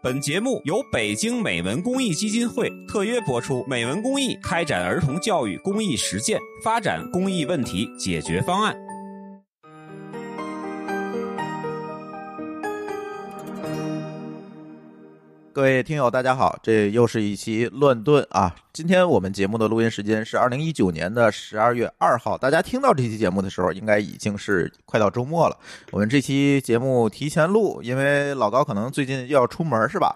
[0.00, 3.64] 本节目由北京美文公益基金会特约播出。
[3.66, 8.76] 美文公益开展儿童教育公益实践，发展公益问题解决方案。
[15.58, 18.54] 各位听友，大家好，这又是一期乱炖啊！
[18.72, 25.58] 今天我们节目的录音时间是二零一九年的十二月二号，大家听到这期节目的时候，应该已经是快到周末了。
[25.90, 30.14] 我们这期节目提前录，因为老高可能最近又要出门，是吧？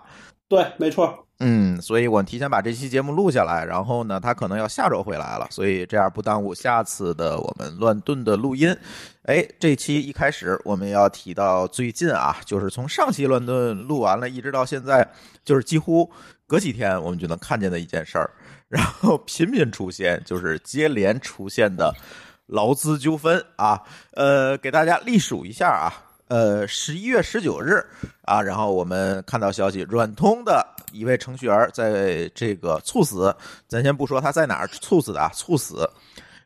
[0.53, 1.27] 对，没错。
[1.39, 8.77] 嗯，所以我提前把这期节目录下来，然后呢，他可能要下周回来了，所以这样不耽误下次的我们乱炖的录音。
[9.23, 15.11] 哎，这期一开始我们要提到最近啊，就是从上期乱炖录完了，一直到现在，
[15.43, 16.09] 就是几乎
[16.47, 18.31] 隔几天我们就能看见的一件事儿，
[18.69, 21.95] 然后频频出现，就是接连出现的
[22.45, 23.81] 劳资纠纷啊。
[24.13, 25.89] 呃，给大家历数一下啊，
[26.33, 27.85] 呃，十一月十九日
[28.23, 33.37] 啊，然后我们看到消息，软通的一位程序员在这个猝死，
[33.69, 35.87] 咱先不说他在哪儿猝死的啊，猝死。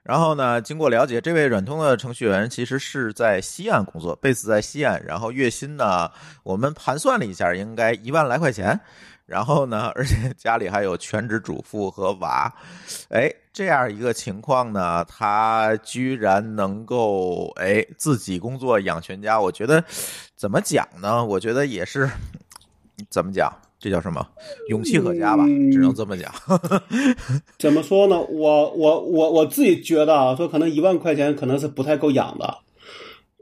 [0.03, 6.11] 然后呢，经过了解，这位软通的程序员其实是在西安工作贝斯在西安，然后月薪呢，
[6.43, 8.81] 我们盘算了一下，应该一万来块钱。
[9.27, 12.53] 然后呢，而且家里还有全职主妇和娃，
[13.09, 19.85] 哎，这样一个情况呢，他居然能够哎自己工作养全家，我觉得
[20.37, 21.25] 怎么讲呢？
[21.25, 22.09] 我觉得也是
[23.11, 24.25] 怎么讲，这叫什么？
[24.69, 26.33] 勇气可嘉吧，只能这么讲。
[27.59, 28.21] 怎么说呢？
[28.21, 32.59] 我我我我自己觉得啊，说可能一万块钱可能是不太够养的。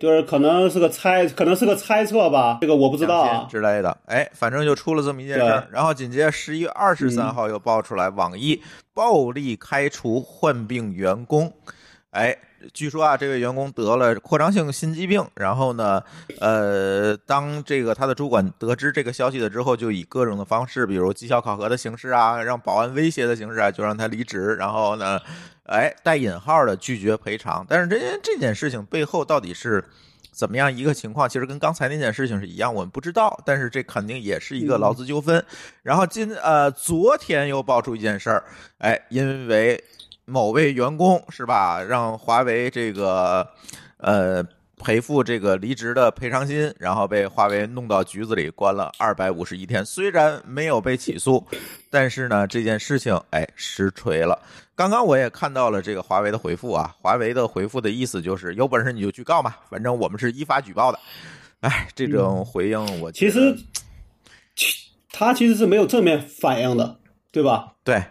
[0.00, 3.96] 就是可能是个猜，可能是个猜测吧，这个我不知道啊之类的。
[4.06, 5.68] 哎，反正就出了这么一件事儿。
[5.70, 8.60] 然后紧接着十一月二十三号又爆出来，网易
[8.92, 11.52] 暴力开除患病员工。
[12.10, 12.36] 哎，
[12.72, 15.24] 据说啊，这位员工得了扩张性心肌病。
[15.34, 16.02] 然后呢，
[16.40, 24.54] 呃，当这个他的主管得知这个消息了之后，就以各种的方式，比如绩效考核的形式啊，让保安威胁的形式啊，就让他离职。
[24.56, 25.20] 然后呢？
[25.66, 29.82] 哎，带引号的拒绝赔偿，但是这件这件事情背后到底是
[30.30, 31.26] 怎么样一个情况？
[31.26, 33.40] 其实跟刚才那件事情是一样，我们不知道。
[33.46, 35.42] 但是这肯定也是一个劳资纠纷。
[35.82, 38.44] 然后今呃，昨天又爆出一件事儿，
[38.76, 39.82] 哎，因为
[40.24, 43.48] 某位员工是吧，让华为这个
[43.98, 44.44] 呃。
[44.76, 49.82] 赔付这个离职的赔偿金，然后被华为弄到局子里关了二百五十一天。
[49.82, 51.42] 虽然没有被起诉，
[51.88, 54.38] 但是呢，这件事情哎实锤了。
[54.74, 60.98] 刚刚我也看到了这个华为的回复啊，华为的回复的意思就是有本事你就去告嘛，反正我们是依法举报的。
[61.60, 63.56] 哎，这种回应我其实，
[64.54, 66.98] 其他其实是没有正面反应的，
[67.30, 67.72] 对吧？
[67.84, 68.02] 对，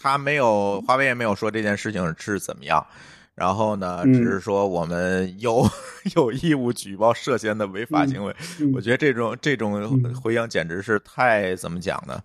[0.00, 2.86] 他没有，华为也没有说这件事情是怎么样。
[3.34, 5.64] 然后呢，只是说我们有
[6.16, 8.34] 有义务举报涉嫌的违法行为。
[8.74, 12.20] 我觉得这种这种回应简直是太怎么讲呢？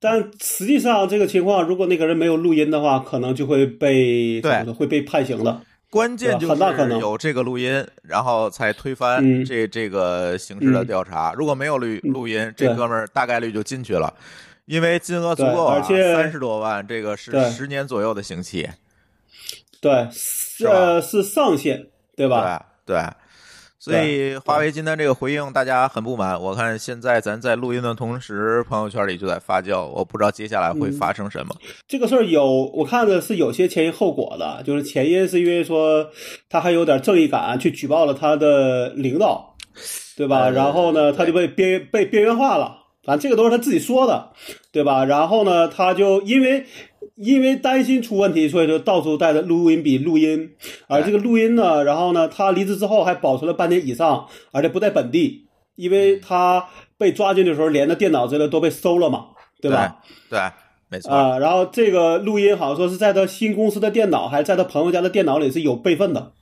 [0.00, 5.62] 但实际上，这个情况如果那个人没有录音的话，可能就会被对会被判刑了。
[5.90, 11.32] 关键就是有这个录音，然后才推翻这这个刑事的调查。
[11.32, 14.12] 如果没有录录音，这哥们儿大概率就进去了，
[14.68, 18.68] 因为金额足够而且三十多万，这个是十年左右的刑期。
[19.80, 22.66] 对，是是上限，对吧？
[22.84, 23.02] 对对，
[23.78, 26.38] 所以华为今天这个回应，大家很不满。
[26.38, 31.56] 我看现在咱在录音的同时，朋友圈里就在发酵，我不知道接下来会发生什么。
[31.86, 36.10] 这个事儿有，我看着是有些前因后果的，就是前因是因为说
[36.50, 39.56] 他还有点正义感，去举报了他的领导，
[40.14, 40.50] 对吧？
[40.50, 42.87] 然后呢，他就被边被边缘化了。
[43.08, 44.32] 反正这个都是他自己说的，
[44.70, 45.06] 对吧？
[45.06, 46.66] 然后呢，他就因为。
[47.16, 50.52] 因为担心出问题，所以就到处带着录音笔录音。
[50.86, 56.64] 而这个录音呢，然后呢，他离职之后还保存了半年以上，而且不在本地，因为他
[56.96, 59.30] 被抓进的时候连着电脑之类都被搜了嘛，
[59.60, 59.96] 对吧？
[60.30, 60.38] 对，
[60.88, 61.12] 没错。
[61.12, 66.34] 啊，然后这个录音好像说是在他新公司的电脑，还是在他朋友家的电脑里是有备份的。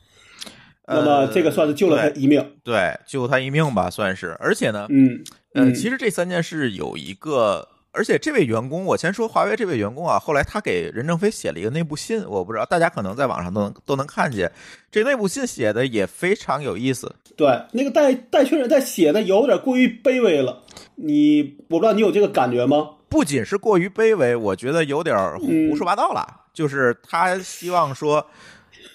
[0.88, 4.36] 那么这个算是救了他一命，对，救他一命吧，算是。
[4.38, 5.18] 而且呢，嗯，
[5.56, 7.68] 呃，其实这三件事有一个。
[7.92, 14.52] 而且这位员工，我先说华为这位员工啊，后来他给任正非写了一个内部信，我不知道大家可能在网上都能都能看见，
[14.92, 17.10] 这内部信写的也非常有意思。
[17.38, 20.62] 对，那个戴戴确认在写的有点过于卑微了，
[20.96, 22.90] 你我不知道你有这个感觉吗？
[23.08, 28.26] 不仅是过于卑微，我觉得有点胡说八道了，就是他希望说。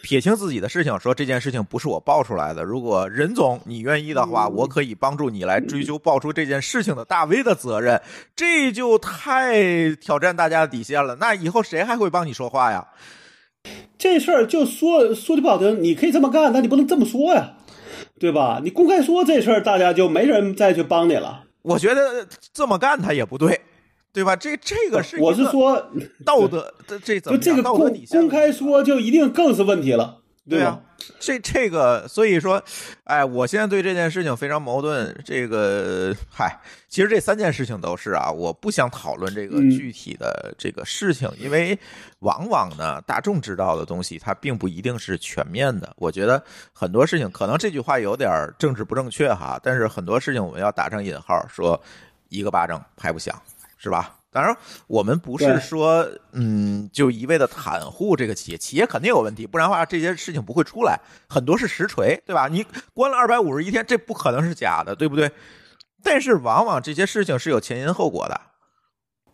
[0.01, 2.63] 撇清自己的事情，说这件事情不是我爆出来的。
[2.63, 8.01] 如果任总你愿意的话，我可以帮助你来追究爆出这件事情的大 V 的责任。
[8.36, 11.15] 这就太挑战大家的底线了。
[11.19, 12.88] 那以后谁还会帮你说话呀？
[13.98, 17.54] 这事儿就说说句不好听，你可以这么干，但你不能这么说呀，
[18.19, 18.59] 对吧？
[18.63, 21.44] 你公开说这事儿，大家就没人再去帮你了。
[21.62, 23.62] 我觉得这么干他也不对，
[24.13, 24.35] 对吧？
[24.35, 25.75] 这这个是我是说
[26.25, 30.17] 道德，这这怎么就这个公道德底线公开说，就一定更是问题了，吧？
[30.49, 30.81] 对啊，
[31.19, 32.61] 这这个，所以说，
[33.03, 35.15] 哎，我现在对这件事情非常矛盾。
[35.23, 36.59] 这个，嗨，
[36.89, 41.77] 其实这三件事情都是啊，我不想讨论这个嗯具体的这个事情，因为
[42.19, 45.93] 往往呢，大众知道的东西它并不一定是全面的。
[45.95, 46.43] 我觉得
[46.73, 51.79] 很多事情，可能这句话有点政治不正确哈，但是很多事情我们要打上引号，说
[52.29, 53.39] 一个巴掌拍不响，
[53.81, 54.18] 是吧？
[54.33, 54.56] 当然，
[54.88, 60.98] 我们不是说，嗯，就一味的袒护这个企业，企业肯定有问题，不然的话这些事情不会出来。
[61.28, 62.48] 很多是实锤，对吧？
[62.48, 65.30] 你关了二百五十一天，这不可能是假的，对不对？
[66.01, 68.39] 但是往往这些事情是有前因后果的，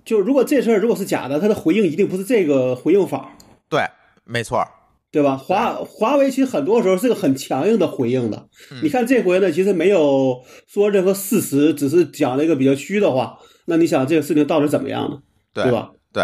[0.04, 3.38] 就如果这事儿如果是假的，他的回应一定不是这个回应法，
[3.70, 3.88] 对，
[4.24, 4.68] 没错，
[5.12, 5.38] 对吧？
[5.38, 8.50] 华华为其实很多时候是个很强硬的回应的。
[8.72, 13.38] 嗯你看这回呢，其实没有说任何事实，只是讲了一个比较虚的话。
[13.69, 15.19] 那你想这个事情到底怎么样呢？
[15.54, 15.92] 对对吧？
[16.14, 16.24] 对。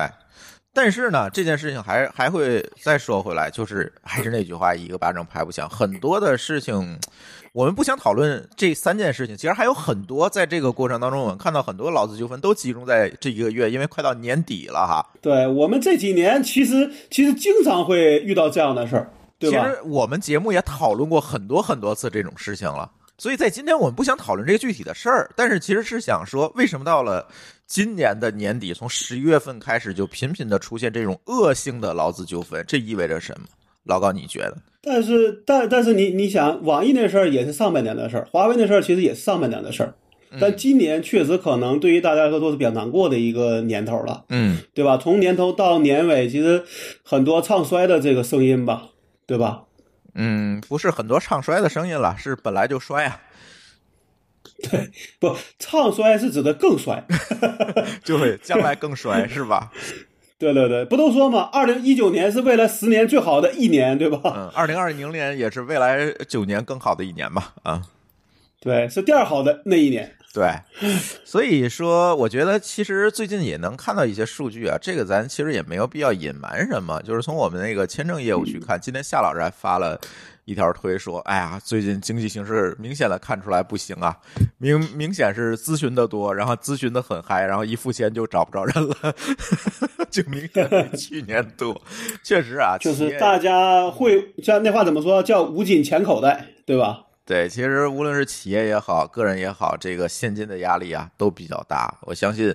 [0.75, 5.69] 但是呢，这件事情还还会再说回来，就是还是那句话，一个巴掌拍不响。
[5.69, 6.97] 很多的事情，
[7.53, 10.27] 我们不想讨论这三件事情，其实还有很多。
[10.27, 15.05] 在这个过程当中，我们看到很多劳资纠纷都集中在这一个月，因为快到年底了哈。
[15.21, 19.69] 对我们这几年其实其实经常会遇到这样的事儿，对吧？
[19.69, 27.27] 其实我们节目也讨论过很多很多次这种事情了，所以在今天我们不想讨论这个具体的事儿，但是其实是想说，为什么到了
[27.67, 33.47] 今年的年底，从十一月份开始就频频的出现这种恶性的劳资纠纷，这意味着什么？
[33.83, 34.57] 老高，你觉得？
[34.81, 39.93] 但是但但是你你想，网易那事儿也是上半年的事儿，华为那事儿其实也是上半年的事儿。
[40.31, 44.97] 嗯但今年确实可能对于大家来说都是比较难过的一个年头了，嗯，对吧？
[44.97, 46.63] 从年头到年尾，其实
[47.03, 48.89] 很多唱衰的这个声音吧，
[49.27, 49.65] 对吧？
[50.15, 53.19] 嗯，不是很多唱衰的声音了，是本来就衰啊，
[54.69, 57.03] 对不，唱衰是指的更衰。
[58.03, 59.71] 就会将来更衰，是吧？
[60.37, 64.19] 对对对，不都说嘛，二零一九年是未来十年最好的一年，对吧？
[64.35, 67.53] 嗯，二零二零年也是未来九年更好的一年吧？
[67.63, 67.81] 啊、
[68.59, 70.15] 对，是第二好的那一年。
[70.33, 70.51] 对，
[71.23, 76.99] 所以说，我觉得其实最近也能看到一些数据啊，这个咱其实也没有必要隐瞒什么。
[77.03, 80.01] 就是从我们那个签证业务去看，今天夏老师还发了
[80.45, 84.17] 一条推说，哎呀，最近经济形势明显的看出来不行啊，
[84.57, 88.95] 明明显是咨询的多，然后咨询的很嗨，然后一付钱就找不着人了，
[90.09, 91.79] 就明显比去年多。
[92.23, 97.02] 确实啊，就是大家会像那话怎么说，叫捂紧钱口袋，对吧？
[97.25, 101.97] 对，其实无论是企业也好，个人也好，这个现金的压力啊都比较大。
[102.01, 102.53] 我相信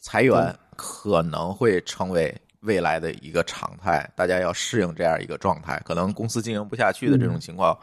[0.00, 5.82] 裁员可能会成为未来的一个常态，大家要适应这样一个状态。
[5.84, 7.76] 可能公司经营不下去的这种情况，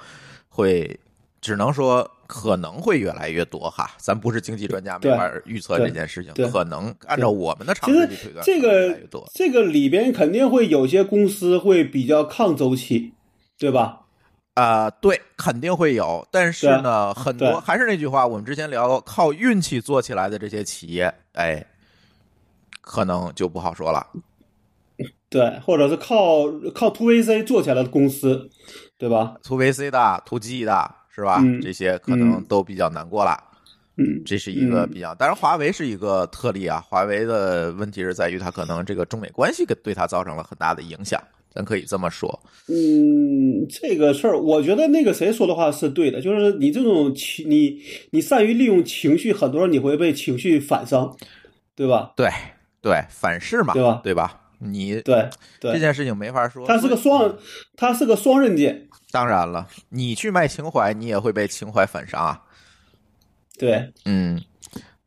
[0.47, 0.97] 会
[1.41, 3.91] 只能说可能会越来越多哈。
[3.97, 8.97] 咱不是经济专家，没法预测这件事情对，可能按照我们的常识去推断，这个。
[9.33, 13.11] 这个里边肯定会有些公司会比较抗周期，
[13.59, 14.00] 对吧？
[14.53, 21.65] 啊、对，肯定会有，但是呢，很多还是那句话，我们之前聊过，靠运气做起来的这些企业，哎，
[22.81, 24.05] 可能就不好说了。
[25.29, 26.43] 对，或者是靠
[26.75, 28.49] 靠 to VC 做起来的公司，
[28.97, 29.35] 对吧？
[29.41, 31.39] 图 VC 的、图 G 的，是吧？
[31.41, 33.41] 嗯这些可能嗯都比较难过了。
[33.95, 36.83] 嗯，这是一个嗯比较，当然华为是一个特例啊。
[36.87, 41.21] 华为的问题是在于它可能这个中美关系给对它造成了很大的影响，
[41.53, 42.41] 咱可以这么说。
[42.67, 47.81] 嗯，这个事儿，我觉得那个谁说的话是对的，就是你这种情，你
[48.11, 51.15] 你善于利用情绪，很多时候你会被情绪反伤，
[51.75, 52.13] 对吧？
[52.15, 52.29] 对
[52.81, 54.37] 对，反噬嘛，对吧对吧？
[54.63, 55.27] 你对
[55.59, 57.35] 对，这件事情没法说，它是个双，
[57.75, 62.43] 它是个双刃剑，当然了，你去卖情怀，你也会被情怀反伤啊。
[63.57, 64.39] 对，嗯，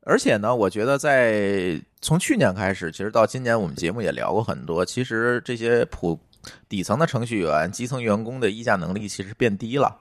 [0.03, 4.85] 而且呢，我觉得在从去年开始，其实到今年，我们节目也聊过很多。
[4.85, 6.19] 其实这些普
[6.69, 9.97] 底层的程序员、基层员工的议价能力其实变低了。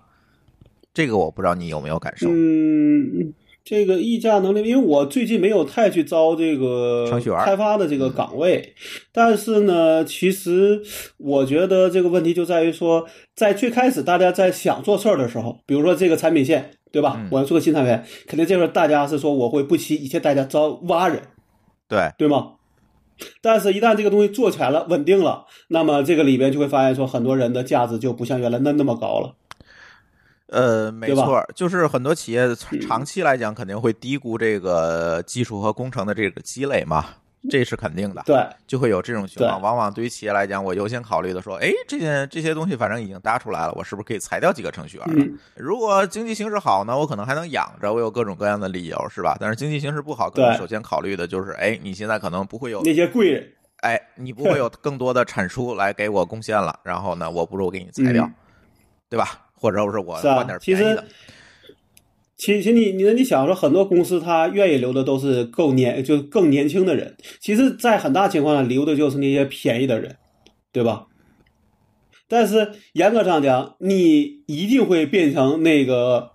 [0.94, 2.30] 这个我不知道你有没有感受？
[2.30, 3.34] 嗯，
[3.64, 8.76] 这个议价能力，因为我最近没有太去招这个程序员开发的这个岗位，
[9.12, 10.84] 但是呢，其实
[11.18, 17.16] 我觉得这个问题就在于说，在最开始大家在想做事儿的时候，比如说这个产品线，对吧？
[17.18, 21.20] 嗯我要做个新产品，肯定这时候大家是说我会不惜一切代价招挖人，
[21.88, 22.52] 对，对吗？
[23.42, 29.36] 但是，一旦这个东西做起来了、稳定了，那么这个里边就会发现说，很多人的价值就不像原来那那么高了。
[30.48, 37.06] 呃，没错，就是很多企业长期来讲肯定会低估这个技术和工程的这个积累嘛。
[37.50, 38.22] 这是肯定的。
[38.26, 39.62] 对，就会有这种情况。
[39.62, 49.38] 往往对于企业来讲，我优先考虑的说，哎，这件这些东西反正已经搭出来了，我是不是可以裁掉几个程序员如果经济形势好呢，我可能还能养着，我有各种各样的理由，是吧？
[49.40, 58.34] 但是经济形势不好，可能首先考虑的就是，哎，你现在可能不会有，那些贵人，哎，你不会有更多的产出来给我贡献了，然后呢，我不如给你裁掉，嗯
[59.10, 59.42] 对吧？
[59.54, 61.06] 或者是我是啊换点便宜的，
[62.36, 67.16] 其实你你你想说，很多公司他愿意留的都是够年，就更年轻的人。
[67.40, 70.18] 其实，在很大情况下，留的就是那些便宜的人，
[70.72, 71.08] 对吧？
[72.28, 76.32] 但是严格上讲，你一定会变成那个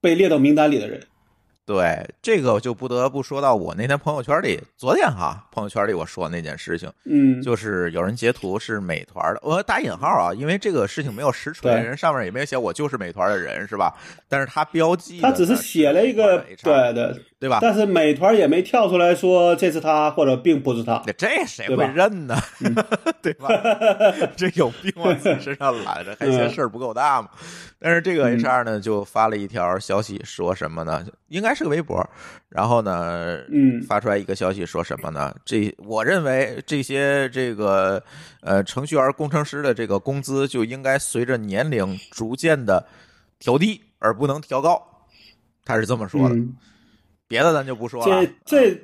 [0.00, 1.02] 被列到名单里的人。
[1.68, 13.94] 对，这个就不得不说到我那天朋友圈里，昨天哈，朋友圈里我说那件事情，嗯，就是有人截图是美团的，我打引号啊，因为这个事情没有实锤，人上面也没有写我就是美团的人是吧？
[14.30, 17.58] 但是他标记他只是写了一个对对，对吧？
[17.60, 21.02] 但是美团也没跳出来说这是他或者并不是他。
[21.18, 22.36] 这谁会对吧嗯认呢？
[23.20, 23.48] 对吧？
[24.34, 27.28] 这有病往自己身上揽着，还嫌事儿不够大吗？
[27.80, 31.06] 但是这个嗯 HR 呢，就发了一条消息，说什么呢？
[31.28, 32.04] 应该是个微博，
[32.48, 35.34] 然后呢，嗯发出来一个消息，说什么呢？
[35.44, 38.02] 这我认为这些这个
[38.40, 42.84] 呃程序员、工程师的这个工资就应该随着年龄逐渐的
[43.38, 44.82] 调低，而不能调高。
[45.64, 46.56] 他是这么说的，嗯
[47.28, 48.24] 别的咱就不说了。
[48.24, 48.82] 这这，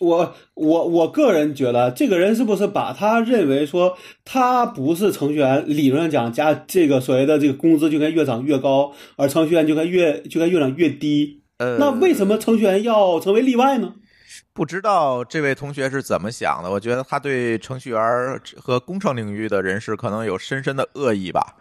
[0.00, 11.42] 我我我个人觉得，这个人是不是把他认为说他不是程序员，理论上讲加这个所谓的这个工资就该越涨越高，而程序员就该越就该越涨越低？
[11.58, 13.94] 呃，那为什么程序员要成为例外呢？
[14.52, 16.70] 不知道这位同学是怎么想的？
[16.70, 18.00] 我觉得他对程序员
[18.56, 21.54] 和工程领域的人士可能有深深的恶意吧。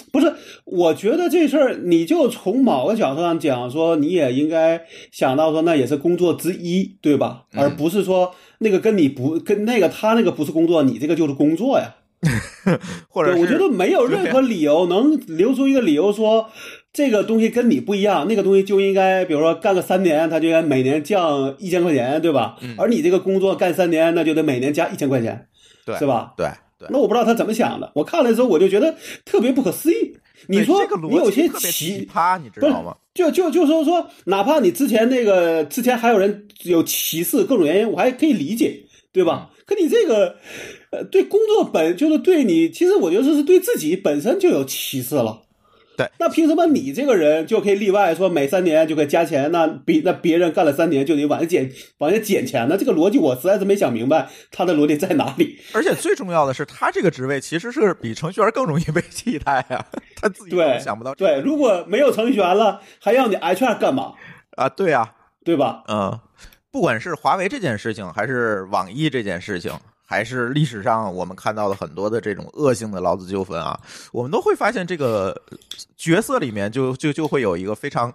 [0.12, 0.32] 不是，
[0.64, 7.44] 我觉得这事儿，你就从某个角度上讲，说你也应该想到说，那也是工作之一，对吧？
[7.52, 11.96] 嗯而不是说那个跟你不跟那个他那个不是工作，你这个就是工作呀。
[13.08, 16.50] 或者我觉得没有任何理由能留出一个理由说
[16.92, 22.56] 这个东西跟你不一样，那个东西就应该，比如说干个三年，他就应该每年降一千块钱，对吧？
[22.60, 25.46] 嗯而你这个工作干三年，那就得每年加一千块钱，
[25.86, 26.34] 对是吧？
[26.36, 28.94] 对对，那我不知道他怎么想的，我看了之后我就觉得
[29.24, 30.16] 特别不可思议。
[30.46, 32.96] 你说你有些奇奇葩，你知道吗？
[33.12, 39.50] 就就就说说，哪怕你之前那个之前还有人有歧视各种原因，我还可以理解，对吧？
[39.66, 40.36] 可你这个，
[40.92, 45.42] 呃，对工作本就是对你，其实我觉得是对自己本身就有歧视了。
[45.98, 49.50] 对，那凭什么你这个人就可以例外，说每三年就可以加钱？
[49.50, 52.76] 那比那别人干了三年就得往下减往下减钱呢？
[52.78, 55.58] 这个逻辑我实在是没想明白，他的逻辑在哪里？
[55.74, 64.12] 而且最重要的是，他这个职位其实是比程序员更容易被替代呀、他自己想不到这个对，如果没有程序员了，还要你 HR 干嘛？
[64.52, 65.12] 啊，对啊，
[65.44, 65.82] 对吧？
[65.88, 66.16] 嗯，
[66.70, 69.72] 不管是华为这件事情，还是网易这件事情，
[70.10, 73.78] 还是历史上我们看到的很多的这种恶性的劳资纠纷啊，
[74.10, 75.38] 我们都会发现这个
[75.98, 78.10] 角色里面就就就会有一个非常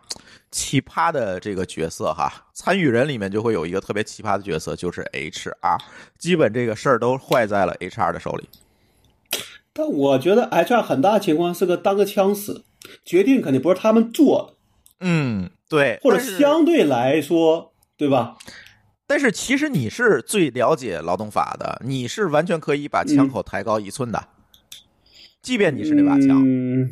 [0.50, 5.78] 奇葩的这个角色哈，参与人里面就会有一个特别奇葩的角色，就是 HR，
[6.18, 8.50] 基本这个事儿都坏在了 HR 的手里。
[9.72, 12.64] 但我觉得 HR 很大情况是个当个枪使，
[13.06, 18.36] 决定肯定不是他们做的，嗯，对，或者相对来说，对吧？
[19.14, 24.28] 但是其实你是最了解劳动法的，你是完全可以把枪口抬高一寸的，
[25.40, 26.42] 即便你是那把枪。
[26.44, 26.90] 嗯，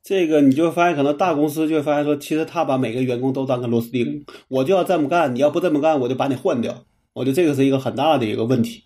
[0.00, 6.84] 这个你就发现，可能大公司就会发现说，其实他把每个员工都当个螺丝钉，我就要这么干，你要不这么干，我就把你换掉。
[7.14, 8.84] 我觉得这个是一个很大的一个问题。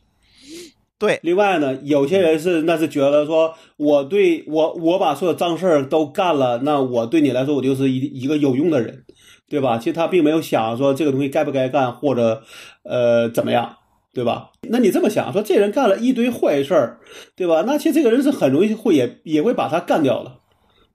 [0.96, 9.04] 对，另外呢，有些人是那是觉得说，我对我我把所有脏事儿都干了，那我对你来说，我就是一一个有用的人，
[9.52, 9.76] 对吧？
[9.76, 12.42] 其实他并没有想说这个东西该不该干，或者
[12.84, 13.76] 呃怎么样，
[14.14, 14.52] 对吧？
[14.70, 17.00] 那你这么想说，这人干了一堆坏事儿，
[17.36, 17.64] 对吧？
[17.66, 20.38] 那其实这个人是很容易会也也会把他干掉的，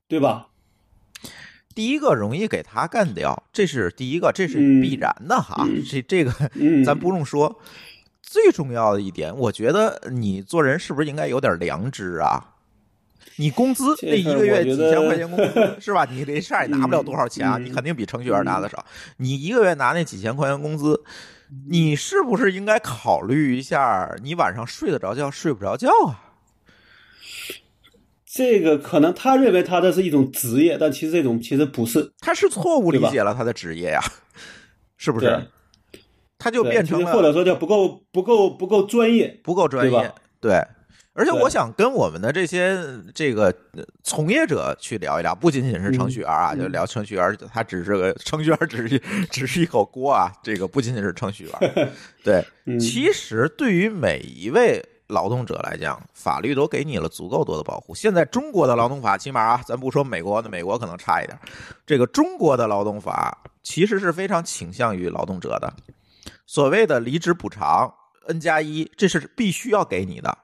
[0.07, 0.47] 对吧？
[1.75, 5.67] 第一个容易给他干掉，这是第一个，这是嗯必然的哈。
[5.87, 7.59] 这这个嗯，咱不用说。
[8.23, 12.55] 最重要的一点，我觉得你做人是不是应该有点良知啊？
[13.37, 16.05] 你工资那一个月几千块钱工资 是吧？
[16.09, 18.85] 你这事儿也拿不了多少钱你肯定比程序员拿的少。
[19.17, 21.03] 你一个月拿那几千块钱工资，
[21.69, 26.23] 你是不是应该考虑一下，你晚上睡得着觉睡不着觉啊？
[28.25, 33.99] 这个可能他认为他的是一种职业，但其实这种其实不是，他是错误理解了他的职业呀，
[34.97, 35.47] 是不是？
[36.39, 40.67] 他就变成了或者说叫不够不够不够专业，不够专业对，对。
[41.17, 42.77] 而且我想跟我们的这些
[43.15, 48.99] 这个呃从业者去聊一聊，不仅仅是程序员啊，嗯就聊程序员，他只是个 程序员，只是
[49.31, 50.31] 只是一口锅啊。
[50.43, 51.89] 这个不仅仅是程序员，
[52.23, 57.95] 对，嗯其实对于每一位劳动者来讲，法律都给你了足够多的保护。
[57.95, 61.35] 现在中国的劳动法，起码啊，咱不说美国的，美国可能差一点，
[61.85, 65.73] 这个中国的劳动法其实是非常倾向于劳动者的。
[66.45, 67.91] 所谓的离职补偿
[68.27, 70.37] N 加一，这是必须要给你的，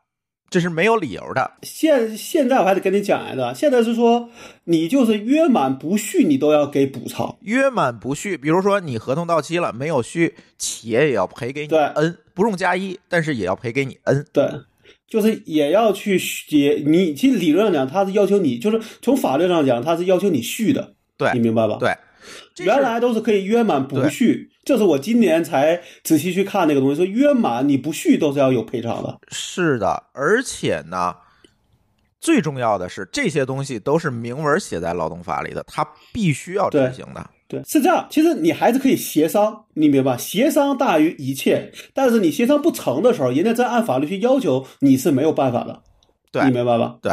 [0.53, 1.49] 这是没有理由的。
[1.63, 4.29] 现现在我还得跟你讲来的，现在是说
[4.65, 7.35] 你就是约满不续，你都要给补偿。
[7.41, 14.23] 约满不续，比如说你合同到期了没有续，企业也要赔给你对 N，不用加一，但是也要赔给你 N。
[14.31, 14.47] 对，
[15.07, 17.15] 就是也要去续你。
[17.15, 21.97] 其实理论上讲，他是要求你，就是从法律上讲，他是要求你续的，对你明白吧？，对，
[22.57, 29.19] 原来都是可以约满不续，这是我今年才仔细去看那个东西，说约满你不续都是要有赔偿的。
[29.29, 31.15] 是的，而且呢，
[32.19, 37.29] 最重要的是这些东西都是明文写在劳动法里的，它必须要执行的。
[37.47, 38.07] 对，是这样。
[38.09, 40.17] 其实你还是可以协商，你明白吧？
[40.17, 41.71] 协商大于一切。
[41.93, 45.83] 但是你协商不成的时候，人家再按法律去要求，你是没有办法的。
[46.31, 46.97] 对你明白吧？
[46.99, 47.11] 对，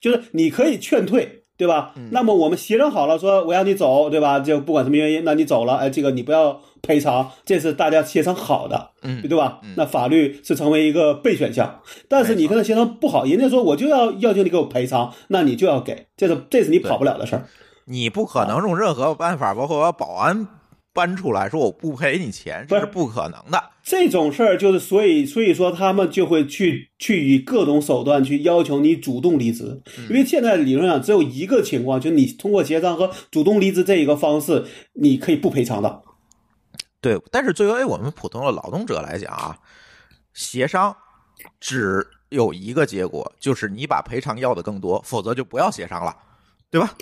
[0.00, 1.92] 就是你可以劝退，对吧？
[1.96, 4.40] 嗯那么我们协商好了，说我让你走，对吧？
[4.40, 9.60] 就不管什么原因，那你走了，哎，这个你不要赔偿，这是大家协商好的，嗯对吧？
[9.76, 17.44] 那法律是成为一个备选项，但是你跟他协商不好，人家说我就要要求你给我赔偿，那你就要给，这是这是你跑不了的事儿。
[17.86, 20.46] 你不可能用任何办法，包括保安
[20.92, 23.70] 搬出来说我不赔你钱，这是不可能的。
[23.82, 29.80] 这种事儿就是，所以所以说他们就会去去以各种手段去要求你主动离职，
[30.10, 36.02] 因为现在理论上只有一个情况，就是你通过协商和主动离职这一个方式，你可以不赔偿的。
[37.00, 39.56] 对，但是作为我们普通的劳动者来讲啊，
[40.34, 40.94] 协商
[41.60, 46.14] 只有一个结果，就是你把赔偿要的更多，否则就不要协商了，
[46.70, 46.92] 对吧？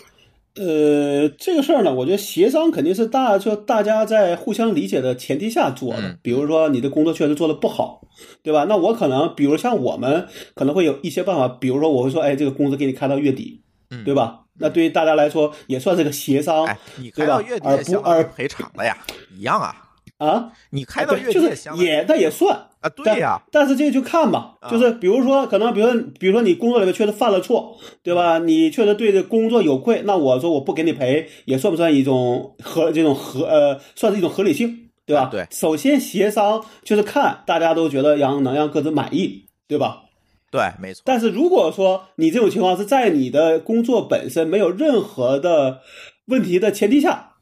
[0.59, 6.01] 呃，这个事儿呢，我觉得协商肯定是大就大家在互相理解的前提下做的。
[6.01, 8.01] 嗯比如说你的工作确实做的不好，
[8.43, 8.65] 对吧？
[8.69, 13.61] 那我可能，比如像我们可能会有一些办法，比如说我会说，哎，这个工资给你开到月底，
[13.91, 14.41] 嗯对吧？
[14.59, 18.97] 那对于大家来说也算是个协商哎，你对吧开到月底而不而赔偿了呀，
[19.37, 19.86] 一样啊。
[20.19, 20.53] 啊。
[20.71, 28.39] 你开到月底就是也，那也算啊，对呀，但但是这个就看吧，啊就是比如说，可能比如说，比如说你工作里面确实犯了错，对吧？
[28.39, 35.23] 你确实对这工作有愧，那我说我不给你赔，也算不算一种合这种合呃，算是一种合理性，对吧？
[35.23, 40.03] 啊对首先协商就是看大家都觉得让能让各自满意，对吧？
[40.51, 45.81] 对，没错，但是如果说你这种情况是在你的工作本身没有任何的
[46.27, 47.33] 问题的前提下，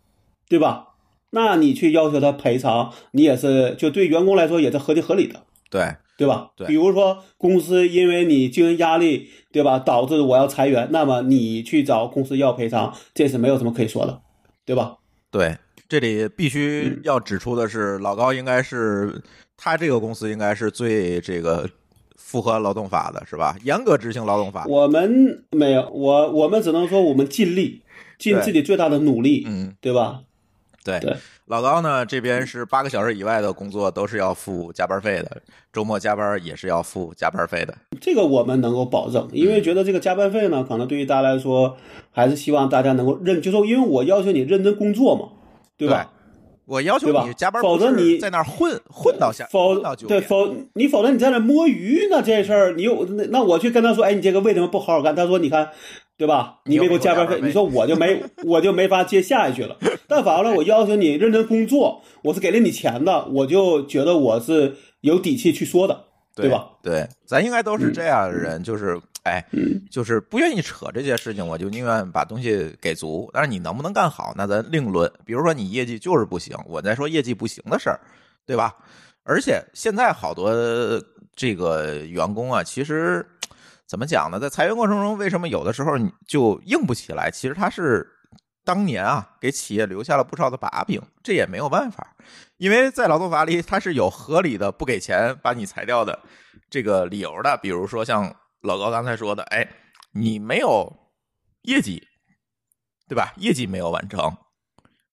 [0.49, 0.94] 对吧？
[1.35, 6.53] 那你去要求他赔偿，你也是就对员工来说也是合情合理的，对，对吧？
[6.57, 14.23] 对比如说公司因为你经营压力，对吧，导致我要裁员，那么你去找公司要赔偿，这是没有什么可以说的，
[14.65, 14.97] 对吧？
[15.33, 15.57] 对，
[15.89, 19.21] 这里必须嗯要指出的是，老高应该是
[19.57, 21.69] 他这个公司应该是最这个
[22.17, 23.57] 符合劳动法的，是吧？
[23.65, 24.65] 严格执行劳动法。
[24.69, 27.83] 我们没有，我我们只能说我们尽力，
[28.19, 30.21] 尽自己最大的努力，嗯，对吧？
[30.85, 31.17] 对对
[31.47, 35.41] 老高呢这边是八个小时以外的工作都是要付加班费的，
[35.73, 37.75] 周末加班也是要付加班费的。
[38.01, 41.77] 这个我们能够保证，因为觉得这个加班费呢，可能对于大家来说，
[42.13, 45.29] 还是希望大家能够认，就说因为我要求你认真工作嘛，
[45.77, 46.11] 对吧？
[46.67, 49.75] 我要求你加班，否则你在那儿混混到下否。
[50.09, 55.15] 对否你否则你在那摸鱼，呢这事儿你有那那我去跟他说，哎，你这个为什么不好好干？
[55.15, 55.69] 他说你看，
[56.17, 56.61] 对吧？
[56.67, 59.77] 你又你没给我加班费，你说我就没 我就没法接下一句了。
[60.07, 66.71] 但反过来，我要求你认真工作，我是给了你钱的，我就觉得我是有底气去说的，对吧？？
[66.83, 73.29] 对，咱应该都是这样的人，就是哎，嗯，就是不愿意扯这些事情，我就宁愿把东西给足。
[73.33, 75.11] 但是你能不能干好，那咱另论。
[75.25, 77.99] 比如说你业绩就是不行，我再说业绩不行的事儿，
[78.47, 78.75] 对吧？
[79.25, 80.53] 而且现在好多
[81.35, 83.27] 这个员工啊，其实
[83.95, 84.41] 怎么讲呢？
[84.41, 87.31] 在裁员过程中，为什么有的时候你就硬不起来？
[87.31, 88.05] 其实他是
[88.65, 92.17] 当年啊，给企业留下了不少的把柄，这也没有办法，
[92.57, 96.19] 因为在劳动法里，它是有合理的不给钱把你裁掉的
[96.69, 97.57] 这个理由的。
[97.63, 99.65] 比如说像老高刚才说的，哎，
[100.11, 100.93] 你没有
[101.63, 102.03] 业绩，
[103.09, 103.33] 对吧？
[103.37, 104.37] 业绩没有完成，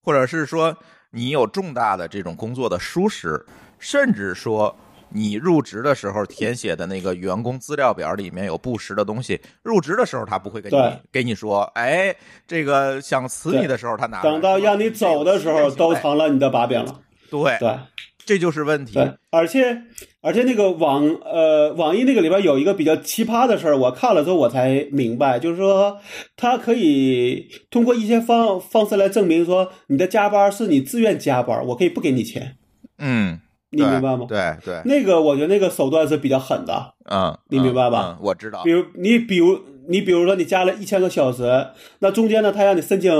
[0.01, 0.75] 或者是说
[1.11, 3.45] 你有重大的这种工作的疏失，
[3.77, 4.75] 甚至说
[5.13, 12.15] 你入职的时候填写的那个员工资料表里面有不实的东西，入职的时候他不会跟你对跟你说，哎，
[12.47, 17.01] 这个想辞你的时候他拿等到让你走的时候，都成成了你的把柄了。
[17.29, 17.77] 对，对
[18.25, 18.93] 这就是问题。
[18.93, 19.83] 对，而且
[20.21, 25.99] 而且那个网呃网易那个里边有一个比较奇葩的事儿，我看了之后我才明白，就是说
[26.35, 32.57] 他可以通过一些方方式来证明说你的加班是你自愿加班，我可以不给你钱，
[32.99, 33.39] 嗯，
[33.71, 34.25] 你明白吗？
[34.27, 38.15] 对对，那个我觉得那个手段是比较狠的，嗯，你明白吧嗯？
[38.15, 38.71] 嗯我知道比。
[38.71, 41.67] 如你比如你比如说你加了一千个小时，
[41.99, 43.11] 那中间呢他让你申请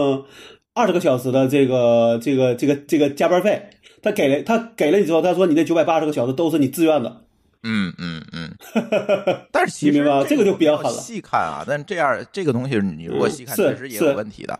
[0.73, 3.69] 二十个小时的这个这个这个这个加班费，
[4.01, 7.21] 他给了他给了你之后，他说你那九百八十个小时都是你自愿的，
[7.63, 8.51] 嗯嗯嗯。
[9.51, 14.59] 但是其实你明白吗这个就比较狠了细看啊，但这样这个东西你如果细看，确实也有问题的。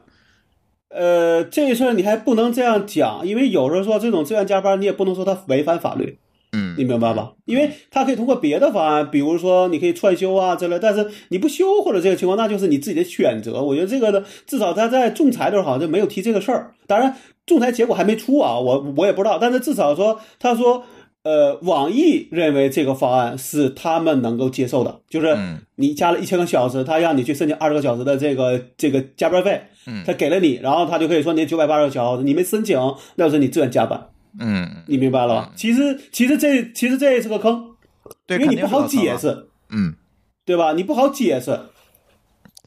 [0.94, 6.18] 呃，这事儿你还不能这样讲，因为有时候说这种自愿加班，你也不能说他违反法律，
[6.52, 7.32] 嗯你明白吧？
[7.46, 13.62] 因为他可以通过别的方案，比如说你可以串休啊之类，但是你不休或者这个情况，那就是你自己的选择。
[13.62, 16.74] 我觉得这个呢，至少他在仲裁的时候好像就没有提这个事儿。
[16.88, 20.84] 当然，仲裁结果还没出啊，我我也不知道，但是至少说他说。
[21.24, 32.78] 呃，网易认为这个方案是他们能够接受的，就是嗯你加了一千个小时，他让你去申请二十个小时的这个这个加班费，嗯他给了你，然后他就可以说你九百八十个小时你没申请，
[33.16, 35.54] 那就是你自愿加班，嗯，你明白了吧？
[35.56, 37.76] 其实其实这其实这也是个坑，
[38.26, 38.88] 对，因为你不好。
[38.88, 39.94] 解释，嗯，
[40.44, 40.74] 对吧？
[40.74, 41.58] 你不好解释，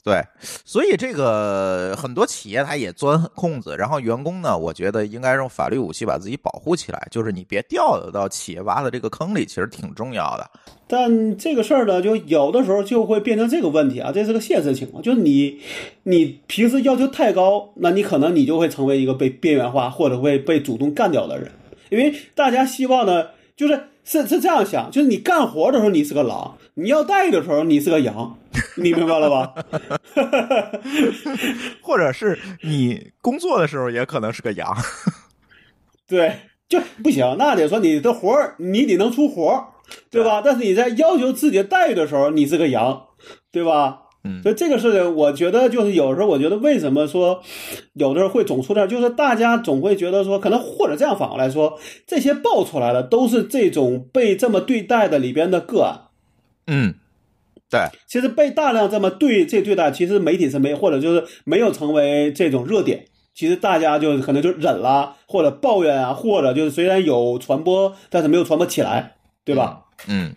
[0.05, 0.23] 对，
[0.67, 10.51] 所以这个很多企业它也钻空子，然后员工呢，我觉得应该用法律武器把自己保护起来，就是你别掉到企业挖的这个坑里，其实挺重要的。
[10.87, 15.59] 但这个事儿呢，就有的时候就会变成这个问题啊，这是个现实情况，就是你
[16.03, 21.51] 你平时要求太高，那你可能你就会成为一个被边缘化或者会被主动干掉的人，
[21.88, 28.37] 因为大家希望呢，就是是是这样想，就是你干活的时候你是个狼，你要带的时候你是个羊，
[28.77, 29.55] 你明白了吧？
[31.83, 34.77] 或者是你工作的时候也可能是个羊。
[36.07, 39.64] 对，就不行，那得说你的活儿你得能出活儿，
[40.11, 40.43] 对吧？
[40.45, 43.07] 但是你在要求自己的待遇的时候，你是个羊，
[43.51, 44.01] 对吧？
[44.27, 47.43] 嗯所以这个事情，我觉得就是有时候，我觉得为什么说
[47.93, 56.09] 有的时候会总出点，就是大家总会觉得说，可能或者这样反过来说，这些爆出来的都是这种被这么对待的里边的个案。
[56.67, 56.95] 嗯，
[57.70, 63.07] 对，其实被大量这么对这对待，其实媒体是没或者就是没有成为这种热点。
[63.35, 69.87] 其实大家就可能就忍了，或者抱怨啊，或者就是虽然有传播，但是没有传播起来，对吧？
[70.07, 70.37] 嗯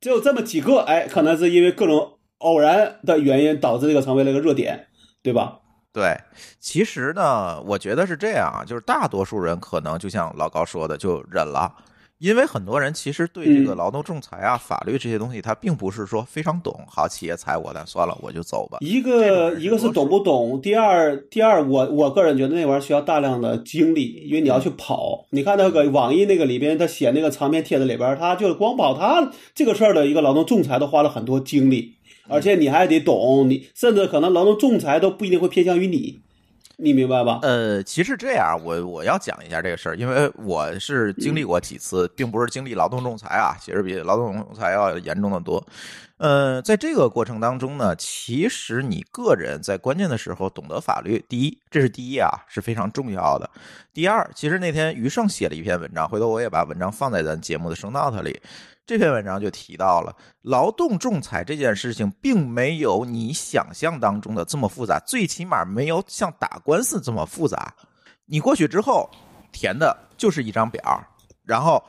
[0.00, 4.88] 只有这么几个，哎，可能是因为各种偶然的原因导致这个成为了一个热点，
[5.22, 5.60] 对吧？
[5.94, 6.14] 对，
[6.60, 11.72] 其实呢，我觉得是这样啊，就是大多数人可能就像老高说的，就忍了。
[12.18, 16.74] 因为很多人其实对这个嗯劳动仲裁啊、法律这些东西，他并不是说非常懂。
[16.88, 18.78] 好，企业裁我的，算了，我就走吧。
[18.80, 25.26] 一个一个是懂不懂，第二第二我我个人觉得那玩意儿需要大量的精力，因为你要嗯去跑。
[25.30, 31.96] 你看那个网易那个里边，他写那个长篇帖子里边，他就光跑他这个事儿的一个劳动仲裁都花了很多精力，
[32.28, 36.20] 而且你还得懂，你甚至可能劳动仲裁都不一定会偏向于你，
[36.78, 37.38] 你明白吧？
[37.42, 45.64] 呃，其实这样，我我要讲一下这个事儿，因为我是经历过几次，并不是经历劳动仲裁啊，其实比劳动仲裁要严重的多。
[46.18, 53.48] 呃，在这个过程当中呢，其实你个人在关键的时候懂得法律，第一，这是第一啊，是非常重要的。
[53.94, 58.38] 第二，其实那天余胜写了一篇文章，回头我也把文章放在咱节目的声 note 里。
[58.86, 67.74] 这篇文章就提到了劳动仲裁这件事情，并没有你想象当中的这么复杂，最起码没有像打官司这么复杂。
[68.26, 69.10] 你过去之后
[69.50, 71.04] 填的就是一张表，
[71.44, 71.82] 然后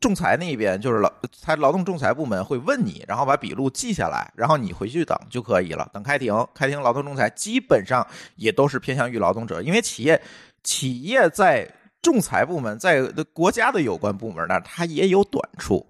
[0.00, 5.86] 仲裁那边就是劳他劳动仲裁部门会问你，然后把笔录记下来，然后你回去等就可以了。
[5.92, 8.06] 等开庭，开庭劳动仲裁基本上
[8.36, 10.18] 也都是偏向于劳动者，因为企业
[10.62, 13.02] 企业在仲裁部门在
[13.34, 15.86] 国家的有关部门那儿，它也有短处。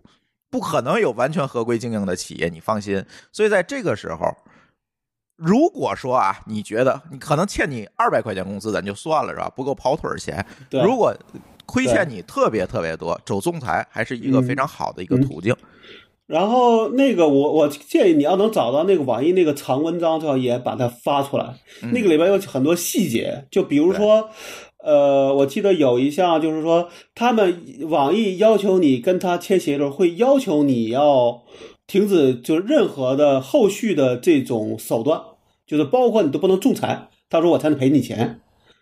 [0.50, 3.04] 不可能有完全合规经营的企业，你放心。
[3.32, 4.34] 所以在这个时候，
[5.36, 9.48] 如果说啊，你觉得你可能欠你二百块钱工资，咱就算了是吧？
[9.54, 10.44] 不够跑腿儿钱。
[10.68, 11.14] 对，如果
[11.66, 15.54] 亏欠你特别特别多，走仲裁还是一个非常好的一个途径。
[16.26, 21.54] 然后那个我我建议你要能找到那个网易那个长文章，最好也把它发出来。
[21.82, 24.28] 嗯那个里边有很多细节，就比如说，
[24.84, 31.42] 呃，我记得有一项就是说，他们网易要求你跟他签协议的时候，会要求你要
[31.86, 35.20] 停止就是任何的后续的这种手段，
[35.66, 38.40] 就是包括你都不能仲裁，他说我才能赔你钱。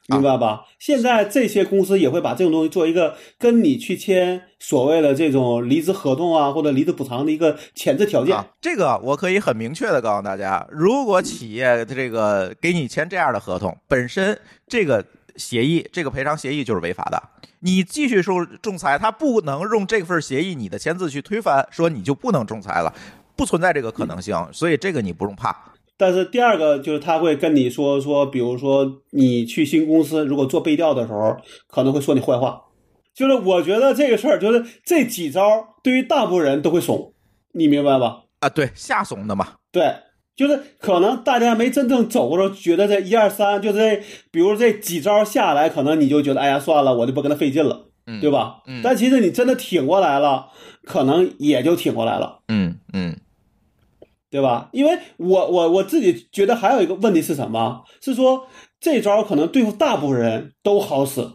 [0.08, 0.66] 明白吧？
[0.78, 8.36] 现在这些公司也会把这种东西做一个跟你去签所谓的这种离职合同啊，或者离职补偿的一个前置条件。
[8.36, 15.04] 啊，这个我可以很明确的告诉大家，如果企业这个给你签这样的合同，本身这个
[15.36, 17.22] 协议，这个赔偿协议就是违法的。
[17.60, 22.94] 你继续说仲裁，他不能用这份协议你的签字去推翻，说你就不能仲裁了，
[23.34, 24.36] 不存在这个可能性。
[24.52, 25.72] 所以这个你不用怕。
[25.96, 31.36] 但是第二个就是他会跟你说说，比如说你去新公司，如果做背调的时候，
[31.68, 32.62] 可能会说你坏话。
[33.14, 35.40] 就是我觉得这个事儿，就是这几招
[35.82, 37.14] 对于大部分人都会怂，
[37.52, 38.24] 你明白吧？
[38.40, 39.54] 啊，对，吓怂的嘛。
[39.72, 39.90] 对，
[40.36, 48.62] 就是可能大家没真正走过时候，觉得这一二三，就这，比如这几招下来，可能你就觉得，哎呀，算了，我就不跟他费劲了，嗯对吧？
[48.66, 50.48] 嗯但其实你真的挺过来了，
[50.84, 52.40] 可能也就挺过来了。
[52.48, 53.16] 嗯嗯
[54.28, 54.68] 对吧？
[54.72, 57.84] 因为我我我自己觉得还有一个问题是什么？
[58.02, 58.46] 是说
[58.78, 61.26] 这招可能对付大部分人都好使，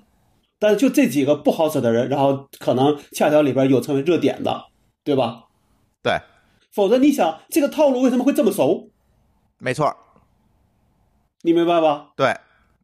[0.60, 4.66] 但是就这几个不好使的人，然后可能恰巧里边有成为热点的，
[5.04, 5.46] 对吧？
[6.04, 6.20] 对，
[6.72, 8.91] 否则你想这个套路为什么会这么熟？
[9.64, 9.96] 没错，
[11.44, 12.08] 你明白吧？
[12.16, 12.36] 对，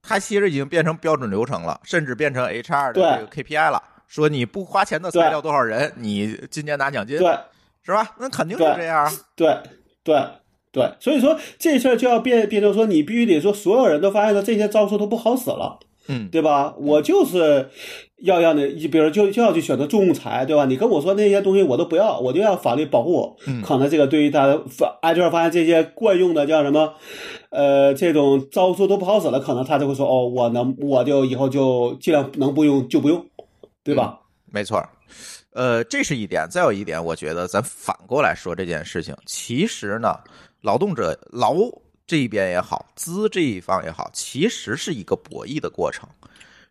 [0.04, 3.82] 它其实已经变成标准流程了，甚至变成 HR 的这个 KPI 了。
[4.08, 7.36] 说你不花钱的裁掉多少人，你今年拿奖金，对
[7.82, 8.16] 是吧？
[8.20, 9.12] 那肯定是这样啊。
[9.36, 9.58] 对
[10.04, 10.24] 对
[10.72, 15.80] 对，所以说这事儿就要变变成说，你必须得说所有人都发现说这些招数都不好使了。
[16.08, 16.74] 嗯，对吧？
[16.78, 17.70] 我就是
[18.17, 20.65] 要让你，比如就就要去选择仲裁，对吧？
[20.65, 23.38] 你跟我说那些东西我都不要，我就要法律保护我。
[23.46, 26.93] 嗯可能这个对于他发挨这发现这些惯用的叫什么，
[27.50, 33.26] 呃，这种招数都不好使了，可能他就会说哦，我能我就以后就尽量能不用就不用，
[33.84, 34.20] 对吧？
[34.52, 34.84] 没错。
[35.54, 36.48] 呃，这是一点。
[36.52, 40.13] 再有一点，我觉得咱反过来说这件事情，其实呢，
[40.62, 41.56] 劳动者劳
[42.08, 46.08] 这一边也好，资这一方也好，其实是一个博弈的过程。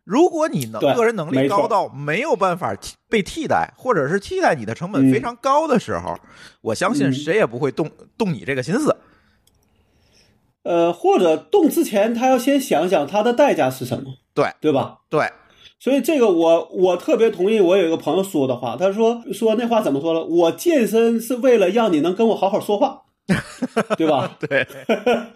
[0.02, 6.16] 如果你能个人能力高到没有办法替被替代，或者是替代你的成本非常高的时候，
[6.62, 8.96] 我相信嗯谁也不会动动你这个心思。
[10.62, 14.98] 呃，或者动之前他要先想想他的代价是什么，对对吧？
[15.10, 15.28] 对，
[15.78, 20.24] 所以这个我我特别同意我有一个朋友说的话，他说说那话怎么说了？
[20.24, 23.02] 我健身是为了让你能跟我好好说话，
[23.98, 24.36] 对吧？
[24.48, 24.66] 对，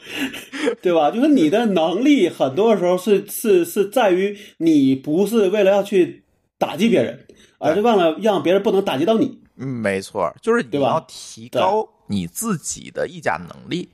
[0.80, 1.10] 对吧？
[1.10, 6.22] 就是你的能力很多时候是是是在于你不是为了要去
[6.56, 7.26] 打击别人，
[7.58, 9.40] 而是为了让别人不能打击到你。
[9.56, 13.88] 嗯，没错，就是你对吧要提高你自己的议价能力，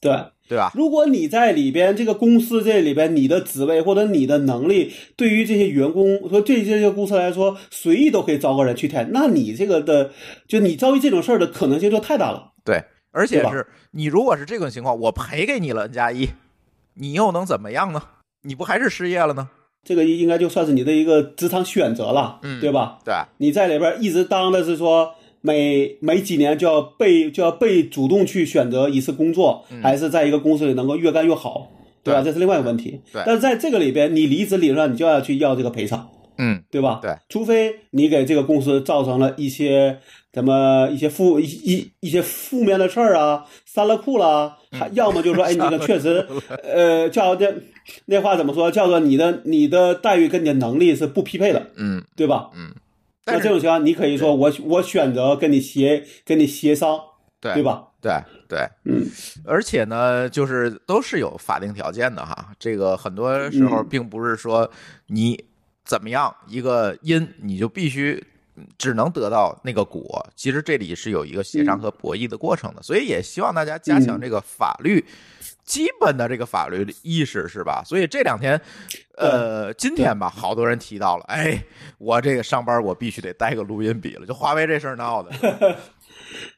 [0.00, 0.12] 对，
[0.48, 0.72] 对吧？
[0.74, 10.10] 如果你在里边这个公司这里边，你的职位或者你的能力，对于这些员工和对这些公司来说，随意都可以招个人去填，那你这个的，
[10.46, 12.52] 就你遭遇这种事儿的可能性就太大了。
[12.64, 16.28] 对，而且是你如果是这种情况，我赔给你了 N 加一，
[16.94, 18.02] 你又能怎么样呢？
[18.42, 19.48] 你不还是失业了呢？
[19.84, 22.98] 这个应该就算是你的一个职场选择了，嗯对吧？
[23.04, 31.70] 对，你在里边一直当的是说每每几年就要被就要被主动去选择一次工作，还是在一个公司里能够越干越好，
[32.02, 32.20] 对吧？
[32.22, 33.00] 对这是另外一个问题。
[33.12, 37.00] 对但是在这个里边，你离职理论上你就要去要这个赔偿，嗯，对吧？
[37.02, 39.98] 对，除非你给这个公司造成了一些
[40.34, 46.26] 怎么一些负一一一些负面的事儿啊，删了库啦，还要么就是说，哎， 你这个确实，
[46.64, 47.54] 呃，叫这
[48.06, 48.68] 那话怎么说？
[48.70, 52.50] 叫做你的你的待遇跟你的能力是不匹配的，嗯对吧？
[52.54, 52.74] 嗯，
[53.26, 56.98] 那这种情况，你可以说我我选择跟你协跟你协商，
[57.40, 57.62] 对对？
[57.62, 57.84] 吧？
[58.00, 58.12] 对
[58.48, 59.06] 对，嗯，
[59.46, 62.50] 而且呢，就是都是有法定条件的哈。
[62.58, 64.70] 这个很多时候嗯并不是说
[65.06, 65.42] 你
[65.86, 68.22] 怎么样一个因，你就必须
[68.78, 70.26] 只能得到那个果。
[70.36, 75.04] 其实这里是有一个协商和博弈的过程的，所以也希望大家加强嗯这个法律。
[75.64, 77.82] 基本的这个法律意识是吧？
[77.86, 78.60] 所以这两天，
[79.16, 81.64] 呃，今天吧，好多人提到了，哎，
[81.96, 85.30] 我这个上班我必须得带个录音笔了，就华为这事儿闹的。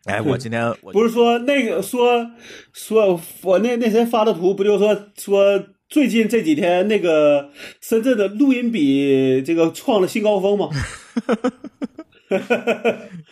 [0.06, 2.28] 哎，我今天我不是说那个说
[2.72, 5.56] 说我那那谁发的图，不就说说
[5.88, 10.68] 最近这几天那个深圳的录音笔这个创了新高峰吗？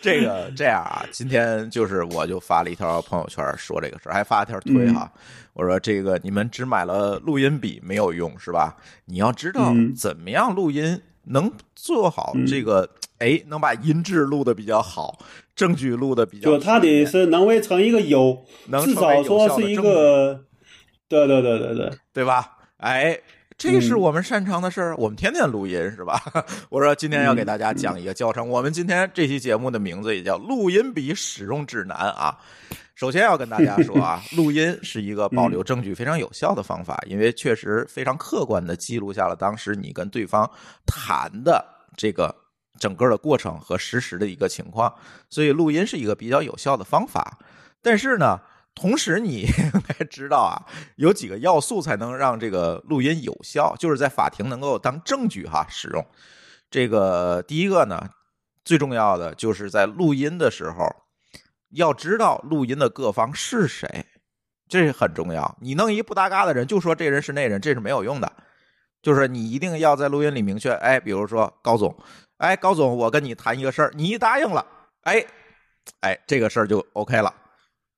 [0.01, 5.11] 这个这样啊，今天就是我就发了一条朋友圈说这个事儿，还发了条推哈。
[5.53, 8.77] 我说这个你们只买了录音笔没有用是吧？
[9.05, 12.89] 你要知道嗯怎么样录音能做好这个，
[13.19, 15.19] 哎，能把音质录的比较好，
[15.55, 20.45] 证据录的比较就它得是能为成一个有，至能至少说是一个，
[21.09, 22.57] 对对对对对，对吧？
[22.77, 23.19] 哎，
[23.57, 26.17] 这是我们擅长的事儿，我们天天录音是吧？
[26.71, 32.37] 我说今天要给大家讲一个教程，我们今天这期节目的名字也叫《录音笔使用指南》啊。
[32.95, 40.49] 首先要跟大家说啊， 录音是一个保留证据非常有效的方法，因为确实非常客观的记录下了当时你跟对方
[40.85, 41.65] 谈的
[41.97, 42.33] 这个
[42.79, 44.93] 整个的过程和实时的一个情况，
[45.29, 47.37] 所以录音是一个比较有效的方法。
[47.81, 48.39] 但是呢，
[48.75, 50.61] 同时，你 应该知道啊，
[50.97, 56.05] 有几个要素才能让这个录音有效，就是在法庭能够当证据哈使用。
[56.69, 58.09] 这个第一个呢，
[58.63, 60.87] 最重要的就是在录音的时候，
[61.69, 64.05] 要知道录音的各方是谁，
[64.67, 65.57] 这是很重要。
[65.61, 68.31] 你弄一不搭嘎的人，就说这人是那人，这是没有用的。
[69.01, 71.95] 就是你一定要在录音里明确，哎，比如说高总，
[72.37, 74.65] 哎，高总，我跟你谈一个事儿，你一答应了，
[75.03, 75.23] 哎，
[76.01, 77.31] 哎，这个事儿就 OK 了，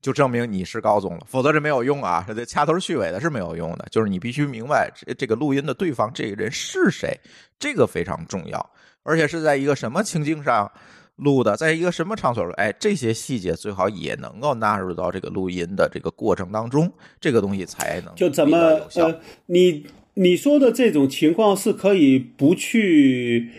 [0.01, 3.87] 就证明你是高总了，否则这没有用啊，这掐头去尾的是没有用的。
[3.91, 7.19] 就是你必须明白这这个录音的对方这个人是谁，
[7.59, 8.69] 这个非常重要，
[9.03, 10.71] 而且是在一个什么情境上
[11.15, 18.57] 录的，在一个什么场所录，哎，这些细节最好也能够纳入到这个录音的这个过程当中，这个东西才能就怎么。
[18.95, 19.83] 呃，你
[20.13, 23.49] 你说的这种情况是可以不去，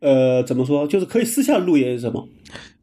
[0.00, 0.86] 呃，怎么说？
[0.86, 2.24] 就是可以私下录音是吗？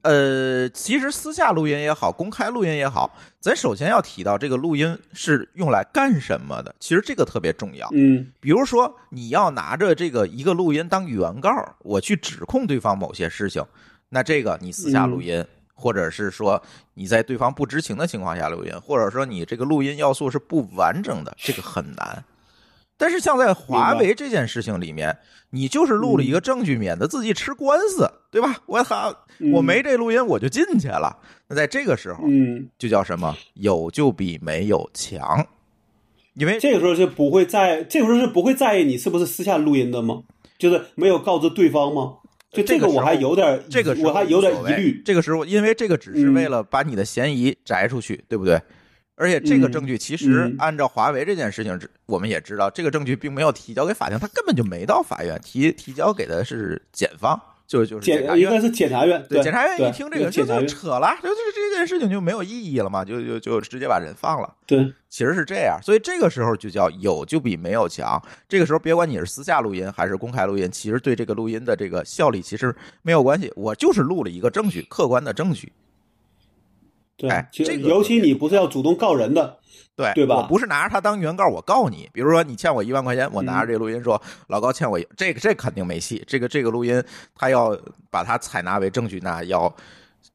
[0.01, 6.73] 呃，其实私下录音也好，公开录音也好，咱首先要提到这个录音是用来干什么的。
[6.79, 7.89] 其实这个特别重要。
[7.91, 13.63] 嗯比如说，你要拿着这个一个录音当原告，我去指控对方某些事情，
[14.07, 16.62] 那这个你私下录音，或者是说
[16.93, 22.23] 你在对方不知情的情况下录音，或者说你这个录音要素是不完整的，这个很难。
[22.97, 25.17] 但是像在华为这件事情里面，
[25.51, 28.55] 你就是录了一个证据，免得自己吃官司，对吧？
[28.65, 31.17] 我好，我没这录音我就进去了。
[31.47, 33.35] 那在这个时候，嗯，就叫什么？
[33.55, 35.45] 有就比没有强，
[36.35, 40.23] 因为这个时候是不会在，这个时候是不会在意你是不是私下录音的吗？
[40.57, 42.15] 就是没有告知对方吗？
[42.51, 45.01] 就这个我还有点，这个我还有点疑虑。
[45.05, 48.59] 这个时候，因为这个只是为了把你的嫌疑摘出去，对不对？
[49.15, 57.39] 而且这个证据其实嗯按照华为这件事情，我们也知道，这个证据并没有提交给法庭，他根本就没到法院，提提交给的是检方，
[57.69, 58.39] 就就是检察院。
[58.39, 64.51] 检应该是检察院，对，检察院一听这个就就扯了，就这这件事情就没有意义了嘛，就就就直接把人放了。
[64.65, 68.19] 对，其实是这样，所以这个时候就叫有就比没有强。
[68.47, 73.53] 这个时候，别管你是私下录音还是公开录音，其实对这个录音的这个效力其实没有关系。
[73.55, 75.71] 我就是录了一个证据，客观的证据。
[77.19, 79.58] 对哎，就这个尤其你不是要主动告人的，
[79.93, 82.10] 对对吧我不是拿着它当原告，我告你。
[82.13, 86.23] 比如说你欠我一万块钱，我拿着这个录音说、老高欠我，这个这肯定没戏。
[86.25, 87.03] 这个这个录音
[87.36, 87.77] 他要
[88.10, 89.71] 把它采纳为证据，那要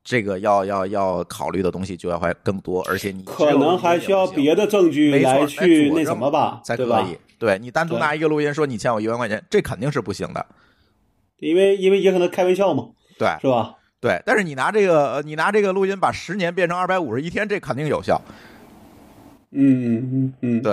[0.05, 6.85] 这个要要要考虑的东西就要会更多，而且你可能还需要别的证据来来去那什么吧，才可？
[7.03, 7.16] 以。
[7.38, 10.44] 对你单独拿一个录音说你欠我一万块钱，这肯定是不行的。
[11.38, 12.85] 因为因为也可能开玩笑嘛，
[13.18, 13.75] 对是吧？
[14.05, 18.21] 对，但是你拿这个呃你拿这个录音把十年变成二百五十一天，这肯定有效。
[19.53, 20.73] 嗯嗯嗯，对，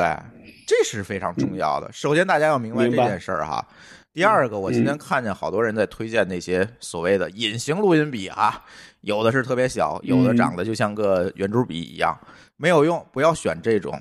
[0.67, 1.89] 这是非常重要的。
[1.94, 3.65] 首先，大家要明白这件事儿哈。
[4.12, 8.62] 第二个，我今天看见好多人在推荐那些所谓的隐形录音笔啊，
[9.00, 12.13] 有的是特别小，有的长得就像个圆珠笔一样，
[12.58, 13.98] 没有用，不要选这种，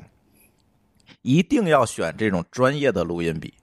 [1.23, 3.55] 一定要选这种专业的录音笔。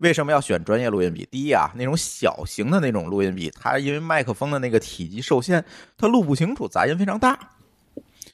[0.00, 1.26] 为什么要选专业录音笔？
[1.30, 5.64] 第一啊，那种小型的那种录音笔，它因为麦克风的那个体积受限，
[5.96, 7.38] 它录不清楚，杂音非常大。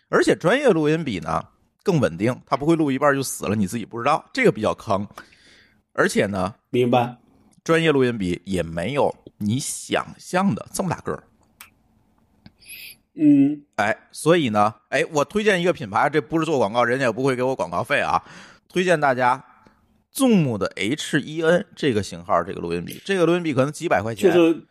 [0.08, 1.42] 而且专业录音笔呢
[1.82, 5.06] 更稳定，它不会录一半就死了，你自己不知道，这个比较坑。
[5.92, 7.16] 而且呢，明白。
[7.64, 11.24] 专业录音笔也没有你想象的这么大个儿。
[13.14, 18.22] 嗯，哎，所以呢，哎，我推荐一个品牌，这不是做广告，人家也不会给我广告费啊。
[18.68, 19.42] 推荐大家
[20.16, 24.62] Zoom 的 H E N 这个型号这个录音笔，这个录音笔可能几百块钱，就是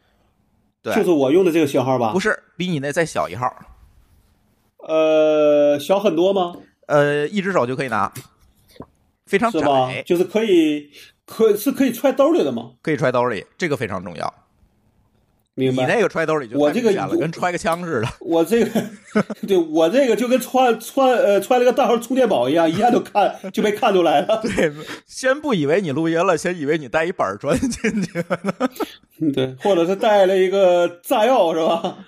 [0.82, 2.12] 对，就是我用的这个型号吧？
[2.12, 3.56] 不是比你那再小一号，
[4.80, 6.56] 呃，小很多吗？
[6.88, 8.12] 呃，一只手就可以拿，
[9.28, 10.90] 非常就是可以
[11.26, 12.74] 可是可以揣兜里的吗？
[12.82, 14.34] 可以揣兜里，这个非常重要。
[15.58, 15.88] 你明白？
[15.88, 18.08] 那个揣兜里就我这个跟揣个枪似的。
[18.20, 18.84] 我这个，
[19.48, 24.42] 对我这个就跟揣揣呃揣了个大号充电宝一样，一下就看就被看出来了。
[24.44, 24.72] 对，
[25.08, 28.24] 先不以为你录音了，先以为你带一板砖进去。
[29.34, 32.00] 对，或者是带了一个炸药是吧？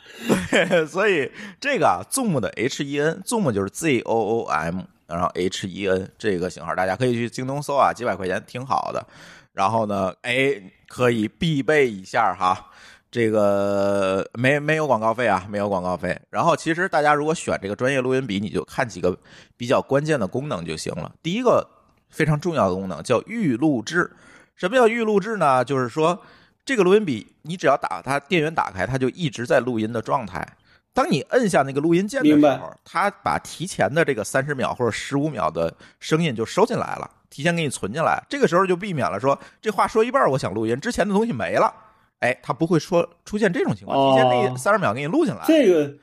[0.51, 1.31] 对所以
[1.62, 9.05] 这个啊，Zoom 的 H E N，Zoom 就是 Z O O M，然后 H E N 这个型号，大家可以去京东搜啊，几百块钱挺好的。
[9.53, 12.71] 然后呢，哎，可以必备一下哈。
[13.10, 16.20] 这个没没有广告费啊，没有广告费。
[16.30, 19.17] 然后其实大家如果选这个专业录音笔，你就看几个
[19.56, 21.12] 比较关键的功能就行了。
[21.24, 21.67] 第一个
[22.10, 24.12] 非常重要的功能叫预录制。
[24.56, 25.63] 什么叫预录制呢？
[25.63, 26.20] 就是说
[26.65, 30.46] 这个录音笔，你只要打它电源打开，它就一直在录音的状态。
[30.93, 38.22] 当你摁下那个录音键的时候，它把提前的这个三十秒或者十五秒的声音就收进来了，提前给你存进来。
[38.28, 41.72] 这个时候就避免了说这话说一半，我想录音，之前的东西没了。
[42.20, 45.43] 哎，它不会说出现这种情况，提前那哦三十秒给你录进来。
[45.47, 45.97] 这个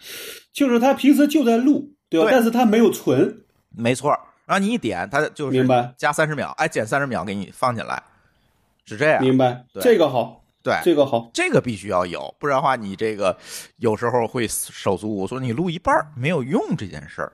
[0.53, 2.29] 就是他平时就在录，对吧？
[2.29, 4.11] 对但是他没有存，没错。
[4.47, 8.03] 然后你一点，它就是明白加三十秒，哎，减三十秒给你放进来，
[8.85, 9.21] 是这样。
[9.23, 13.37] 明白，这个好，对，这个好，这个必须要有，不然的话，你这个
[13.79, 17.33] 有时候会手足无措，你录一半儿没有用这件事儿。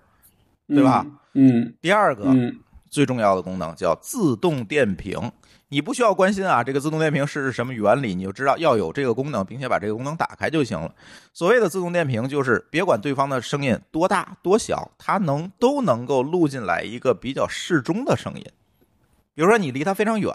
[0.72, 1.04] 对吧
[1.34, 1.74] 嗯？
[1.80, 2.56] 第二个、嗯
[2.88, 5.16] 最重要的功能叫自动电瓶，
[5.72, 10.92] 你不需要关心啊，这个自动电瓶是什么原理，你就知道要有这个功能，并且把这个功能打开就行了。
[11.32, 18.44] 所谓的自动电瓶，就是别管对方的声音多大多小，它能都能够录进来一个比较适中的声音。
[19.32, 20.32] 比如说你离它非常远，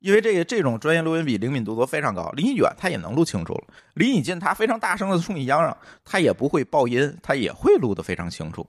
[0.00, 3.64] 因为这个这种专业录音笔灵敏度都非常高，离你远它也能录清楚了，
[3.94, 8.66] 离你近它非常大声的冲你嚷嚷，它也不会爆音，它也会录得非常清楚。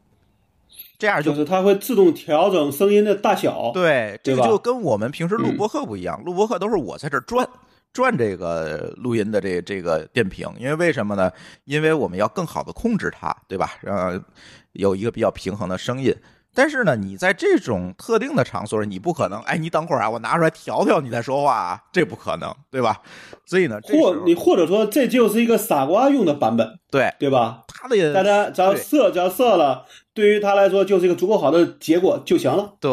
[0.97, 3.71] 这样就就是它会自动调整声音的大小。
[3.73, 7.47] 对，这个就跟我们平时录嗯播客不一样，录播客都是我在这儿转
[7.93, 11.31] 转这个录音的这这个电瓶，因为为什么呢？
[11.65, 13.73] 因为我们要更好的控制它，对吧？
[13.81, 14.23] 让
[14.73, 16.15] 有一个比较平衡的声音。
[16.57, 22.99] 但是呢，你在这种特定的场所，你不可能，哎，你等会儿啊，我拿出来调调你再说话啊，这不可能，对吧？
[23.45, 27.61] 所以呢，或你或者说这就是一个傻瓜用的版本，对对吧？
[27.67, 29.85] 他的大家只要对设，只要设了，
[30.15, 32.73] 对于他来说就是一个足够好的结果就行了。
[32.79, 32.91] 对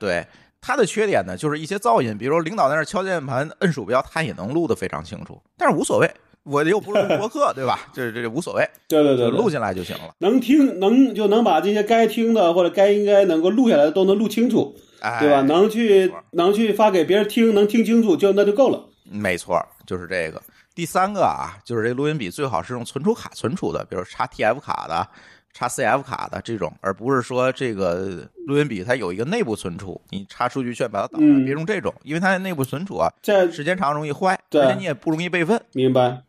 [0.00, 0.26] 对，
[0.60, 6.10] 他的缺点呢，就是一些噪音，比如说领导在那敲键盘、摁鼠标，他也能录得非常清楚，但是无所谓，
[6.44, 7.80] 我又不是录播客，对吧？
[7.92, 10.14] 这这无所谓， 对对对对，录进来就行了。
[10.18, 15.40] 能听能就能把这些该听的或者该应该能够录下来的都能录清楚，哎，对吧？
[15.42, 18.88] 能去能去发给别人听，能听清楚就那就够了。
[19.10, 20.40] 没错，就是这个。
[20.74, 25.06] 第三个啊，就是这录音笔最好是用存储卡存储的，比如插 TF 卡的、
[25.52, 36.22] 插 CF 卡的这种，而不是说这个录音笔它有一个内部存储，你插数据线把它导上，嗯别用这种，因为它内部存储啊，这时间长容易坏，对而且你也不容易备份，明白？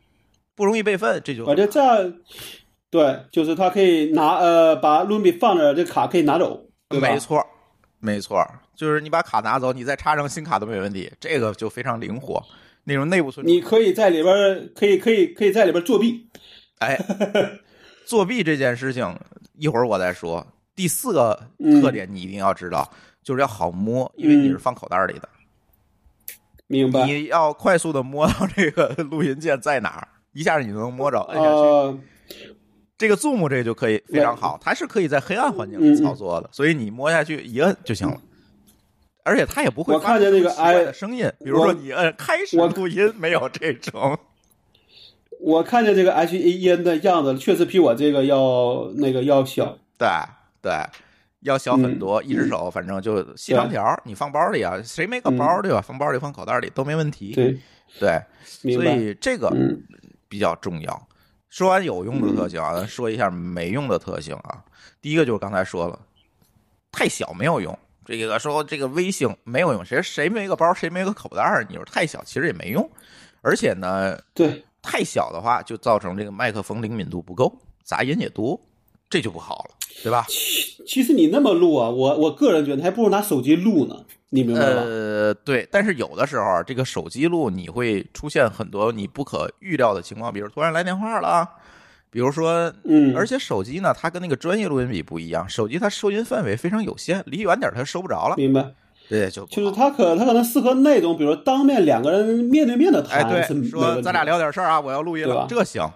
[0.55, 2.13] 不容易备份，这就我觉得这样，
[2.89, 6.99] 对，就是他可以拿呃把录音笔放着，这卡可以拿走，对？
[6.99, 7.45] 没错，
[7.99, 8.45] 没错，
[8.75, 12.41] 就是你把卡拿走，你再插上新卡都没问题，这个就非常灵活。
[12.87, 16.29] 那种内部存储，你可以在里边可以可以可以在里边作弊，
[16.77, 16.95] 哎，
[18.05, 19.17] 作弊这件事情
[19.57, 20.45] 一会儿我再说。
[20.75, 22.87] 第四个嗯特点你一定要知道，
[23.23, 25.27] 就是要好摸，因为你是放口袋里的，
[26.67, 27.05] 明白？
[27.05, 31.47] 你要快速的摸到这个录音键在哪儿，一下你就能摸着，摁下去。
[31.47, 31.99] 呃，
[32.97, 38.21] 这个 Zoom 这个就可以非常好，它是可以在黑暗环境里操作的，所以你摸下去一摁就行了。
[39.23, 44.19] 而且它也不会我看见那个发出奇怪的哎声音，比如说你摁开始我录音，没有这种。
[45.39, 49.77] 我看见这个 H E N 的样子，确实比我这个要那个要小。
[49.97, 50.07] 对
[50.61, 50.71] 对，
[51.41, 55.81] 要小很嗯多，一只手反正就细长条，你放包里啊，谁没个包对吧？
[55.81, 57.33] 放包里放口袋里都没问题。
[57.37, 57.59] 嗯
[57.99, 58.21] 对，
[58.63, 58.85] 对，所。
[58.85, 59.81] 以这个嗯
[60.35, 61.07] 比较重要。
[61.47, 64.61] 说完有用的特性啊，咱说一下没用的特性啊。
[65.01, 65.97] 第一个就是刚才说了，
[66.91, 67.79] 太小没有用。
[68.05, 72.89] 这个说这个微信没有用，谁谁没个包，谁没个口袋儿，你说太小其实也没用。
[73.39, 78.59] 而且呢，对，太小的话就造成这个麦克风灵敏度不够，杂音也多，
[79.09, 80.25] 这就不好了，对吧？
[80.27, 84.03] 其其实你那么录啊，我我个人觉得还不如拿手机录呢，
[84.35, 84.81] 你明白吗？
[84.83, 91.49] 呃，对，但是有的时候啊这个手机录你会出现很多你不可预料的情况，比如突然来电话了啊，
[92.11, 98.73] 比如说，嗯，而且手机呢，它跟那个专业录音笔不一样，手机它收音范围非常有限，离远点它收不着了，明白。
[99.07, 105.87] 对，就就是好他可他可能适合那种，比如说当面两个人面对面的哎，谈，说咱俩聊点事儿啊，我要录音了，这行，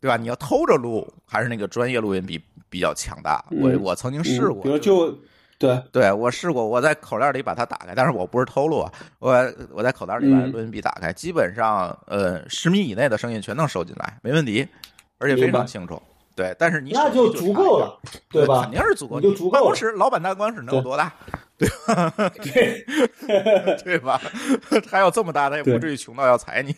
[0.00, 0.16] 对吧？
[0.16, 2.40] 你要偷着录，还是那个专业录音笔
[2.70, 3.44] 比较强大？
[3.50, 5.18] 我嗯我曾经嗯试过，比如就
[5.62, 9.30] 对，对我试过，我在口袋里把它打开，但是我不是偷录啊，我
[9.72, 14.66] 我在口袋里把嗯录音笔打开，基本上呃十米以内的声音全能收进来，没问题，
[15.18, 16.02] 而且非常清楚。
[16.34, 18.00] 对，但是你那就足够了，
[18.30, 18.70] 对吧肯？
[18.72, 21.12] 定是足够，你就足够了办公室老板办公室能有多大？
[22.42, 22.84] 对，
[23.84, 24.20] 对吧？
[24.90, 26.74] 他要这么大，他也不至于穷到要裁你，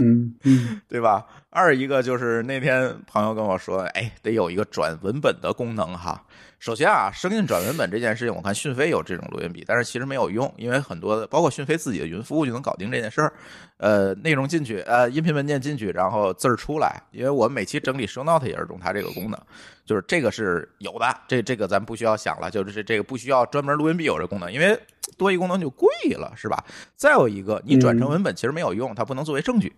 [0.00, 1.26] 嗯嗯 对吧？
[1.50, 6.22] 二一个就是那天朋友跟我说，哎，得有一个转文本的功能哈。
[6.58, 13.32] 首先啊，声音转文本这件事情，我看讯飞有这种录音笔，但是其实没有用，因为很多的，包括讯飞自己的云服务就能搞定这件事儿。
[13.76, 17.00] 呃，内容进去，呃，音频文件进去，然后字儿出来。
[17.12, 19.40] 因为我们每期整理 show note 也是用它这个功能，
[19.86, 24.76] 就是这个是有的，这这个咱不需要想了，就是这个不需要专门录音笔有这功能，因为
[25.16, 26.64] 多一功能就贵了，是吧？
[26.96, 29.72] 再有一个，你转成文本其实没有用，它不能作为证据。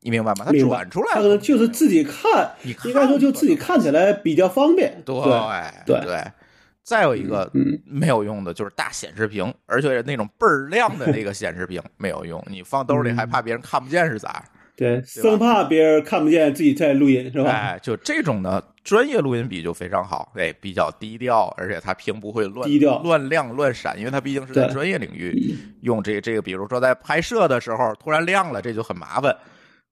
[0.00, 0.44] 你明白吗？
[0.46, 5.02] 它转出来他可能就是自己看，你看应该说就自己看起来比较方便。
[5.04, 5.14] 对
[5.86, 6.22] 对对。
[6.82, 14.44] 再有一个嗯没有用的就是大显示屏，而且那种倍儿亮的那个显示屏没有用，你放兜里还怕别人看不见是咋？
[14.76, 17.50] 对，生怕别人看不见自己在录音，是吧？
[17.50, 29.36] 哎，就这种呢，专业录音笔就非常好，哎，比较低调，而且它屏不会乱低调乱亮乱闪，因为它毕竟是在专业领域用这这个，比如说在拍摄的时候突然亮了，这就很麻烦。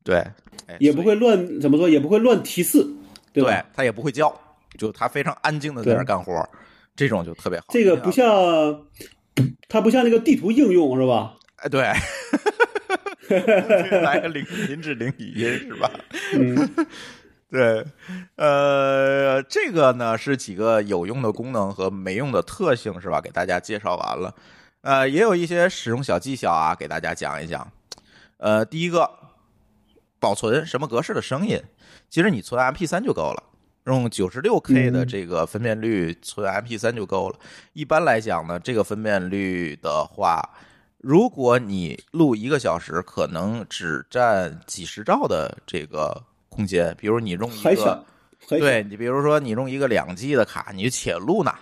[0.04, 0.18] 对，
[0.66, 2.86] 哎也不会乱怎么说，也不会乱提示，
[3.32, 3.66] 对吧？
[3.74, 4.32] 它也不会叫，
[4.78, 6.46] 就他非常安静的在那儿干活，
[6.94, 7.66] 这种就特别好。
[7.70, 8.26] 这个不像，
[9.68, 11.34] 它不像那个地图应用，是吧？
[11.56, 11.82] 哎，对，
[14.02, 15.90] 来个零林志玲语音是吧？
[16.34, 16.70] 嗯，
[17.50, 17.84] 对，
[18.36, 23.22] 呃，这个呢是几个有用的功能和没用的特性是吧？
[23.22, 24.34] 给大家介绍完了，
[24.82, 27.66] 呃，也有一些使用小技巧啊，给大家讲一讲。
[28.36, 29.08] 呃，第一个，
[30.24, 31.62] 保存什么格式的声音，
[32.08, 33.42] 其实你存 MP 三就够了。
[33.84, 37.38] 用九十六 K 的嗯这个分辨率存 MP 三就够了。
[37.74, 40.40] 一般来讲呢，这个分辨率的话，
[40.96, 46.96] 如果你录一个小时，可能只占几十兆的这个空间。
[46.98, 48.06] 比如你用一个，，
[48.48, 51.52] 对你比如说你用一个两 G 的卡，你就且录呢，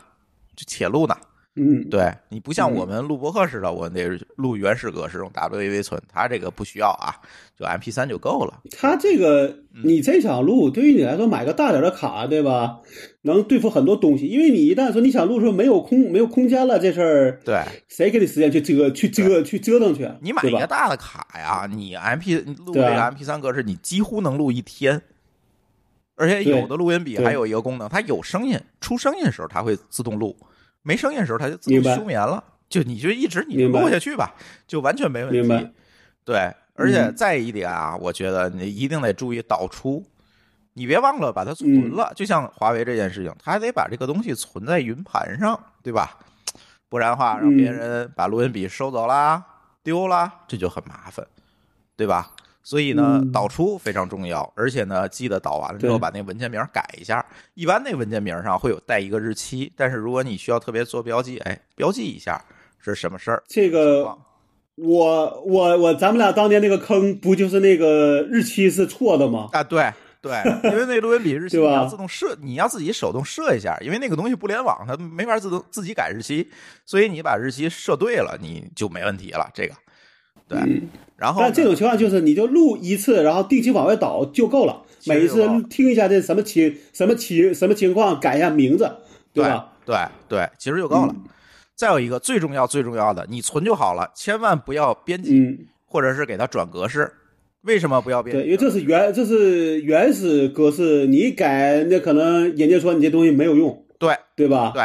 [0.54, 1.16] 就且录呢。
[1.54, 7.14] 嗯，对你不像嗯我们录播客似的，我得录原始格式用 WAV 存，它这个不需要啊，
[7.58, 8.62] 就 MP 三就够了。
[8.70, 12.78] 它这个嗯你这场录对于你来说买个大点的卡，对吧？
[13.20, 20.10] 能对付很多东西，因为你一旦说你想录的时候没有空没有空间了，这事儿对谁给你时间去折去折去折腾去？
[20.22, 20.42] 你买？
[20.44, 25.02] 一个大的卡呀，你 MP 录这个 MP 三格式，你几乎能录一天。
[26.14, 30.36] 而且有的录音笔还有一个功能，它有声音，出声音的时候它会自动录，
[30.82, 32.42] 没声音的时候它就自动休眠了。
[32.68, 34.34] 就你就一直你就录下去吧，
[34.66, 35.70] 就完全没问明白题。
[36.24, 40.02] 对，而且嗯再一点啊，我觉得你一定得注意导出，
[40.72, 42.10] 你别忘了把它存嗯了。
[42.16, 46.16] 就像华为这件事情，它还得把这个东西存在云盘上，对吧？
[46.88, 49.44] 不然的话，让别嗯人把录音笔收走啦、
[49.82, 51.26] 丢啦，这就很麻烦，
[51.94, 52.30] 对吧？
[52.62, 57.24] 所以呢，嗯导出非常重要，而且呢，记得导完了之后把那文件名改一下。
[57.54, 62.40] 一般那文件名上会有带一个日期，但是如果你需要特别做标记，哎，标记一下
[62.78, 63.42] 是什么事儿。
[63.48, 64.16] 这个
[64.76, 69.48] 我我我，咱们俩当年那个坑不就是那个日期是错的吗？
[69.52, 69.92] 啊，对
[70.22, 70.32] 对，
[70.70, 76.48] 因为那录音笔日期你要自动设，你要自己手动设一下，因为那个东西不联网，它没法自动自己改日期，
[76.86, 79.50] 所以你把日期设对了，你就没问题了。
[79.52, 79.74] 这个，
[80.46, 80.88] 对，嗯
[81.22, 84.82] 然后但这种情况就是你就录一次，然后定期往外导就够了。
[85.06, 88.90] 每一次听一下这什么情什么情什么情况，改一下名字，
[89.32, 89.72] 对吧？
[89.86, 89.96] 对
[90.28, 91.14] 对，其实就够了。
[91.14, 91.22] 嗯
[91.74, 97.10] 再有一个最重要最重要的，你存就好了，千万不要编辑、嗯，或者是给它转格式。
[97.62, 98.50] 为什么不要编对，辑？
[98.50, 104.70] 因为这是原这是原始格式，你一改那可能人家说你这东西没有用，对对吧？
[104.74, 104.84] 对，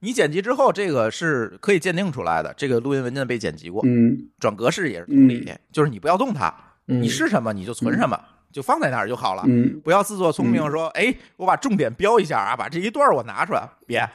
[0.00, 4.28] 你剪辑之后，这个是可以鉴定出来的，这个录音文件被剪辑过，嗯。
[4.38, 6.54] 转格式也是同理，就是你不要动它，
[6.86, 7.02] 嗯。
[7.02, 8.18] 你是什么你就存什么，
[8.52, 9.42] 就放在那儿就好了。
[9.46, 14.08] 嗯，不要自作聪明说，哎，我把重点标一下啊，把这一段我拿出来，别，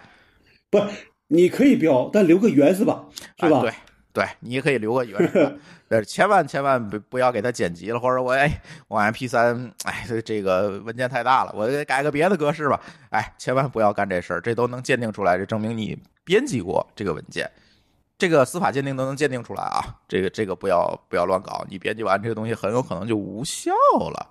[0.70, 0.80] 不，
[1.28, 3.06] 你可以标，但留个原是吧，
[3.40, 3.58] 是吧？
[3.58, 3.74] 啊、对
[4.14, 5.60] 对，你也可以留个原始版，
[5.90, 17.50] 但是千万千万不不要给它剪辑了，或者我哎我 MP 三，哎这这个文件太大了，我得改个别的格式吧，哎，千万不要干这事儿，这都能鉴定出来，这证明你编辑过这个文件。
[18.16, 19.84] 这个司法鉴定都能鉴定出来啊！
[20.08, 24.30] 这个这个不要不要乱搞，你编辑完这个东西很有可能就无效了。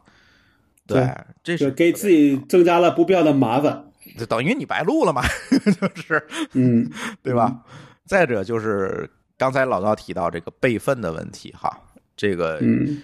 [0.86, 1.12] 对，
[1.42, 3.90] 这是给自己增加了不必要的麻烦。
[4.16, 5.22] 就等于你白录了嘛，
[5.94, 6.90] 就是嗯，
[7.22, 7.62] 对吧？
[8.06, 9.10] 再者就是
[9.42, 11.76] 刚才老高提到这个备份的问题哈，
[12.16, 13.02] 这个嗯，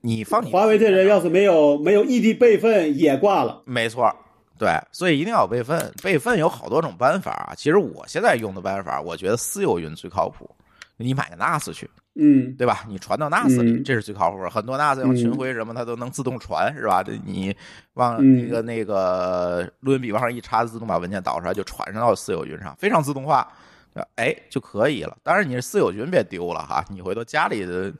[0.00, 3.60] 你放你华为这人要是没有没有异地备份也挂了。
[3.66, 4.10] 没错，
[4.58, 5.92] 对，所以一定要有备份。
[6.02, 10.48] 备份有好多种办法啊，其实我现在用的办法，我觉得私有云最靠谱。
[10.96, 12.86] 你买个 NAS 去，嗯对吧？
[12.88, 14.48] 你传到 NAS 里，嗯这是最靠谱的。
[14.48, 17.04] 很多 NAS 像群晖什么，它都能自动传，是吧？
[17.26, 17.54] 你
[17.92, 23.46] 往嗯那个那个录音笔往上一插，自动把文件导出来，就传上到私有云上，非常自动化，
[24.16, 25.16] 哎就可以了。
[25.22, 27.92] 当然，你是私有云别丢了哈，你回头家里的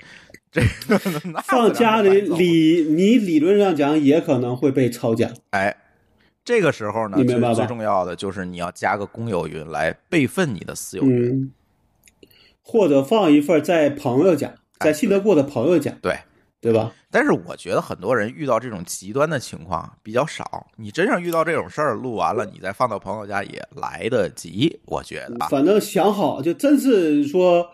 [0.50, 0.98] 这个
[1.44, 5.32] 放家里里理你理论上讲也可能会被抄家。
[5.50, 5.76] 哎。
[6.46, 11.32] 这个时候呢，最最重要的就是你要加个公有云来备份你的私有云。
[11.32, 11.52] 嗯，
[12.60, 16.18] 或者放一份在朋友家，哎在信得过的朋友家，对，
[16.60, 16.92] 对吧？
[17.14, 20.66] 但是我觉得很多人遇到这种极端的情况比较少。
[20.74, 25.46] 你真正遇到这种事儿，录完了你再放到朋友家也来得及，我觉得啊。
[25.48, 27.68] 反正想好，就真是说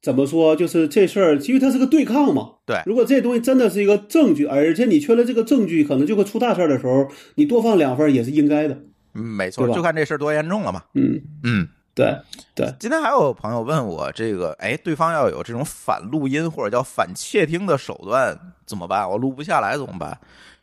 [0.00, 2.52] 怎么说，就是这事儿，因为它是个对抗嘛。
[2.64, 8.78] 对如果这东西真的是一个证据，而且你缺了这个证据，可能就会出大事儿的时候，你多放两份也是应该的。
[9.12, 10.82] 嗯，没错，就看这事儿多严重了嘛。
[10.94, 12.16] 嗯，嗯，对
[12.54, 19.08] 对，今天还有朋友问我这个，哎，对方要有这种反录音或者叫反窃听的手段怎么办？
[19.08, 20.16] 我录不下来怎么办？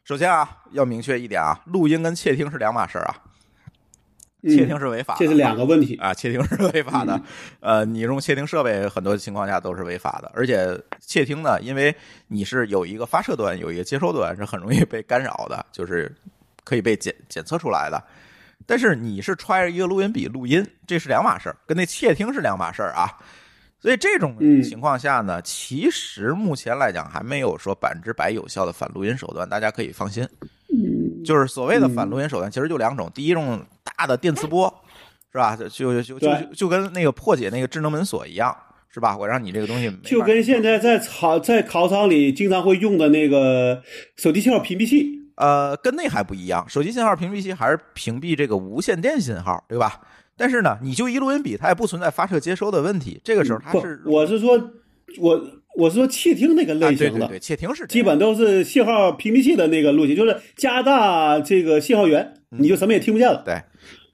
[0.03, 3.17] 首先啊，要明确一点啊，录音跟窃听是两码事儿啊。
[4.43, 6.13] 窃听是违法的，这是两个问题啊！
[6.13, 7.17] 窃听是违法的，
[7.61, 11.95] 呃，你用窃听设备很多情况下都是违法的，而且窃听呢，因为
[12.27, 16.13] 你是有一个发射端，有一个接收端，是很容易被干扰的，就是
[16.65, 18.03] 可以被检检测出来的。
[18.65, 23.09] 但是你是揣着一个录音笔录音，这是两码事儿，跟那窃听是两码事儿啊。
[23.79, 30.25] 所以这种情况下呢，其实目前来讲还没有说百分之百有效的反录音手段，大家可以放心。
[31.25, 33.11] 就是所谓的反录音手段，其实就两种。
[33.13, 34.73] 第一种大的电磁波，
[35.31, 35.55] 是吧？
[35.55, 38.55] 就就就就就跟那个破解那个智能门锁一样，
[38.89, 39.17] 是吧？
[39.17, 43.83] 我让你这个东西就跟现在在考在考场里经常会用的那个
[44.15, 46.63] 手机信号屏蔽器，呃，跟那还不一样。
[46.67, 50.01] 手机信号屏蔽器还是屏蔽这个无线电信号，对吧？
[50.35, 53.19] 但是呢，你就一录音笔，它也不存在发射接收的问题。
[53.23, 54.71] 这个时候它是，我是说，
[55.19, 55.41] 我。
[55.75, 63.41] 我是说窃听那个类型的，对对对，窃听是基本都是信号屏蔽器的那个路径，就是加大这个信号源，你就什么也听不见了。
[63.43, 63.59] 对，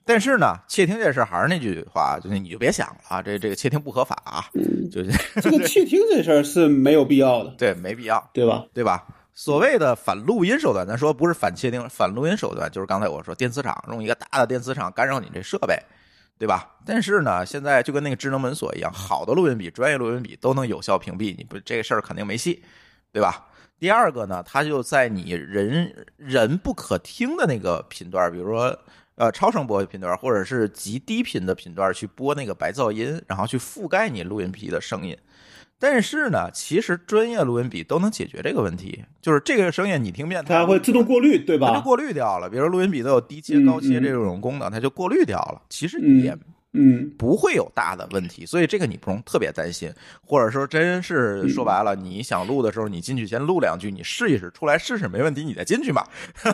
[0.06, 4.42] 但是呢，窃听这事还是那句话，就是你就别想了啊，这这个窃听不合法啊，
[4.90, 5.10] 就是
[5.42, 8.64] 这个窃听这事儿是没有必要的，对，没必要，对吧？
[8.72, 9.04] 对吧？
[9.40, 15.74] 所谓的反录音手段，咱说不是反窃听，反录音手段就是刚才我说电磁场用一个大的电磁场干扰你这设备。
[16.38, 16.76] 对吧？
[16.84, 22.62] 但是呢，现在就跟那个智能门锁一样，好的录音笔、专业录音笔都能有效屏蔽你，不这事儿肯定没戏，
[23.12, 23.46] 对吧？
[23.78, 28.78] 第二个呢，它就在你人人不可听的那个频段，比如说
[29.16, 35.16] 呃超声波频段或者是极低频的频段去播那个白噪音，然后去覆盖你录音笔的声音。
[35.80, 41.68] 但是呢，其实专业录音笔都能解决这个问题，就是这个声音你听遍，它会自动过滤，对吧？
[41.68, 42.50] 它就过滤掉了。
[42.50, 45.62] 比如录音笔都有低切、高切这种功能，它就过滤掉了。
[45.70, 46.36] 其实也
[46.74, 49.90] 嗯不会有大的问题，所以这个你不用特别担心。
[50.22, 56.04] 或者说，真是说白了，你想录的时候，你进去先录两句，你试一试，出来试试没问题，你再进去嘛，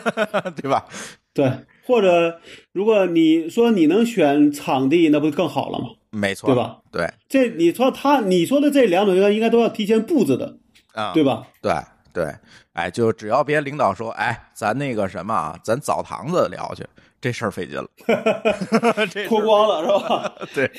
[0.55, 0.87] 对吧？
[1.35, 1.51] 对。
[1.85, 2.41] 或者，
[2.73, 5.87] 如果你说你能选场地，那不就更好了吗？
[6.17, 6.79] 没错，对吧？
[6.91, 10.57] 对，这你说他你说的这两种应该都要提前布置的
[10.95, 11.47] 啊，对吧？
[11.61, 11.73] 对
[12.13, 12.35] 对，
[12.73, 16.83] 哎，就只要别领导说，哎，咱那个什么啊，咱澡堂子聊去，
[17.21, 17.87] 这事儿费劲了，
[19.29, 20.33] 脱光了是吧？
[20.55, 20.71] 对，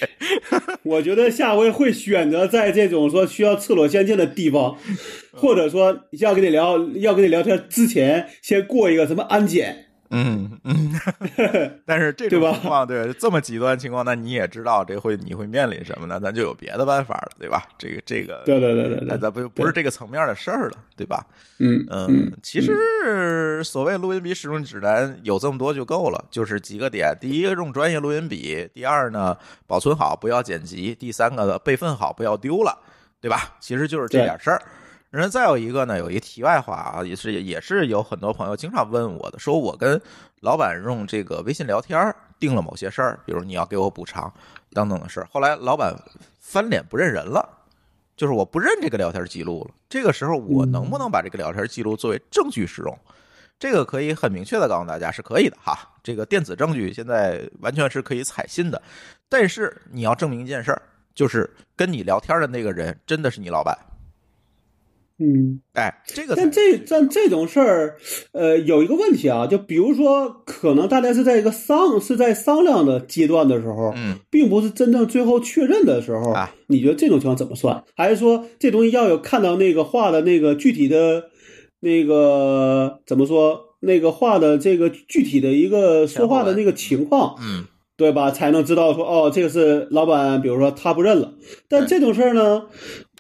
[0.84, 4.76] 我觉得下回会选择在这种说需要赤裸相见的地方，
[5.32, 9.84] 或者说要跟你聊要跟你聊天之前，先过一个什么安检。
[10.10, 10.94] 嗯嗯，
[11.86, 16.20] 但是这种情况，对这么极端情况，那你也知道这会你会面临什么呢？
[16.20, 17.64] 咱就有别的办法了，对吧？
[17.78, 21.26] 这个这个，对对对对，那咱不不是这个层面的事儿了，对吧？
[21.60, 32.78] 嗯嗯，其实所谓录音笔使用指南有这么多就够了，就是几个点：第一个用专业录音笔；第二呢，保存好不要剪辑；第三个备份好不要丢了，
[33.20, 33.56] 对吧？
[33.60, 34.62] 其实就是这点事儿。
[35.10, 40.00] 然后再有一个呢，有一个题外话啊，也是也是有很多朋友经常问我的，说我跟
[40.42, 44.32] 老板用这个微信聊天定了某些事儿，比如你要给我补偿
[44.72, 45.28] 等等的事儿。
[45.32, 45.96] 后来老板
[46.40, 47.48] 翻脸不认人了，
[48.16, 49.74] 就是我不认这个聊天记录了。
[49.88, 53.00] 这个时候我能不能把这个聊天记录作为证据使用？
[53.58, 55.80] 这个可以很明确的告诉大家是可以的哈。
[56.04, 58.80] 这个电子证据现在完全是可以采信的，
[59.30, 60.82] 但是你要证明一件事儿，
[61.16, 63.76] 就是跟你聊天的那个人真的是你老板。
[65.20, 67.98] 嗯，哎，这个，但这但这种事儿，
[68.34, 77.84] 呃，有一个问题啊，就比如说，可能大家是在一个商是在商量的阶段的时候，嗯，并不是真正最后确认的时候，啊，你觉得这种情况怎么算？
[77.96, 81.24] 还是说这东西要有看到那个画的那个具体的，
[81.80, 83.66] 那个怎么说？
[83.80, 87.66] 那个画的这个具体的一个说话的那个情况，嗯，
[87.96, 88.32] 对吧？
[88.32, 91.36] 才能知道说，哦，这个是老板，比如说他不认了。
[91.70, 92.64] 但这种事儿呢？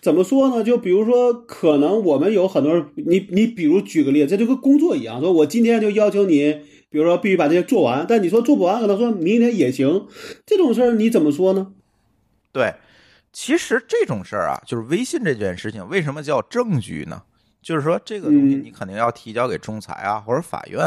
[0.01, 0.63] 怎么说呢？
[0.63, 10.07] 就比如说，可能我们有很多人，你你比如举个例子，这就跟工作一样，说我今天就要求你，比如说必须把这些做完，但你说做不完，可能说明天也行，
[10.45, 11.73] 这种事儿你怎么说呢？
[12.51, 12.75] 对，
[13.33, 17.23] 其实这种事儿啊，就是微信这件事情，为什么叫证据呢？
[17.61, 20.79] 就是说这个东西你肯定要提交给仲裁啊或者法院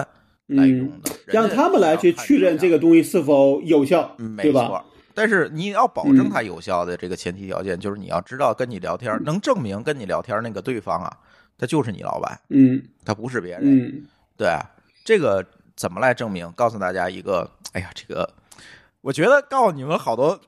[0.47, 4.85] 来用的，让他们来去确认这个东西是否有效，对吧？
[5.21, 11.15] 但是你要保证它有效的这个前提条件，就是你要知道跟你聊天能证明跟你聊天那个对方啊，
[11.59, 14.07] 他就是你老板，嗯，他不是别人，嗯，
[14.39, 14.49] 对，
[15.05, 15.45] 这个
[15.77, 16.51] 怎么来证明？
[16.53, 18.27] 告诉大家一个，哎呀，这个
[19.03, 20.41] 我觉得告诉你们好多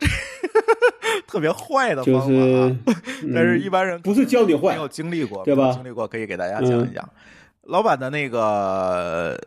[1.28, 2.94] 特别坏的方法啊，
[3.34, 5.70] 但是一般人不是教你坏，没有经历过，对吧？
[5.74, 7.06] 经历过可以给大家讲一讲，
[7.64, 9.38] 老板的那个。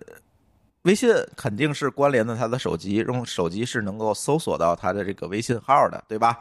[0.86, 6.40] 微信肯定是关联的他的手机，用手机是能够搜索到他的这个微信号的，对吧？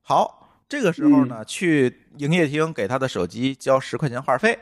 [0.00, 4.58] 好，这个时候呢，去营业厅给他的手机交十块钱话费。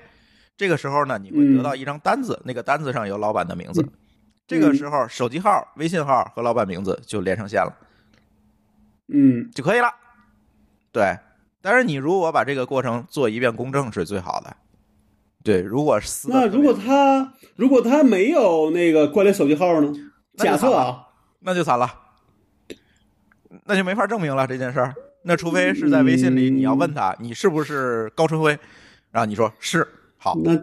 [0.57, 3.89] 这个时候呢，你会得到一张单子，那个单子上有老板的名字。
[4.49, 7.73] 这个时候，手机号、微信号和老板名字就连上线了，
[9.07, 9.89] 嗯就可以了。
[10.91, 11.17] 对，
[11.63, 14.57] 但是你如果把这个过程做一遍公证是最好的。
[15.43, 19.93] 对，如果撕得特别那如果他如果他没有那个关联手机号呢？
[20.37, 21.09] 假设啊，
[21.41, 21.91] 那就惨了，
[23.67, 24.95] 那就没法证明了这件事儿。
[25.23, 28.59] 那除非是在微信里，嗯你要问他你是不是高春辉，
[29.11, 29.87] 然后你说是，
[30.17, 30.59] 好，那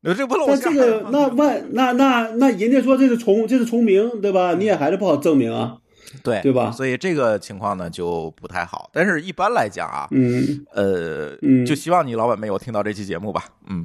[0.00, 4.54] 那这不露那馅这个那 万那那那人家说这是重这是重名对吧？
[4.54, 5.76] 你也还是不好证明啊，
[6.22, 8.88] 对对吧所以这个情况呢就不太好。
[8.94, 13.84] 但是一般来讲啊，嗯呃，嗯就希望你老板没有听到这期节目吧，嗯，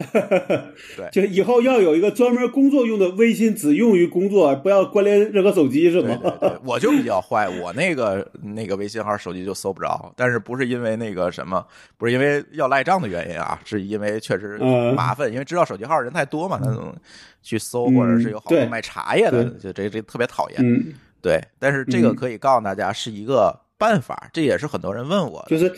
[1.12, 6.20] 就以后要有一个专门工作用的微信，只用于工作，不要关联任何手机是对吗？
[6.40, 11.64] 对对，我就比较坏，我那个那个微信号手机就搜不着，但是不是因为那个什么，
[11.98, 16.94] 不是因为要赖账的原因啊，是因为确实嗯麻烦，因为知道手机号人太多嘛，那种
[17.42, 20.58] 去搜或者是有好多卖茶叶的，对就这这特别讨厌。
[20.62, 25.44] 嗯，对，但是这个嗯可以告诉大家是一个办法，这也是很多人问我。
[25.48, 25.70] 就是。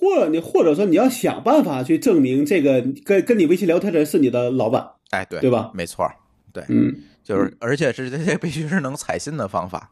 [0.00, 6.10] 或你或者说你要想办法去证明这个跟跟你微信聊天的人是你的老板，哎，对对吧没错，
[6.54, 6.90] 对，嗯
[7.22, 9.90] 就是而且是这些必须是能采信的方法。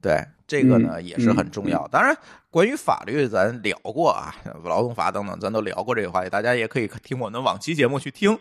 [0.00, 1.86] 对，这个呢嗯也是很重要。
[1.88, 2.16] 当然，
[2.48, 4.34] 关于法律咱聊过啊，
[4.64, 8.38] 劳动法等等，咱都聊过这个话题，大家也可以听我们往期节目去听。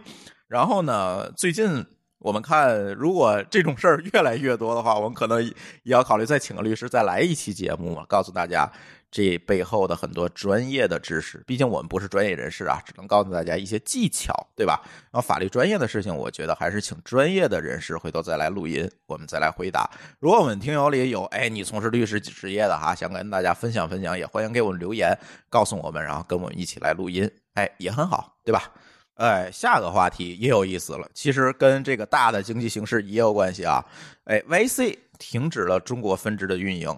[0.48, 1.86] 然后呢，最近
[2.20, 5.52] 我们看，如果这种事儿越来越多的话，我们可能也
[5.84, 8.72] 要考虑再请个律师，再来一期节目，告诉大家
[9.12, 11.44] 这背后的很多专业的知识。
[11.48, 14.82] 毕竟我们不是专业人士啊，只能告诉大家一些技巧，对吧？
[15.12, 19.90] 然后法律专业的事情，我觉得还是请专业的人士回头再来录音，我们再来回答。
[20.20, 25.18] 如果我们听友里有哎，你从事律师职业的哈，想跟大家分享分享，也欢迎给我们留言，
[25.50, 28.72] 告诉我们，然后跟我们一起来录音，哎，也很好，对吧？
[29.16, 33.84] 哎，下个话题也有意思了，其实跟这个大的经济形势也有关系啊。
[34.24, 36.96] 哎，YC 停止了中国分支的运营。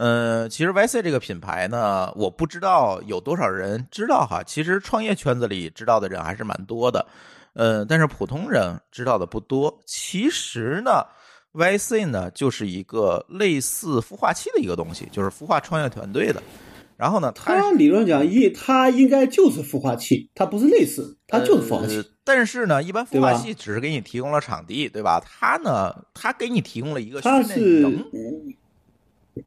[0.00, 4.44] 嗯，其实 YC 这个品牌呢，我不知道有多少人知道哈。
[4.44, 7.04] 其实创业圈子里知道的人还是蛮多的，
[7.54, 9.76] 嗯，但是普通人知道的不多。
[9.84, 11.04] 其实呢
[11.52, 16.40] ，YC 呢就是一个类似孵化器的一个东西，就是孵化创业团队的。
[16.96, 22.04] 然后呢，它理论讲一，它应该就是孵化器，它不是类似，它就是孵化器呃。
[22.22, 25.20] 但是呢，一般孵化器只是给你提供了场地，对吧？
[25.24, 28.56] 它呢，它给你提供了一个他训练是营，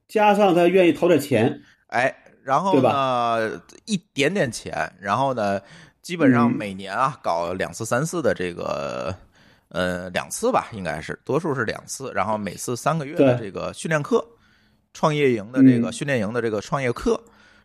[0.08, 5.62] 加上他愿意投点钱，哎，然后呢，一点点钱，然后呢，
[6.02, 9.16] 基本上嗯每年啊搞两次、三次的这个，
[9.70, 14.26] 呃，两次吧，应该是多数是两次，然后每次三个月的这个训练课，
[14.94, 17.22] 创业营的这个嗯训练营的这个创业课。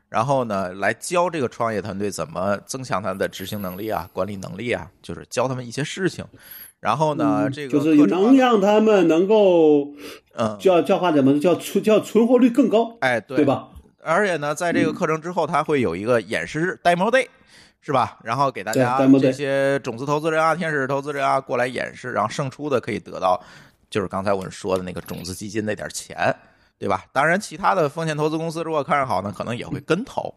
[0.08, 6.24] 然后呢，来教这个创业团队怎么增强他的执行能力啊、管理能力啊，就是教他们一些事情。
[6.86, 9.88] 然后呢，嗯这个就是能让他们能够
[10.38, 13.44] 嗯，叫叫话怎么叫存叫存活率更高，哎，对对？
[13.44, 13.70] 吧？
[14.04, 17.26] 而且呢，在这个课程之后，他会有一个演示 demo day，
[17.80, 18.18] 是吧？
[18.22, 23.42] 然后给大家这些种子投资人啊、天使投资人啊过来演示，然后胜出的可以得到，
[23.90, 26.32] 就是刚才我们说的那个种子基金那点钱，
[26.78, 27.04] 对吧？
[27.12, 30.32] 当然，其他的风险投资公司如果看上好呢，可能也会跟投，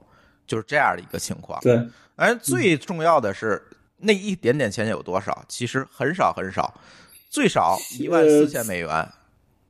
[0.47, 1.60] 就是这样的一个情况。
[1.62, 1.80] 对，
[2.16, 3.62] 而最重要的是，
[4.02, 5.43] 那一点点钱有多少？
[5.47, 6.74] 其实很少很少，
[7.30, 9.08] 最少一万四千美元，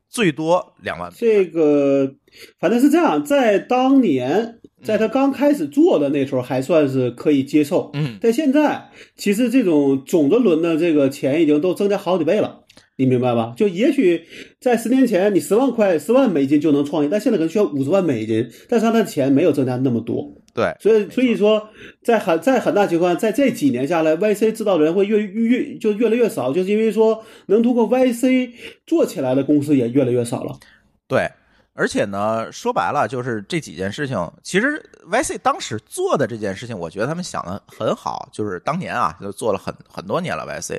[0.09, 1.11] 最多两万。
[1.15, 2.13] 这个
[2.59, 7.91] 反正是这样，在当年，在他刚开始做的那时候，还算是可以接受。
[7.93, 12.65] 嗯，但现在，其实这种种子轮的这个钱已经都增加好几倍了，
[12.97, 13.53] 你明白吧？
[13.57, 14.25] 就也许
[14.61, 20.35] 在十年前，你十万块、十万美金就能创业，但现在可能需要五十万美金，但是他的钱没有增加那么多。
[20.59, 21.69] 对，所以，所以说，
[22.03, 28.51] 在很在很大情况，在这几年下来，YC 知道的人会越越就越来越少，就是因为说能通过 YC
[28.85, 30.59] 做起来的公司也越来越少了。
[31.07, 31.31] 对，
[31.73, 40.77] 而且呢，说白了就是这几件事情，其实 YC 当时做的这件事情，我觉得他们想的很好，就是当年啊，就做了很很多年了 YC。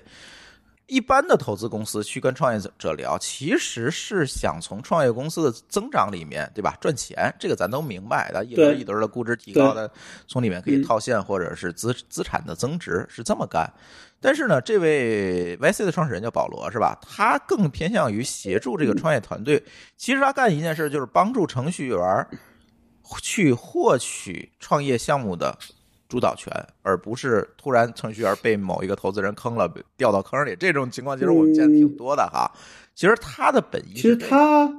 [0.90, 9.88] 一般的投资公司去跟创业者聊，其实是想从创业公司的增长里面，对吧，赚钱，这个咱都明白的，一轮一轮的估值提高的，
[10.26, 13.72] 从里面可以套现或者是资资产的增值，是这么干。
[14.20, 16.98] 但是呢，这位 YC 的创始人叫保罗，是吧？
[17.00, 19.64] 他更偏向于协助这个创业团队。
[19.96, 22.26] 其实他干一件事，就是帮助程序员
[23.22, 25.56] 去获取创业项目的
[26.10, 26.52] 主导权，
[26.82, 30.54] 而不是突然程序员被某一个投资人坑了，掉到坑里。
[30.58, 32.50] 这种情况其实我们见的挺多的哈。
[32.94, 34.70] 其实他的本意，其实他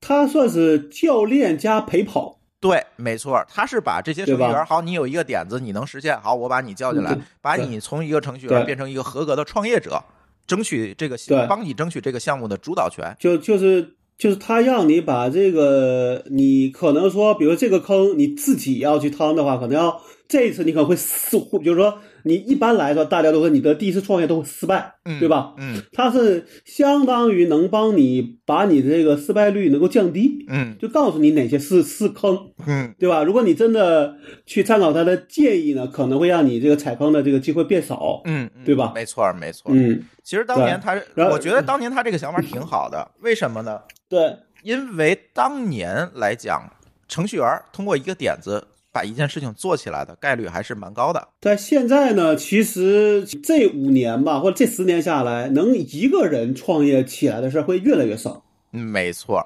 [0.00, 2.38] 他算是教练加陪跑。
[2.60, 10.02] 对，没错，他是把这些程序员，好，你有一个点子，你能实现，好，我把你叫进来，把你从一个程序员变成一个合格的创业者，
[10.46, 13.14] 争取这个，帮你争取这个项目的主导权。
[13.20, 20.00] 就就是就是他让你把这个，你可能说，比如这个坑你自己要去趟的话，可能要
[20.34, 21.98] 这一次你可能会似乎，比如说。
[22.26, 25.52] 你一般来说，大家都说你的第一次创业都会失败，嗯对吧？
[25.58, 32.34] 嗯，它是相当于能帮你把你的这个失败率能够降低，嗯，就告诉你哪些是是坑，
[32.66, 33.22] 嗯，对吧？
[33.22, 34.16] 如果你真的
[34.46, 38.90] 去参考他的建议呢，可能会让你这个踩坑的这个机会变少，嗯，对吧？
[38.94, 39.70] 没错，没错。
[39.74, 40.98] 嗯，其实当年他，
[41.30, 43.78] 我觉得当年他这个想法挺好的， 为什么呢？
[44.08, 46.62] 对，因为当年来讲，
[47.06, 48.66] 程序员通过一个点子。
[48.94, 51.28] 把一件事情做起来的概率还是蛮高的。
[51.40, 58.44] 但现在呢，其实这五年吧，或者这十年下来，能一个人创业起来的事儿会越来越少。
[58.72, 59.44] 嗯，没错。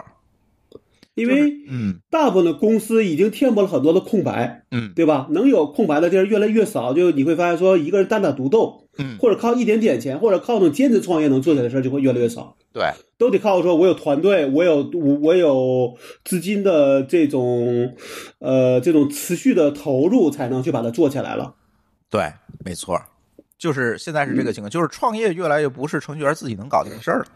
[1.14, 5.26] 因为，嗯，大部分的公司已经填补了很多的空白，嗯，对吧？
[5.30, 12.56] 能有空白的地儿越来越少，就你会发现说，一个人单打独斗，嗯，或者靠一点点钱，或者靠那种兼职创业能做起来的事儿就会越来越少。
[12.72, 12.84] 对，
[13.16, 17.94] 都得靠说，我有团队，我有我我有资金的这种，
[18.38, 21.54] 呃，这种持续的投入，才能去把它做起来了。
[22.10, 22.30] 对，
[22.64, 23.00] 没错，
[23.56, 27.26] 就是现在是这个情况，就是创业越来越不是程序员自己能搞定的事儿了。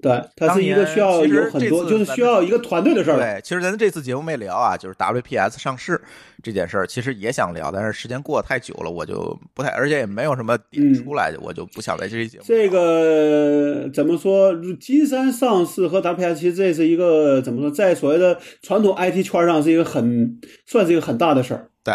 [0.00, 3.16] 对，它是一个需要有很多，就是需要一个团队的事儿。
[3.16, 6.00] 对，其实咱这次节目没聊啊，就是 WPS 上市
[6.42, 12.44] 这件事儿，其实也想聊，但是时间过得太久了，我就不太，而且也没有什么点出来，我就不想在这期节目。
[12.46, 14.54] 这个怎么说？
[14.80, 21.68] 金山上市和 WPS，其实这是一个怎么说，在所谓的传统 IT 圈上是一个很算是一个很大的事儿。
[21.82, 21.94] 对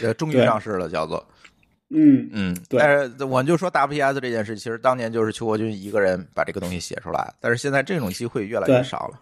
[0.00, 1.26] 对， 终于上市了，叫做。
[1.94, 9.20] 嗯嗯，对，但是我就说 WPS 这件事，其实当年就是邱国军一个人把这个东西写出来，但是现在这种机会越来越少了。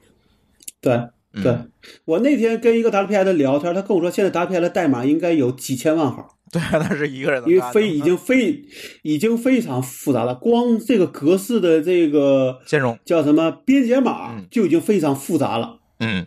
[0.81, 1.01] 对
[1.43, 1.57] 对，
[2.05, 6.37] 我那天跟一个 WPS 聊天，他跟我说，现在 WPS 的代码应该有几千万号。
[6.51, 8.62] 对，那是一个人，因为非已经非
[9.01, 15.79] 已经非常复杂了，光这个格式的这个兼容叫什么编解码就已经非常复杂了。
[16.01, 16.27] 嗯，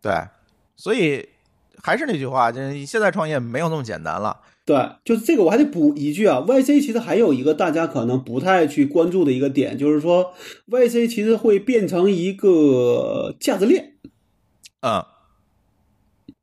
[0.00, 0.12] 对，
[0.76, 1.28] 所以
[1.82, 4.38] 还是那句话，就现在创业没有那么简单了。
[4.66, 10.32] 对，就是这个，我还得补一句啊，YC 其实还有一个大家可能不太去关注的一个点，就是说
[10.68, 13.94] YC 其实会变成一个价值链。
[14.80, 15.13] 嗯。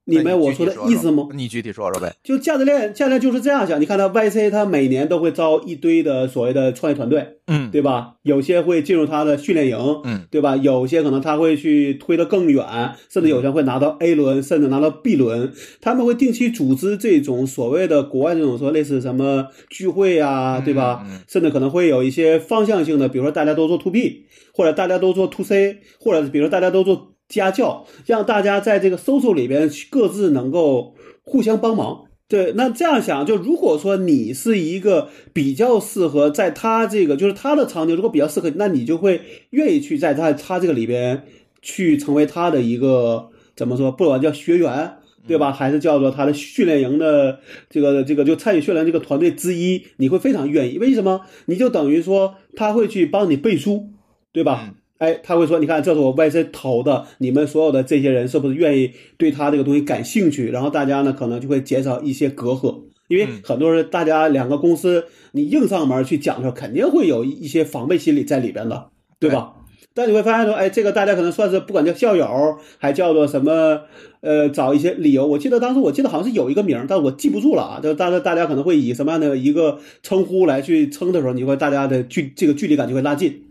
[0.06, 1.28] 明白我说的意思吗？
[1.34, 2.14] 你具体说说呗。
[2.24, 3.80] 就价值链，价值链就是这样想。
[3.80, 8.16] 你看，它 YC 它每年都会招一堆的所谓的创业团队，嗯，对吧？
[8.24, 10.56] 有些会进入他的训练营，嗯，对吧？
[10.56, 12.66] 有些可能他会去推得更远，
[13.10, 15.54] 甚至有些会拿到 A 轮，甚至拿到 B 轮。
[15.80, 21.06] 他们会定期组织这种所谓的国外这种说类似什么聚会啊，对吧？
[21.28, 27.11] 甚至可能会有一些方向性的，比如说大家都做 To B，或者大家都做 To C，或者比如说大家都做。
[27.32, 32.06] 家教让大家在这个搜索里边各自能够互相帮忙。
[32.28, 39.20] 对，那这样想，就如果说你是一个比较适合在他这个就是他的场景，如果比较适合，那你就会
[39.50, 41.24] 愿意去在他他这个里边
[41.62, 44.94] 去成为他的一个怎么说，不管叫学员
[45.28, 50.78] 对吧，还是叫做他的训练营的这个这个就参与训练这个团队之一，你会非常愿意。
[50.78, 51.22] 为什么？
[51.48, 53.90] 你就等于说他会去帮你背书，
[54.32, 54.74] 对吧？
[55.02, 60.52] 哎，他会说：“你看，这是我 YC 投的，你们所有的这些人是不是愿意对他这个东西感兴趣？
[60.52, 68.90] 然后大家呢，可能就会减少一些隔阂，因为很多人，大家两个公司，你硬上门去讲的时候，肯定会有一些防备心理在里边的，
[69.20, 69.54] 对吧？
[69.96, 73.82] 但你会发现说，哎，这个大家可能算是不管叫校友，还叫做什么，
[74.22, 75.26] 呃，找一些理由。
[75.26, 77.80] 我记得当时，我记得好像是有一个名，但我记不住了啊。
[77.82, 83.42] 就大家大家可能会以什么样的一个称呼来去称的时候，你会大家的距这个距离感就会拉近，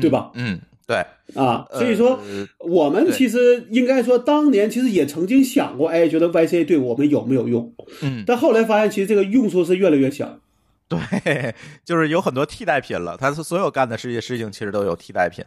[0.00, 0.30] 对吧？
[0.34, 2.18] 嗯。”对啊，所以说
[2.60, 7.74] 我们其实应该说，当年其实也曾经想过，哎，觉得 YC 对我们有没有用？
[8.00, 10.40] 嗯，但后来发现，其实这个用处是越来越小。
[10.88, 13.18] 对， 就是有很多替代品了。
[13.18, 15.44] 他所有干的这些事情，其实都有替代品。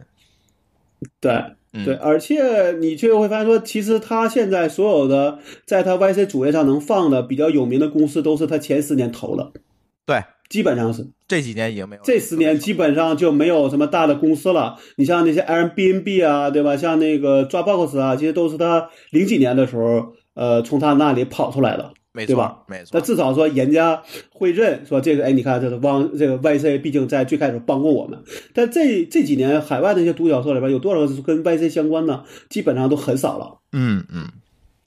[1.20, 1.42] 对
[1.84, 9.52] 对，而且你却会发现说，其实他现在所有的在他 YC 主页上能放的比较有名的公司，都是他前十年投了。
[10.06, 10.22] 对。
[10.52, 14.76] 基本上是这几年已经没有，这十年基本上就没有什么大的公司了。
[14.96, 16.76] 你像那些 Airbnb 啊，对吧？
[16.76, 21.94] 像那个 Dropbox 啊，这些都是他零几年的时候，呃，从他那里跑出来的，
[22.26, 22.64] 对吧？
[22.68, 22.90] 没错。
[22.92, 28.22] 那至少说人家会认说这个，哎，你看这个汪这个 YC，毕竟在最开始帮过我们。
[28.52, 32.24] 但这这几年海外那些独角兽里边有多少个是跟 YC 相关的？
[32.50, 33.56] 基本上都很少了。
[33.72, 34.28] 嗯嗯，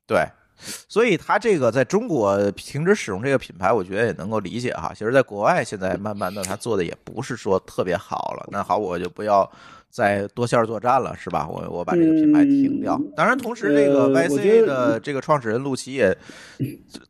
[0.05, 0.27] 对。
[0.57, 4.91] 所以它这个在中国停止使用这个品牌，我觉得也能够理解哈。
[4.93, 8.47] 其实，在国外现在慢慢的，它做的也不是说特别好了。
[8.51, 9.49] 那好，我就不要
[9.89, 11.47] 再多线作战了，是吧？
[11.47, 12.99] 我我把这个品牌停掉。
[13.15, 16.17] 当然，同时这个 YC 的这个创始人陆琪也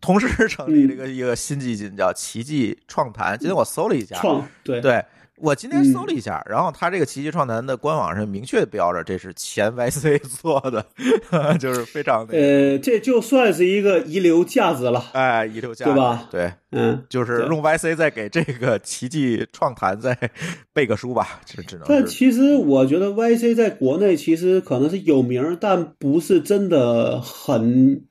[0.01, 3.37] 同时 成立了一个一个新基金，叫奇迹创坛。
[3.37, 5.03] 今天我搜了一下，创对对。
[5.37, 10.85] 我今天搜了一下，然后他这个奇迹创坛的官网上明确标着这是前 YC 做的，
[11.59, 16.27] 就是非常呃，这就算是一个遗留价值了，哎，遗留价值对吧？
[16.31, 20.17] 对，嗯，就是用 YC 再给这个奇迹创坛再
[20.73, 21.85] 背个书吧，这只能。
[21.87, 28.01] 但其实我觉得 YC 在国内其实可能是有名，但不是真的很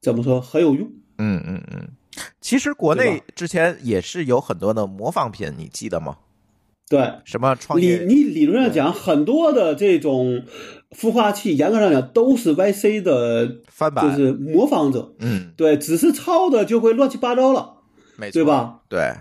[0.00, 0.90] 怎么说很有用。
[1.18, 1.88] 嗯嗯嗯，
[2.40, 6.16] 其实国内之前也是有很多的模仿品，你记得吗？
[6.86, 8.04] 对，什么创业？
[8.06, 10.42] 你你理论上讲，很多的这种
[10.90, 15.14] 孵化器，严格上讲都是 YC 的翻版，就是模仿者。
[15.18, 17.78] 嗯，对，只是抄的就会乱七八糟了，
[18.18, 18.80] 没错，对吧？
[18.90, 19.14] 对，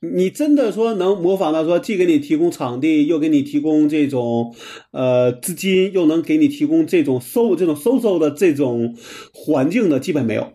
[0.00, 4.54] 你真的说能模仿到说，既给你提供场地，又给你提供这种
[4.92, 8.96] 呃资金，又能给你提供这种收这种收收的这种
[9.34, 10.54] 环境的，基本没有。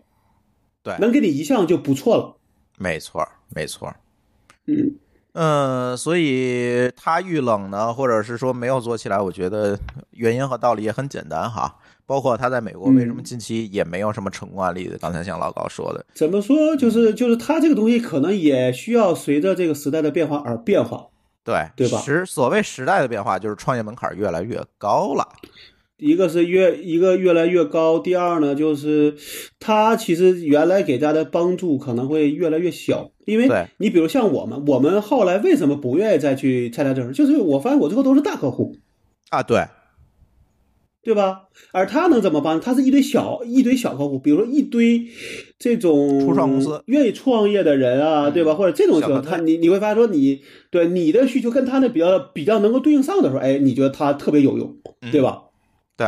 [0.82, 2.36] 对，能给你一项就不错了。
[2.76, 3.94] 没错，没错。
[4.66, 4.96] 嗯。
[5.40, 9.78] 嗯，所以它遇冷呢，或者是说没有做起来，我觉得
[10.10, 11.76] 原因和道理也很简单哈。
[12.06, 14.98] 包括它在美国为什么近期也没有什么成功案例的？
[14.98, 16.74] 刚才像老高说的，怎么说？
[16.76, 21.06] 就是就是它这个东西可能也需要随着这个时代的变化而变化，
[21.44, 21.98] 对对吧？
[22.00, 25.28] 时所谓时代的变化，就是创业门槛越来越高了。
[25.98, 29.16] 一个是越一个越来越高，第二呢，就是
[29.58, 37.12] 他其实原来给大家的帮助可能会越来越小，因为你比如像我们，我们后来为什么不愿意再去参加这事？
[37.12, 38.76] 就是我发现我最后都是大客户
[39.30, 39.64] 啊，对，
[41.02, 41.48] 对吧？
[41.72, 42.60] 而他能怎么帮？
[42.60, 45.04] 他是一堆小一堆小客户，比如说一堆
[45.58, 48.54] 这种初创公司愿意创业的人啊，对吧？
[48.54, 54.76] 或者这种情况，他你你会发现说你对你的需求跟他那比较比较能够对应上的时候，哎，你觉得他特别有用，
[55.10, 55.42] 对吧？
[55.98, 56.06] 对，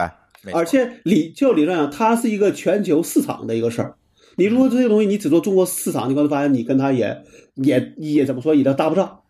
[0.55, 3.97] 而且理就理论上，它是一个全球市场的一个事儿。
[4.37, 7.23] 你如果这些东西你只做中国市场，你可能发现你跟他也
[7.57, 9.21] 也也怎么说也都搭不上，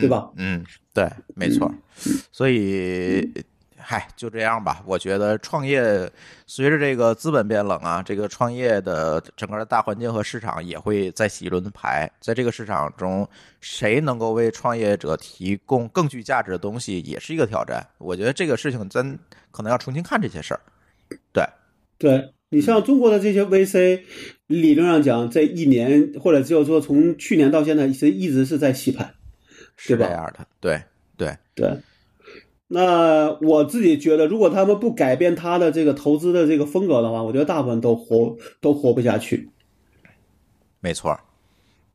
[0.00, 0.30] 对吧？
[0.38, 1.72] 嗯，对，没错。
[2.32, 3.30] 所以，
[3.88, 4.82] 嗨，就这样吧。
[4.84, 6.10] 我觉得创业
[6.46, 12.10] 随着这个资本变冷啊，这个创业的整个的大环境和市场也会再洗一轮牌。
[12.20, 13.28] 在这个市场中，
[13.60, 17.86] 谁能够为创业者提供更具价值的东西，也是一个挑战。
[17.98, 19.18] 我觉得这个事情咱。
[19.52, 20.60] 可能要重新看这些事儿，
[21.32, 21.42] 对，
[21.96, 24.02] 对你像中国的这些 VC，
[24.48, 29.14] 理论上讲，这一年或者就是说从去年到现在，其实一直是在洗牌，
[29.78, 30.82] 是这样的，对
[31.16, 31.74] 对对。
[32.68, 39.50] 那我自己觉得，如果他们不改变他的这个投资的这个风格的话，我觉得大部分都活都活不下去。
[40.80, 41.18] 没错，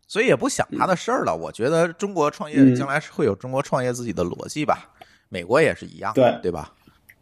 [0.08, 1.36] 所以也不想他的事儿了。
[1.36, 4.90] 我觉得中国创业将来是会有中国创业自己的逻辑吧，
[5.28, 6.74] 美国也是一样，对对吧？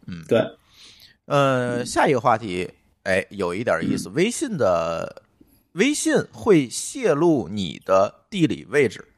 [0.06, 0.44] 嗯，对，
[1.26, 2.70] 呃，下一个话题，
[3.02, 4.08] 哎，有一点意思。
[4.10, 5.22] 微信的
[5.72, 9.08] 微信会泄露你的地理位置，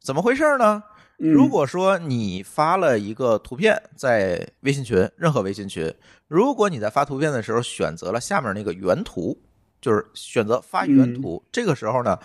[0.00, 0.82] 怎么回事呢？
[1.30, 5.94] 如果说你发了一个图片在微信群，任何微信群，
[6.26, 9.36] 如果你在发图片的时候选择了下面那个原图，
[9.80, 12.18] 就是选择发原图，这个时候呢，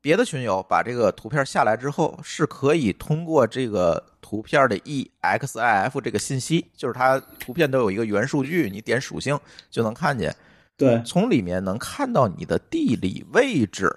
[0.00, 4.04] 别的群友把这个图片下来之后，是可以通过这个。
[4.22, 9.36] 图片的 EXIF 这个信息，就是它图片都有一个元数据，你点属性
[9.72, 10.32] 就能看见。
[10.76, 13.92] 对，从里面能看到你的地理位置。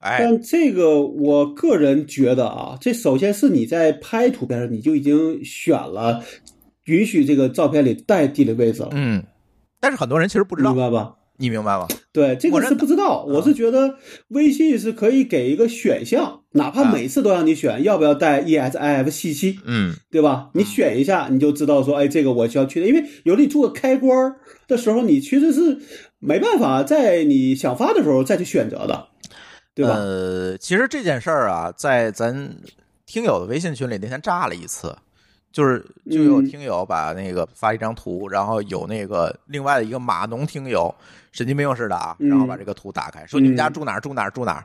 [0.00, 6.22] 哎，但这个我个人觉得啊，这首先是你在拍图片上你就已经选了
[6.84, 8.88] 允许这个照片里带地理位置了。
[8.92, 9.22] 嗯，
[9.78, 11.16] 但是很多人其实不知道，明白吧？
[11.36, 11.88] 你明白吗？
[12.12, 13.24] 对，这个是不知道。
[13.24, 13.96] 我是觉得
[14.28, 20.50] 微信是可以给一个选项，哪怕每次都让你选要不要带 ESIF 信息，嗯，对吧？
[20.52, 22.86] 你选一下，你就知道说，哎，这个我需要去的。
[22.86, 24.34] 因为有的你做开关
[24.68, 25.78] 的时候，你其实是
[26.18, 29.08] 没办法在你想发的时候再去选择的，
[29.74, 29.94] 对吧？
[29.94, 32.56] 呃，其实这件事儿啊，在咱
[33.06, 34.96] 听友的微信群里那天炸了一次。
[35.52, 40.94] 就是就有听友把那个发一张图，然后有那个另外的一个码农听友，
[41.32, 44.64] 神经病似的啊，然后把这个图打开，说你们家住哪儿住哪儿住哪儿，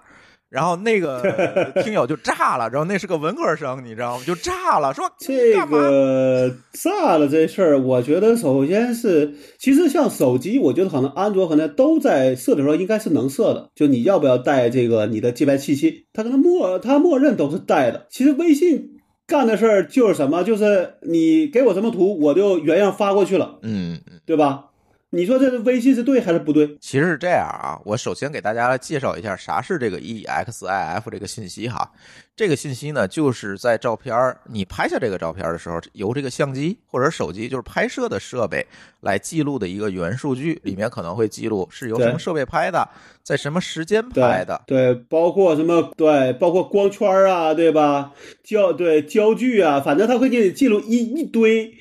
[0.50, 4.24] 然后那个 听友就炸了，然后那是个文科生，你知道吗？
[4.26, 18.08] 就炸了，说这个炸了这事儿，我觉得首先是，其实像手机，我觉得可能安卓可能都在设的时候应该是能设的，就你要不要带这个你的接白信息，它可能默它默认都是带的。
[18.10, 18.92] 其实微信。
[19.28, 20.44] 干的事儿就是什么？
[20.44, 24.66] 就是你给我什么图，我就原样发过去了，嗯，对吧？
[25.12, 26.78] 你说这是微信是对还是不对？
[26.82, 31.90] 其实是这样啊，我首先给大家介绍一下啥是这个 EXIF 这个信息哈。
[32.36, 38.66] 这个信息呢，就是在照片儿你拍下这个照片的时候，由这个相机或者手机就是拍摄的设备
[39.00, 42.86] 来记录的一个原数据，里面可能会记录是由什么设备拍的，
[43.24, 44.64] 在什么时间拍的。
[44.68, 48.12] 对，包括什么对，包括光圈啊，对吧？
[48.44, 51.74] 焦对焦距啊，反正它会给你记录一一堆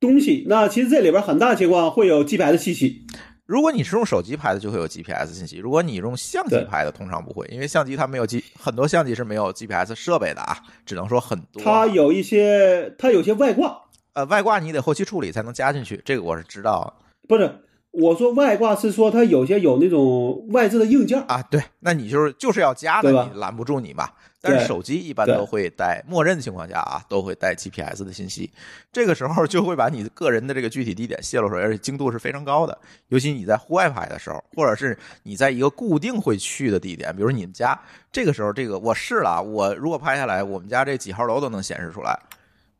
[0.00, 0.44] 东西。
[0.48, 3.06] 那其实这里边很大情况会有 GPS 信息。
[3.46, 11.62] 如果你是用手机拍的，就会有 GPS 信息；如果你用相机拍的，通常不会，因为相机它没有 G，很多相机是没有 GPS 设备的啊，只能说很多。
[11.62, 13.82] 它有一些，它有些外挂，
[14.14, 16.92] 呃外挂你得后期处理才能加进去，这个我是知道
[17.28, 17.48] 不是
[17.96, 21.20] 我说外挂是说它有些有那种外置的硬件。
[21.22, 21.42] 啊。
[21.50, 24.08] 对，那你就是就是要加的，你拦不住你嘛。
[24.48, 28.48] 但是手机一般都会带，默认情况下啊，都会带 GPS 的信息。
[28.92, 32.78] 这个时候就会把你个人的这个具体地点泄露出来，而且精度是非常高的。
[33.08, 37.76] 尤其你在户外拍的时候，或者是你在一个固定会去的地点，比如你们家，
[38.12, 42.16] 这个时候这个我试了啊，我如果拍下来，我们家这几号楼都能显示出来，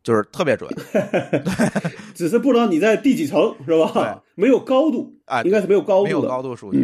[0.06, 0.70] 就是特别准。
[0.92, 1.42] 对
[2.14, 4.22] 只是不知道你在第几层，是吧？
[4.36, 6.22] 没有高度啊应该是没有高度没有。
[6.22, 6.78] 高度数据。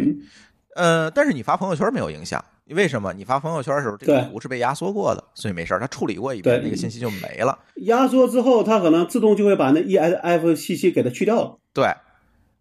[0.75, 3.13] 嗯，呃，但是你发朋友圈没有影响，为什么？
[3.13, 7.57] 你发朋友圈的时候，这个图是被压缩过的，所以没事儿，它处理过一遍，那个信息就没了。
[7.85, 11.57] 压缩之后，它可能自动就会把那 ESF 信息给它去掉了。
[11.71, 11.93] 对，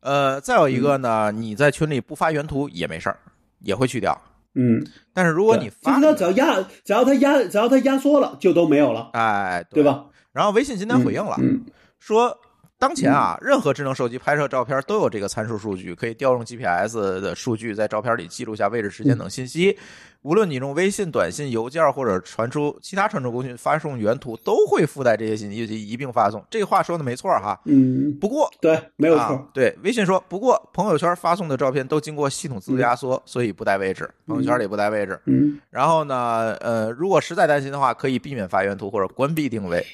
[0.00, 3.18] 呃，再有一个呢，嗯你在群里不发原图也没事儿，
[3.58, 4.16] 也会去掉。
[4.54, 9.82] 嗯，但是如果你发就是它只要压，只要它压，只要它压缩了，就都没有了，哎，对？
[9.82, 10.04] 吧？
[10.32, 11.64] 然后微信今天回应了，嗯，
[11.98, 12.36] 说
[12.78, 19.78] 当前啊，任何智能手机拍摄照片都有这个参数数据，可以调用 GPS 的数据，在照片里记录下位置、时间等信息。
[20.22, 26.44] 无论你用微信、短信、邮件或者传输其他传输工具发送原图，都会附带这些信息一并发送。
[26.48, 27.60] 这话说的没错哈。
[27.64, 29.22] 嗯，不过对，没有错。
[29.22, 29.44] 啊。
[29.52, 35.20] 对，微信说，不过朋友圈发送的照片都经过系统自动压缩，所以不带位置，朋友圈里不带位置。
[35.26, 39.84] 嗯，然后呢，呃，如果实在担心的话，可以避免发原图或者关闭定位，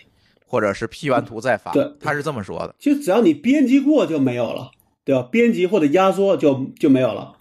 [0.48, 1.88] 或者是 P 完图再发对。
[2.00, 2.74] 他是这么说的。
[2.80, 4.70] 其实只要你编辑过就没有了，
[5.04, 5.22] 对吧？
[5.30, 7.34] 编辑或者压缩就就没有了。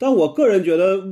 [0.00, 1.02] 但我个人觉得，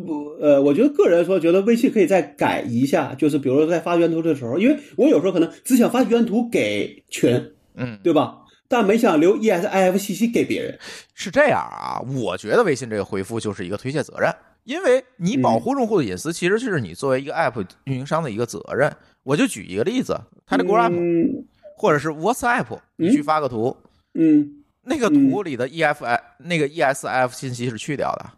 [0.40, 8.38] 呃，我觉得个人说，觉得微信可以再改一下，就是比如说在发原图的时候，因为我有时候可能只想发原图给群，嗯，对吧？
[8.68, 10.78] 但没想留 ESIF 信息给别人。
[11.14, 14.32] 是这样啊，我觉得微信这个回复就是一个推卸责任，
[14.62, 18.92] 因为你保护用户的隐私，其实就是你作为一个 app 运营商的一个责任。
[19.26, 21.44] 我就举一个例子，Telegram、嗯
[21.76, 23.76] 或者是 WhatsApp，你去发个图，
[24.14, 28.30] 嗯，那个图里的 EFI、那个 ESF 信息是去掉的，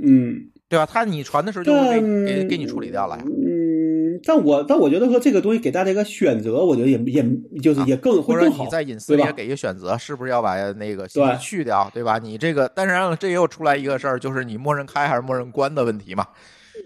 [0.00, 0.86] 嗯对吧？
[0.86, 3.24] 他你传的时候就会给给给你处理掉了呀。
[3.26, 7.22] 嗯，但我但我觉得说这个东西给大家一个选择，我觉得也也
[7.60, 12.18] 就是也更、啊或者会更好，你在隐私里也给一个选择，是不是要把那个信息去掉，对吧？
[12.18, 16.26] 你这个，当然了，这又出来一个事儿，就是你默认开还是默认关的问题嘛。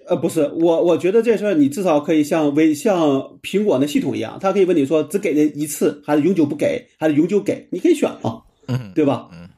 [0.08, 9.28] 呃，不是，我我觉得这事儿你至少可以像微像苹果那系统一样，它可以问你说只给那一次，还是永久不给，还是永久给，你可以选嘛，嗯，对吧？
[9.32, 9.48] 嗯，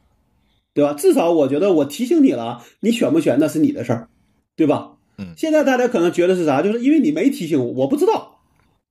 [0.73, 0.93] 对吧？
[0.93, 4.07] 至少我觉得我提醒你了，你选不选那是你的事儿，
[4.55, 4.91] 对吧？
[5.17, 6.61] 嗯现在大家可能觉得是啥？
[6.61, 8.39] 就是因为你没提醒我，我不知道，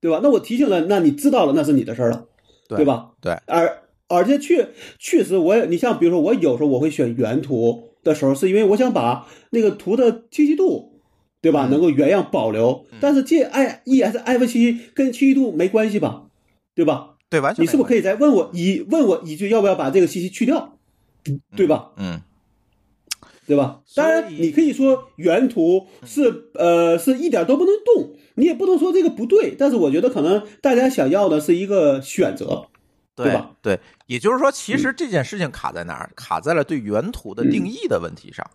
[0.01, 0.21] 对吧？
[0.23, 2.27] 那我提醒了，那你知道了，那是你的事儿了，
[2.69, 3.11] 对对吧？
[3.21, 10.94] 对，而而且确确实我也，你像比如说我有时候我会选原图的时候，是因为我想把那个图的清晰度，
[11.45, 12.87] 对吧，嗯能够原样保留。
[13.03, 16.23] 但是这 i e s f 七跟清晰度没关系吧，
[16.75, 17.17] 对吧？
[17.29, 18.01] 对，完全你是不是可以？
[18.01, 20.79] 再问我一问我一句，要不要把这个信息去掉，
[21.55, 21.91] 对吧？
[21.99, 22.23] 嗯，
[23.47, 23.83] 对吧？
[23.95, 29.55] 当然，你可以说原图是呃是一点都不能动，你也不能说这个不对。
[29.55, 32.69] 但是我觉得可能大家想要的是一个选择，
[33.15, 33.51] 对吧？
[33.51, 36.11] 嗯对，也就是说，其实这件事情卡在哪儿？
[36.17, 38.49] 卡在了对原图的定义的问题上。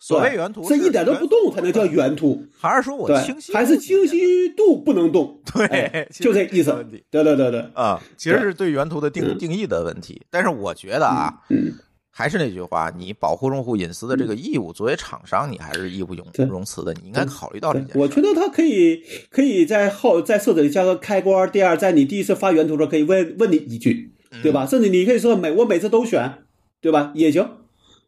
[0.00, 4.06] 所谓原图是一点都不动才能叫原原图，还是说我对清晰，还是清？
[4.06, 5.40] 晰度不能动？
[5.52, 6.72] 对哎，就这意思。
[7.10, 10.22] 对对对对，啊，其实是对原图的定定义的问题。
[10.30, 11.72] 但是我觉得啊，嗯，
[12.10, 17.98] 还是那句话，你保护用户隐私的这个义务，作为厂商，你还是义不容对容辞的，你应该考虑到这对件事。
[17.98, 21.50] 我觉得它可以可以在后在设置里加个开关。
[21.50, 24.64] 第二，在你第一次发原图的时候，可以问问你一句，嗯对吧？
[24.64, 26.44] 甚至你可以说每我每次都选，
[26.80, 27.12] 对吧？
[27.14, 27.46] 也行。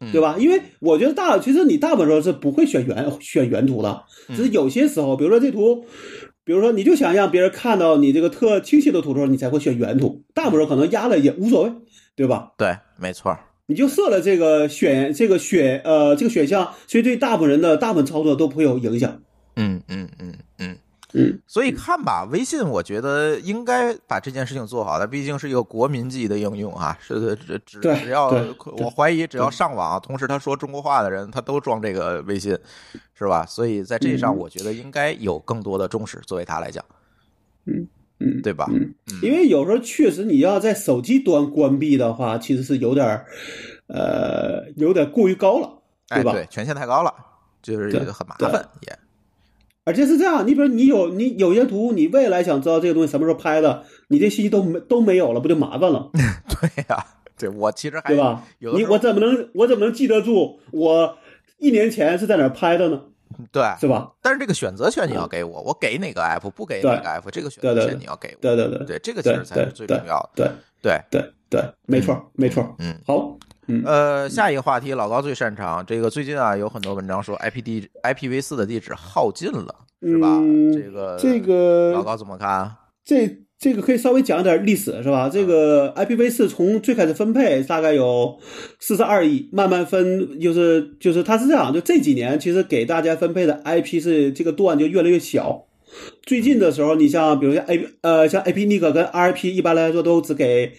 [0.01, 0.37] 嗯对吧？
[0.39, 5.85] 因为我觉得大，其实你大部分时候是不会选原选原图的，嗯只是有些时候，比如说这图，
[6.45, 10.25] 比如说你就想让别人看到你这个特清晰的图的时候，你才会选原图。
[10.35, 11.73] 大部分时候可能压了也无所谓，
[12.17, 12.53] 对吧？
[12.57, 13.39] 对，没错。
[13.67, 19.23] 你就设了这个选这个选呃这个选项，所以对大部分人的大部分操作都不会有影响。
[19.55, 20.77] 嗯嗯嗯嗯，嗯，
[21.47, 28.29] 所以看吧，微信我觉得应该把这件事情做好，它毕竟是一个国民级的应用啊，是只只只要
[28.79, 32.57] 我怀疑只要上网，同时他说中国话的人，他都装这个微信，
[33.15, 33.45] 是吧？
[33.45, 36.85] 所以在这上，嗯我觉得应该有更多的重视，作为他来讲，
[37.67, 37.89] 嗯，
[38.21, 38.67] 嗯对吧？
[38.71, 43.27] 嗯，因为有时候确实你要在手机端关闭的话，其实是有点儿，
[43.89, 46.33] 呃，有点过于高了，哎，吧？
[46.33, 47.13] 对，权限太高了，
[47.61, 48.99] 就是对很麻烦也。
[49.91, 57.05] 而且是这样，你比如你有你有些图，你未来想知道这个东西什么时候拍的，你这信息都没都没有了，不就麻烦了， 对呀、
[57.37, 61.19] 对我其实还对吧你我怎么能我怎么能记得住我
[61.59, 63.03] 一年前是在哪儿拍的呢？
[63.51, 64.13] 对，是吧？
[64.23, 68.37] 但是这个选择权你要给我，我给哪个 app 不给对哪个 app，这个选择权你要给我。
[68.41, 70.53] 对对对对，这个其实才是最重要的。
[70.83, 72.77] 对对，对对，没错没错。
[72.79, 73.37] 嗯，好，
[73.71, 75.85] 嗯呃，下一个话题，老高最擅长。
[75.87, 80.39] 这个最近啊，有很多文章说 IP 地 IPv 四的地址耗尽了，是吧？
[80.41, 82.77] 嗯这个这个老高怎么看？
[83.05, 85.29] 这这个可以稍微讲点历史是吧？
[85.29, 88.39] 这个 IPv 四从最开始分配大概有
[88.79, 95.67] 四十二亿，慢慢分，就是就是它是这样，就这几年其实给大家分配的 IP 是这个段就越来越小。
[96.23, 100.73] 最近的时候，你像比如像 A 呃像 APNIC 跟 RIP 一般来说都只给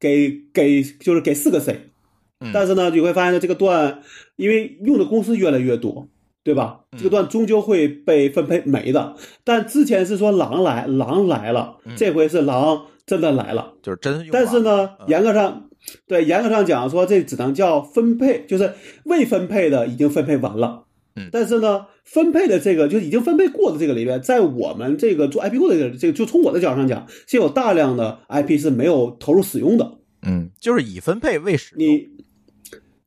[0.00, 1.92] 给给就是给四个 C，
[2.40, 4.02] 嗯但是呢你会发现呢这个段
[4.36, 6.08] 因为用的公司越来越多，
[6.44, 6.80] 对吧？
[6.96, 9.16] 这个段终究会被分配没的。
[9.42, 13.74] 但之前是说狼来狼来了，这回是狼真的来了。
[13.82, 14.28] 就是真用。
[14.30, 15.68] 但是呢，嗯严格上，
[16.06, 20.84] 对严格上讲说，这只能叫分配，就是未分配的已经分配完了。
[21.18, 29.94] 嗯但是呢，分配的这个就已经分配过的这个里边，在我们这个做 IP 库的这个，这个就从我的角度上讲，是有大量的 IP 是没有投入使用的。
[30.22, 31.88] 嗯，就是已分配未使用。
[31.88, 32.08] 你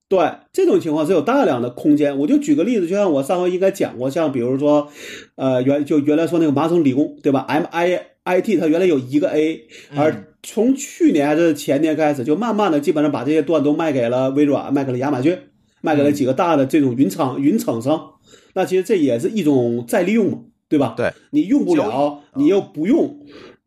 [0.10, 2.18] 对这种情况是有大量的空间。
[2.18, 4.90] 我就举个例子，就像我上回应该讲过，像比如说，
[5.36, 15.38] 呃，原就原来说那个麻省理工，对吧？M I I T 它原来有一个 A，而从去年还是前年开始，就慢慢的基本上把这些段都卖给了微软，卖给了亚马逊，
[15.82, 18.14] 卖给了几个大的这种云厂云厂商。
[18.56, 20.96] 那其实这也是一种再利用嘛，对吧？
[20.98, 23.20] 对，你用不了，你又不用，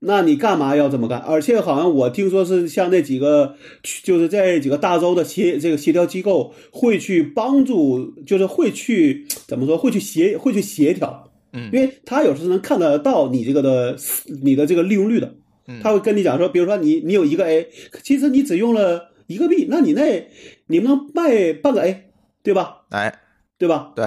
[0.05, 1.21] 那你干嘛要这么干？
[1.21, 3.55] 而且好像我听说是像那几个，
[4.03, 9.79] 就是这几个大洲的协这个协调机构会去帮助，就是会去怎么说？
[9.79, 13.97] 会去协会去协调，嗯因为他有时候能看得到你这个的
[14.43, 15.35] 你的这个利用率的，
[15.69, 17.69] 嗯他会跟你讲说，比如说你你有一个 A，
[18.03, 20.27] 其实你只用了一个 B，那你那
[20.67, 22.11] 你们能卖半个 A，
[22.43, 22.83] 对吧？
[22.91, 23.21] 哎，
[23.57, 23.93] 对吧？
[23.95, 24.05] 对，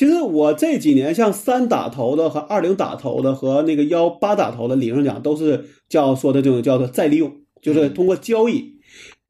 [0.00, 8.76] 其实我这几年像三打头的和二零打头的和那个幺八打头的，理论上讲都是叫说的这种叫做再利用，就是通过交易，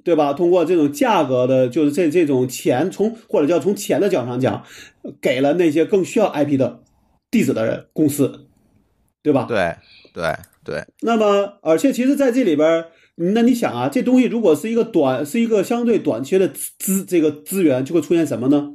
[0.05, 0.33] 对吧？
[0.33, 4.63] 通过这种价格的，就是这这种钱从或者叫从钱的角度上讲，
[5.21, 6.85] 给了那些更需要 IP 的
[7.33, 8.47] 地址的人公司，
[9.25, 9.47] 对吧？
[9.49, 9.75] 对，
[10.15, 10.33] 对，
[10.65, 12.85] 对，那么，而且其实在这里边，
[13.17, 18.71] 那你想啊，这东西如果是一个短，是一个相对短缺的资资这个资源，就会出现什么呢？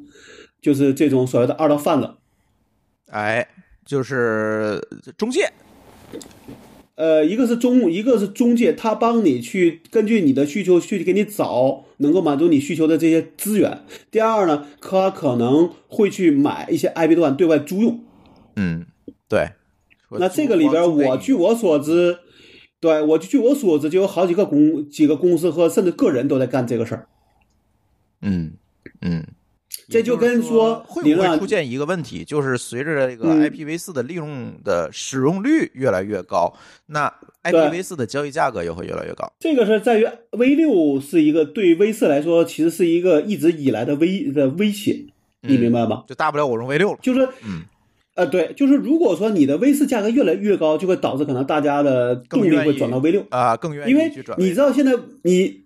[0.66, 2.16] 就是这种所谓的二道贩子。
[3.12, 3.48] 哎，
[3.86, 4.82] 就是
[5.16, 5.54] 中介。
[6.96, 13.84] 呃，一个是中，一个是中介，他帮你去根据你的需求去给你找能够满足你需求的这些资源。
[14.10, 18.04] 第二呢，他可能会去买一些 IP 段对外租用。
[18.56, 18.88] 嗯，
[19.30, 19.52] 对。
[20.10, 22.18] 那这个里边，我据我所知，
[22.80, 27.08] 对我据我所知，就有好几个公几个公司和甚至个人都在干这个事儿。
[28.22, 28.54] 嗯
[29.02, 29.24] 嗯，
[29.90, 36.54] 这就跟说会不会出现一个问题，就是随着这个嗯 IPv 四的利用的使用率越来越高，
[36.88, 37.12] 那
[37.44, 39.32] IPv 四的交易价格也会越来越高。
[39.40, 45.06] 这个是在于 V 六是一个对 V 四来说，其实是一个一直以来的威的威胁，
[45.42, 46.04] 你明白吗？
[46.08, 47.00] 就大不了我用 V 六了。
[47.02, 47.64] 就是，嗯，
[48.16, 54.40] 呃，对，就是如果说你的 V 四价格越来越高，就会导致可能大家的动力会转到 V 六，啊，更愿因为意去转。
[54.40, 54.94] 你知道现在
[55.24, 55.66] 你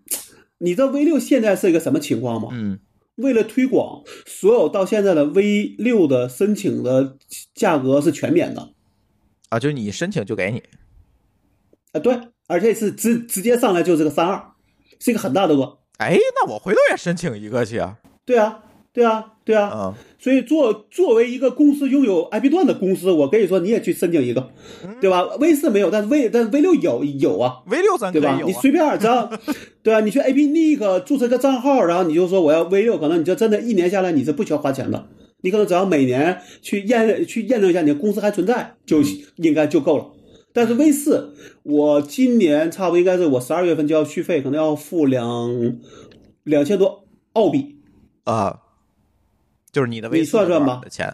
[0.57, 2.49] 你知道 V 六现在是一个什么情况吗？
[2.51, 2.79] 嗯
[3.19, 7.17] 为了推广，所有到现在的 V 六的申请的
[7.53, 8.73] 价格是全免的
[9.49, 10.63] 啊，就你申请就给你。
[11.91, 14.51] 啊，对，而且是直直接上来就是个三二，
[14.99, 15.79] 是一个很大的额。
[15.97, 17.97] 哎，那我回头也申请一个去啊。
[18.25, 19.67] 对啊，对啊，对啊。
[19.67, 24.49] 啊所以作作为一个公司拥有 IP 段的公司，我跟你说，你也去申请一个，
[24.99, 28.37] 对吧？V 四没有，但是 V 但 V 六有有啊，，V 六咱可对吧？
[28.45, 29.31] 你随便只要，
[29.81, 35.07] 对啊，你去 AP Nick 注册个账号，然后你就说我要 V 六，可能你就真的一年下来你是不需要花钱的，
[35.39, 38.97] 你可能只要每年去验去验证一下你的公司还存在，就
[39.37, 40.11] 应该就够了。
[40.51, 41.33] 但是 V 四，
[41.63, 45.77] 我今年差不多应该是我十二月份就要续费，可能要付两
[46.43, 47.77] 两千多澳币。
[48.25, 48.59] 啊，
[49.71, 51.13] 就是你的 V 你算算吧的钱。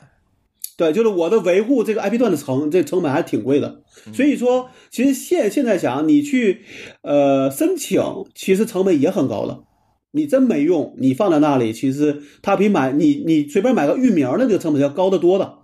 [0.78, 3.82] 对，就是我的维护这个 IP 段的成这成本还挺贵的，
[4.14, 6.66] 所以说其实现现在想你去
[7.02, 8.02] 呃申请，
[8.34, 9.64] 其实成本也很高的。
[10.12, 15.60] 你真没用，你放在那里，其实它比买你你随便买个域名的这个成本要高得多的。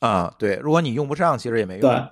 [0.00, 1.82] 啊，对，如果你用不上，其实也没用。
[1.82, 2.02] 对，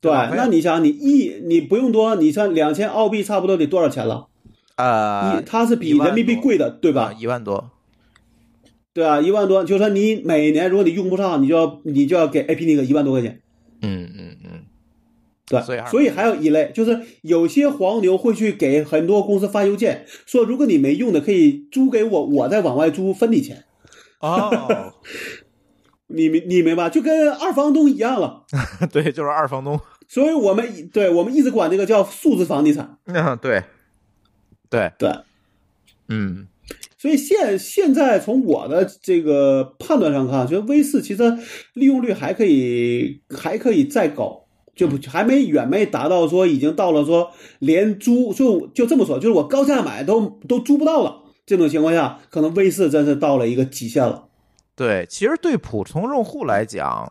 [0.00, 4.28] 对，那你想，你一你不用多，你像两千澳币差不多得多少钱了？
[4.76, 7.14] 呃，它是比人民币贵的，对吧？
[7.18, 7.70] 一万多。
[8.96, 13.42] 对啊，一万多，就是说你每年如果你用不上，你就要你就要给 AP 那个一万多块钱。
[13.82, 14.64] 嗯嗯嗯。
[15.44, 15.60] 对，
[15.90, 23.64] 所以还有一类，就是有些黄牛会去给很多公司发邮件，说如果你没用的，可以租给我，我再往外租分你钱。
[24.20, 24.94] 哦，
[26.08, 28.44] 你明你明白，就跟二房东一样了。
[28.90, 29.78] 对，就是二房东。
[30.08, 32.96] 所以我们对我们一直管这个叫数字房地产。
[33.04, 33.62] 嗯，对，
[34.70, 35.12] 对对，
[36.08, 36.48] 嗯。
[36.98, 41.38] 所以现现在从我的这个判断上看，觉得 V 四其实
[41.74, 44.42] 利用率还可以，还可以再高。
[44.74, 54.24] 就不还没远没达到说已经到了说连租就就这么说，就是我高价买都都租不到了这种情况下，可能 V 四真是到了一个极限了。
[54.74, 57.10] 对，其实对普通用户来讲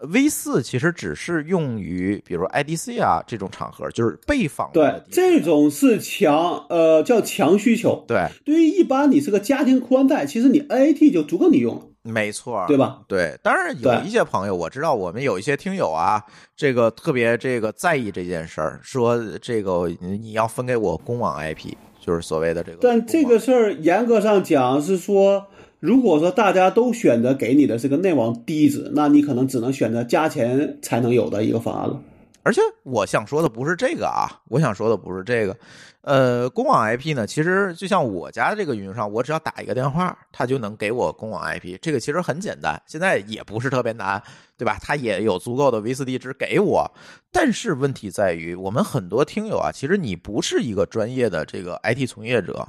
[0.00, 8.04] ，V 四其实只是用于比如 IDC 啊这种场合，就是被访对这种是强呃叫强需求。
[8.08, 11.82] 对，对于一般你是个家庭宽带，其实你 NAT 就足够你用了。
[12.02, 13.02] 没错，对吧？
[13.06, 16.24] 对，当然有一些朋友，我知道我们有一些听友啊，
[16.56, 22.78] 这个特别这个在意这件事儿，说这个你要分给我公网 IP，就是所谓的这个。
[22.80, 25.46] 但这个事儿严格上讲是说，
[25.80, 32.00] 如果说大家都选择给你的是个内网地址，那你可能只能选择加钱才能有的一个方案了。
[32.42, 35.56] 而且我想说的不是这个啊，我想说的不是这个。
[36.02, 44.22] 呃，公网 IP 呢，其实就像我家这个运营商，我只要打一个电话，他就能给我公网 IP，这个其实很简单，现在也不是特别难，
[44.56, 44.78] 对吧？
[44.80, 46.90] 他也有足够的 V 四地址给我，
[47.30, 52.66] 但是问题在于，我们很多听友啊，其实你不是一个专业的这个 IT 从业者，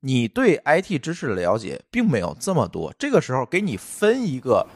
[0.00, 4.66] 你对 IT 知识的了解并没有这么多，这个时候给你分一个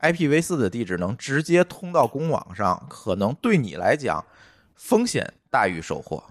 [0.00, 4.24] IPv 四的地址，能直接通到公网上，可能对你来讲
[4.74, 6.22] 风险大于收获。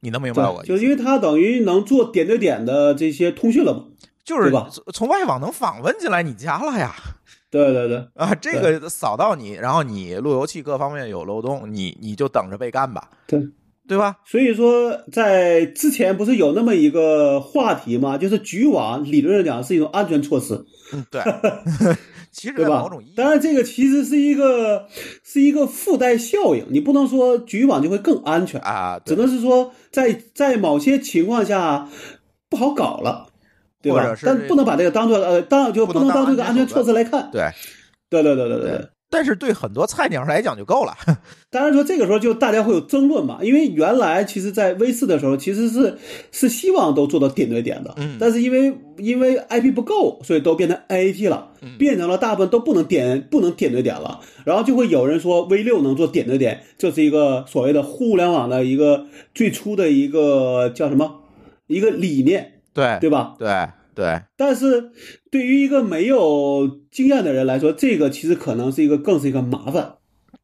[0.00, 0.62] 你能明白我？
[0.64, 3.84] 就因为它等于能做点对点的这些通讯了嘛，
[4.24, 4.68] 就是吧？
[4.92, 6.94] 从外网能访问进来你家了呀？
[7.50, 13.10] 对对对啊，这个扫到你，然后你路由器各方面有漏洞，你你就等着被干吧？
[13.26, 13.46] 对
[13.90, 14.18] 对吧？
[14.24, 18.16] 所以说，在之前不是有那么一个话题吗？
[18.16, 20.64] 就是局网理论上讲是一种安全措施。
[20.92, 21.20] 嗯，对。
[22.30, 22.88] 其实对吧？
[23.16, 24.86] 当然，这个其实是一个
[25.24, 31.88] 是一个附带效应，你不能说局域网就会更安全啊，只能是说在在某些情况下
[32.48, 33.26] 不好搞了，
[33.82, 34.14] 对吧？
[34.22, 37.28] 但不能把这个当做呃当就不能当这个安全措施来看。
[37.32, 37.50] 对，
[38.08, 38.88] 对对对对对。
[39.10, 40.94] 但是对很多菜鸟来讲就够了。
[41.50, 45.98] 当然说这个时候就大家会有争论嘛，因为原来其实，在 V 四的时候其实是
[46.30, 61.22] 是希望都做到点对点的，嗯，但是因为因为 IP 不够，所以都变成 AAT 了，变成了大部分都不能点不能点对点了，然后就会有人说 V 六能做点对点，这是一个所谓的互联网的一个最初的一个叫什么
[61.66, 63.34] 一个理念，对对吧？
[63.38, 63.48] 对。
[64.00, 64.92] 对，但是
[65.30, 69.96] 对于一个没有经验的人来说，这个其实可能是一个更是一个麻烦。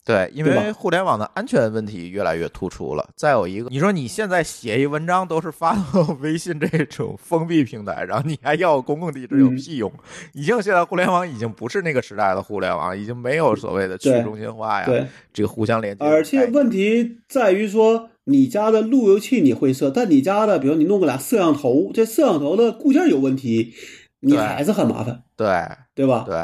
[0.04, 3.08] 对，因为互联网的安全问题越来越突出了。
[3.16, 9.90] 再有一个，你说你现在写一文章都是发到微信这种封闭平台，然后你还要公共地址有屁用？
[10.34, 16.04] 已经现在互联网已经不是那个时代的互联网，已经没有所谓的去中心化呀，这个互相连接。
[16.04, 18.10] 而且问题在于说。
[18.28, 23.72] 你家的路由器你会设，但你家的，比如你弄个俩摄像头，这摄像头的固件有问题，
[24.20, 26.24] 你还是很麻烦，对对吧？
[26.26, 26.36] 对，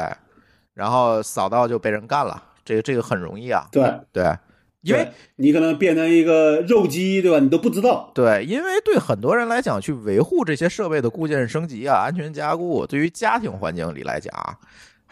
[0.73, 3.67] 然后扫到就被人干了，这个这个很容易啊。
[3.69, 3.83] 对
[4.13, 4.33] 对，
[4.81, 7.39] 因为你可能变成一个肉鸡，对吧？
[7.39, 8.11] 你都不知道。
[8.15, 14.31] 对，因为对很多人来讲，去维护这些设备的固件升级啊、安全加固，对于家庭环境里来讲。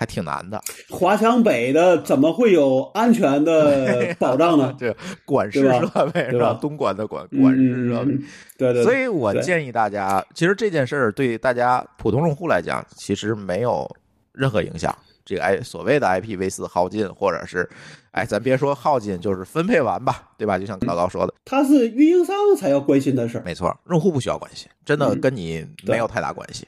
[0.01, 0.59] 还挺难的，
[0.89, 4.75] 华强北的怎么会有安全的 保障呢？
[4.79, 4.91] 这
[5.25, 6.57] 管式设备是吧？
[6.59, 8.17] 东莞的管管式设备，
[8.57, 8.83] 对对。
[8.83, 13.87] 所以我建议大家，其实这件事儿对大家普通用户来讲，其实没有
[14.31, 14.91] 任何影响。
[15.23, 17.69] 这个 I 所谓的 IPv 四耗尽，或者是
[18.09, 20.57] 哎，咱别说耗尽，就是分配完吧，对吧？
[20.57, 23.43] 就像老高说的，它是运营商才要关心的事儿。
[23.45, 26.67] 没错，用户不需要关心，真的跟你没有太大关系。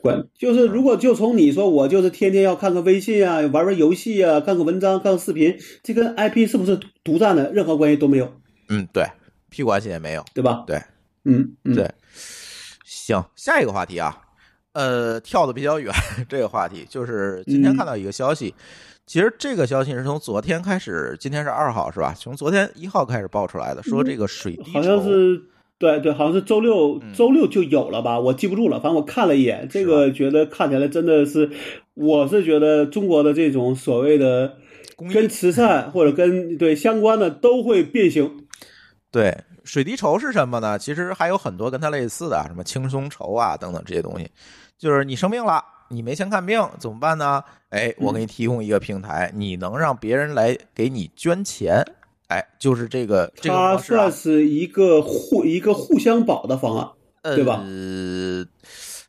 [0.00, 8.32] 管就是，如果就从你说，我就是天天要看个微信啊，玩玩游戏啊，看个文章，看个视频，这跟 IP 是不是独占的，任何关系都没有。
[8.68, 9.04] 嗯，对，
[9.50, 10.62] 屁关系也没有，对吧？
[10.66, 10.80] 对，
[11.24, 11.90] 嗯，对。
[12.84, 14.22] 行，下一个话题啊，
[14.72, 15.92] 呃，跳的比较远，
[16.28, 18.54] 这个话题就是今天看到一个消息，
[19.06, 22.14] 其实这个消息是从昨天开始，今天是二号是吧？
[22.16, 25.42] 从昨天一号开始爆出来的，说这个水滴好像筹是
[25.78, 28.18] 对对，好像是周六嗯周六就有了吧？
[28.18, 31.48] 我记不住了，反正我看了一眼，这个觉得看起来真的是，
[31.94, 34.56] 我是觉得中国的这种所谓的
[35.12, 38.44] 跟慈善或者跟对相关的都会变形。
[39.12, 40.76] 对，水滴筹是什么呢？
[40.76, 44.28] 其实还有很多跟它类似的啊，什么轻松筹啊等等这些东西。
[44.76, 47.42] 就是你生病了，你没钱看病怎么办呢？
[47.70, 51.84] 哎，我给你提供一个平台，你能让别人来给你捐钱。
[52.28, 56.88] 哎，就是这个这个它算，是一个互一个互相保的方案。
[57.20, 58.46] 对吧呃，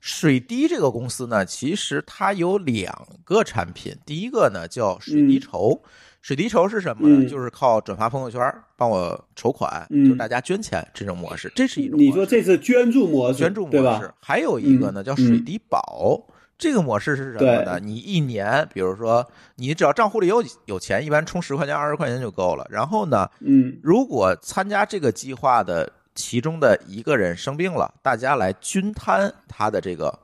[0.02, 5.82] 水滴这个公司呢，其实它有两个产品，第一个呢叫水滴筹。
[6.22, 7.24] 水滴筹是什么呢？
[7.24, 8.42] 嗯就是靠转发朋友圈
[8.76, 11.98] 帮我筹款，嗯就是大家捐钱这种模式，这是一种。
[11.98, 16.28] 你说这是捐助模式，捐助模对吧式？，还有一个呢嗯叫水滴宝。
[16.60, 17.80] 这个模式是什么呢？
[17.80, 19.26] 你一年，比如说，
[19.56, 22.68] 你只要账户里有有钱，一般充十块钱、二十块钱就够了。
[22.70, 30.20] 然后呢，嗯如果参加这个计划的其中的一个人生病了，大家来均摊他的这个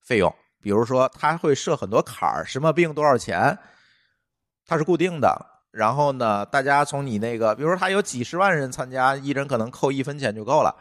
[0.00, 0.32] 费用。
[0.60, 3.58] 比如说，他会设很多坎儿，什么病多少钱，
[4.64, 5.46] 它是固定的。
[5.72, 10.72] 然后呢，大家从你那个，比如说他有几十万人参加，一人可能扣一分钱就够了。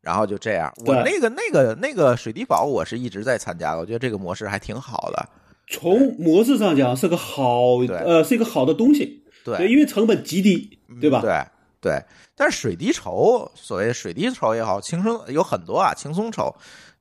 [0.00, 5.28] 然后就这样，我那个那个那个水滴宝，我是一直在参加的，我觉得这个模式还挺好的。
[5.66, 11.20] 从模式上讲是个好对呃是一个好的东西，对，因为成本极低，对吧？
[11.20, 11.44] 对
[11.80, 12.02] 对，
[12.34, 16.54] 但是水滴筹，所谓水滴筹也好，轻松有很多啊，轻松筹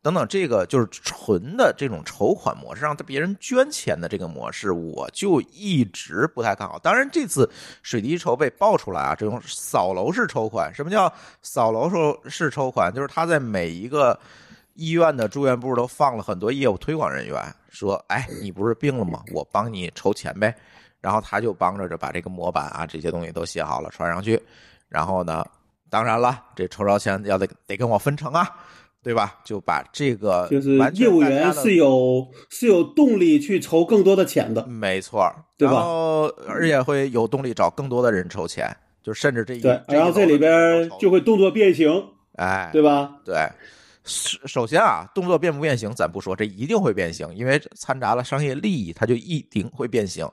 [0.07, 6.79] 等等，这个就是纯的这种筹款模式，让别人捐钱的这个模式，我就一直不太看好。
[6.79, 7.49] 当然，这次
[7.83, 11.11] 水滴筹被爆出来啊，这种扫楼式筹款，什么叫
[11.41, 12.89] 扫楼式式筹款？
[12.93, 14.17] 就是他在每一个
[14.75, 19.21] 医院的住院部都放了很多业务推广人员，说：“哎，你不是病了吗？
[19.33, 20.55] 我帮你筹钱呗。”
[21.01, 24.41] 然后他就帮着着把这个模板啊这些东西都写好了传上去，
[24.87, 25.45] 然后呢，
[25.89, 28.49] 当然了，这筹着钱要得得跟我分成啊，
[29.07, 29.39] 对吧？
[29.45, 38.69] 就把这个就是业务员是有是有动力去筹更多的钱的，没错，对吧然后而且会有动力找更多的人筹钱，
[39.01, 41.89] 就甚至这一对，然后这里边就会动作变形，
[42.33, 43.15] 哎，对吧？
[43.23, 43.49] 对，
[44.03, 50.29] 首首先啊，动作变不变形咱不说，这一定会变形，因为掺杂了商业利益，它就一定会变形。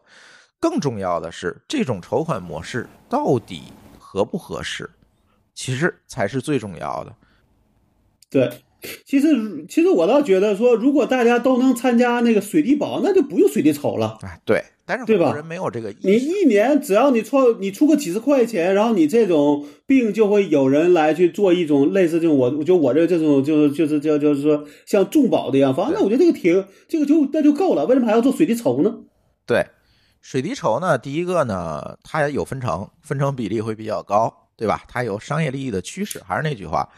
[0.58, 3.62] 更重要的是，这种筹款模式到底
[4.00, 4.90] 合不合适，
[5.54, 7.14] 其实才是最重要的。
[8.34, 8.50] 对，
[9.06, 14.18] 其实其实我倒觉得说，如果大家都能参加那个水滴保，那就不用水滴筹了。
[14.22, 16.26] 哎，对，但是对吧人没有这个你意识。
[16.26, 28.92] 一年只要你出你出个几十块钱，然后你这种病就会有人来去做一种类似这种我我觉得我这这种就是就是叫就是说像重保的一样方案，那我觉得这个挺这个就那就够了，为什么还要做水滴筹呢？
[29.46, 29.64] 对，
[30.20, 34.84] 水滴筹呢，第一个呢，它也有分成，分成比例会比较高，对吧？
[34.88, 36.20] 它有商业利益的驱使。
[36.26, 36.88] 还是那句话，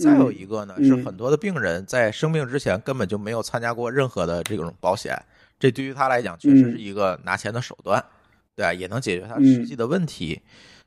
[0.00, 5.16] 再有一个呢，嗯是很多的病人在生病之前根本就没有参加过任何的这种保险，
[5.58, 8.02] 这对于他来讲确实是一个拿钱的手段，
[8.56, 8.72] 对吧？
[8.72, 10.40] 也能解决他实际的问题。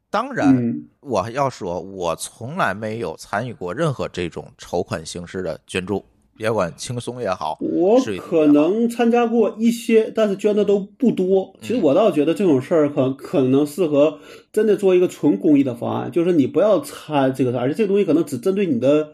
[0.09, 6.05] 当然，嗯我要说，我从来没有参与过任何这种筹款形式的捐助，
[6.37, 11.55] 别管轻松也好，我可能参加过一些，但是捐的都不多。
[11.61, 14.19] 其实我倒觉得这种事儿可可能适合
[14.51, 19.13] 真的做一个纯公益的方案，就是你不要参这个事儿，而且这个东西可能只针对你的、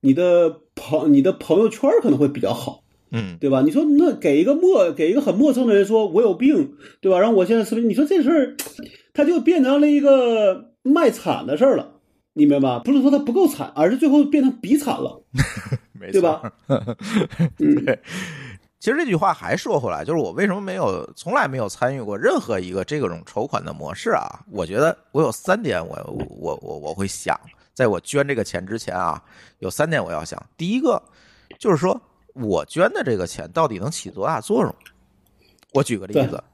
[0.00, 2.82] 你的朋、你的朋友圈可能会比较好，
[3.12, 3.62] 嗯，对吧？
[3.62, 7.20] 你说那给一个陌给一个很陌生的人说我有病，对吧？
[7.20, 7.86] 然后我现在是不是？
[7.86, 8.56] 你说这事儿，
[9.14, 11.92] 他就变成了一个卖惨的事儿了。
[12.38, 12.78] 你明白吧？
[12.84, 15.22] 不是说他不够惨，而是最后变成比惨了，
[15.98, 16.52] 没对吧？
[18.78, 24.44] 其实这句话还说回来，就是我为什么没有从来没有参与过任何一个这种筹款的模式啊？
[24.50, 25.96] 我觉得我有三点我，
[26.38, 27.40] 我我我会想，
[27.72, 29.20] 在我捐这个钱之前啊，
[29.60, 30.40] 有三点我要想。
[30.58, 31.02] 第一个
[31.58, 31.98] 就是说
[32.34, 34.74] 我捐的这个钱到底能起多大作用？
[35.72, 36.44] 我举个例子，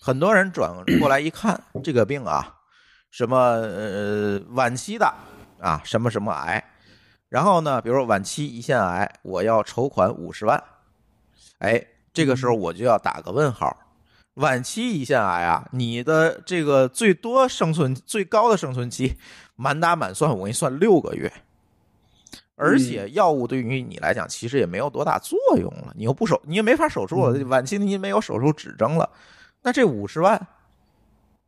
[0.00, 2.55] 很多人转过来一看，这个病啊，
[3.16, 5.10] 什么呃晚期的
[5.58, 6.62] 啊，什么什么癌。
[7.30, 10.62] 然后呢，比如说晚期胰腺癌，我要筹款五十万，
[11.60, 11.82] 哎，
[12.12, 13.74] 这个时候我就要打个问号。
[14.34, 19.16] 晚期胰腺癌啊，你的这个最多生存最高的生存期，
[19.54, 21.32] 满打满算我给你算六个月，
[22.54, 29.08] 而且药物对于你来讲其实也没有多大作用了，你又不手，你也没法手术了，晚期你没有手术指征了，
[29.62, 30.46] 那这五十万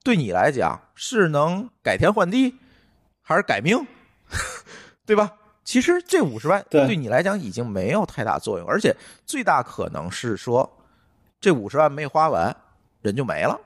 [0.03, 2.55] 对你来讲是能改天换地，
[3.21, 3.87] 还是改命，
[5.05, 5.33] 对吧？
[5.65, 8.97] 其实这五十万对对你来讲已经没有太大作用，而且
[9.27, 10.79] 最大可能是说
[11.41, 12.57] 这五十万没花完，
[13.03, 13.61] 人就没了。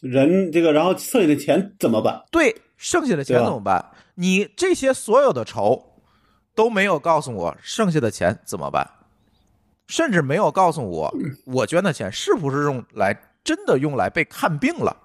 [0.00, 2.24] 人这个，然后剩下的钱怎么办？
[2.30, 3.92] 对，剩下的钱怎么办？
[4.16, 6.00] 你这些所有的仇
[6.54, 8.90] 都没有告诉我剩下的钱怎么办，
[9.86, 11.14] 甚至没有告诉我
[11.46, 14.96] 我捐的钱是不是用来真的用来被看病了。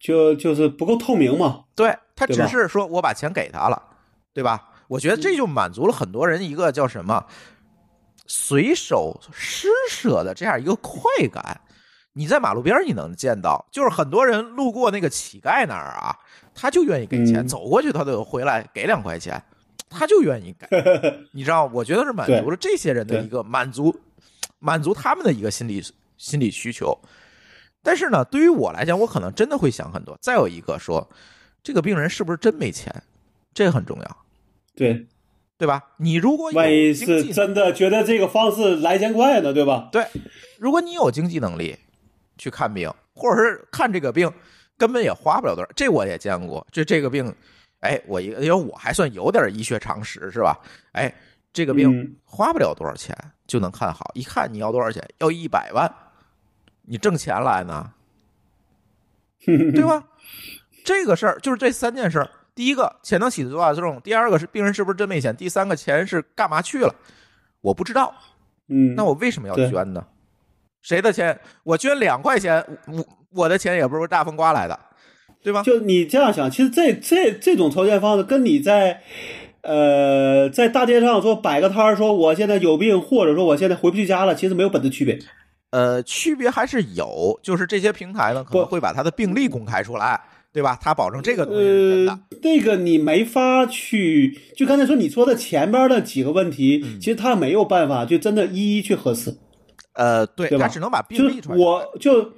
[0.00, 1.64] 就就是不够透明嘛。
[1.74, 3.80] 对他只是说我把钱给他了，
[4.32, 4.70] 对吧？
[4.88, 7.26] 我觉得这就满足了很多人一个叫什么
[8.26, 11.60] 随手施舍的这样一个快感。
[12.12, 16.16] 你在马路边儿你能见到，就是很多人路过那个乞丐那儿啊，
[16.54, 19.42] 他就愿意给钱，嗯走过去他都回来给两块钱，
[19.90, 20.66] 他就愿意给。
[21.32, 23.94] 你知道，我觉得是满足了这些人的一个满足，
[24.60, 25.82] 满足他们的一个心理
[26.16, 26.96] 心理需求。
[27.86, 30.18] 但是呢，对于我来讲，我可能真的会想很多。
[30.20, 31.08] 再有一个说，
[31.62, 32.92] 这个病人是不是真没钱，
[33.54, 34.16] 这个很重要，
[34.74, 35.06] 对，
[35.56, 35.80] 对吧？
[35.98, 39.88] 你如果有万一是真的觉得这个方式来钱快呢，对吧？
[39.92, 40.04] 对，
[40.58, 41.78] 如果你有经济能力
[42.36, 44.28] 去看病，或者是看这个病
[44.76, 46.66] 根本也花不了多少，这我也见过。
[46.72, 47.32] 就这个病，
[47.82, 50.58] 哎，我一个因为我还算有点医学常识，是吧？
[50.90, 51.14] 哎，
[51.52, 55.88] 这个病嗯花不了多少钱就能看好，一看你要多少钱，要一百万，
[56.86, 57.92] 你挣钱来呢，
[59.44, 60.04] 对吧？
[60.84, 62.30] 这个事儿就是这三件事儿。
[62.54, 64.00] 第一个，钱能起多大作用？
[64.00, 65.36] 第二个是病人是不是真没钱？
[65.36, 66.94] 第三个，钱是干嘛去了？
[67.60, 68.14] 我不知道。
[68.68, 70.06] 嗯，那我为什么要捐呢？
[70.80, 71.38] 谁的钱？
[71.64, 74.78] 我捐两块钱，我我的钱也不是大风刮来的，
[75.42, 75.62] 对吧？
[75.62, 79.02] 就你这样想，其实这这这种筹钱方式，跟你在
[79.62, 85.18] 呃在大街上说摆个摊儿，说我现在有病，或者说我现在回不去家了，其实没有本质区别。
[85.76, 90.18] 呃，区别还是有，就是这些平台呢可能会把他的病例公开出来，
[90.50, 90.78] 对吧？
[90.80, 92.12] 他保证这个东西是真的。
[92.12, 99.36] 呃，这个你没法去，就刚才说你说的前边的几个问题，嗯其实他没有办法就真的一一去核实。
[99.92, 101.58] 呃，对，他只能把病例传出来。
[101.58, 102.32] 我就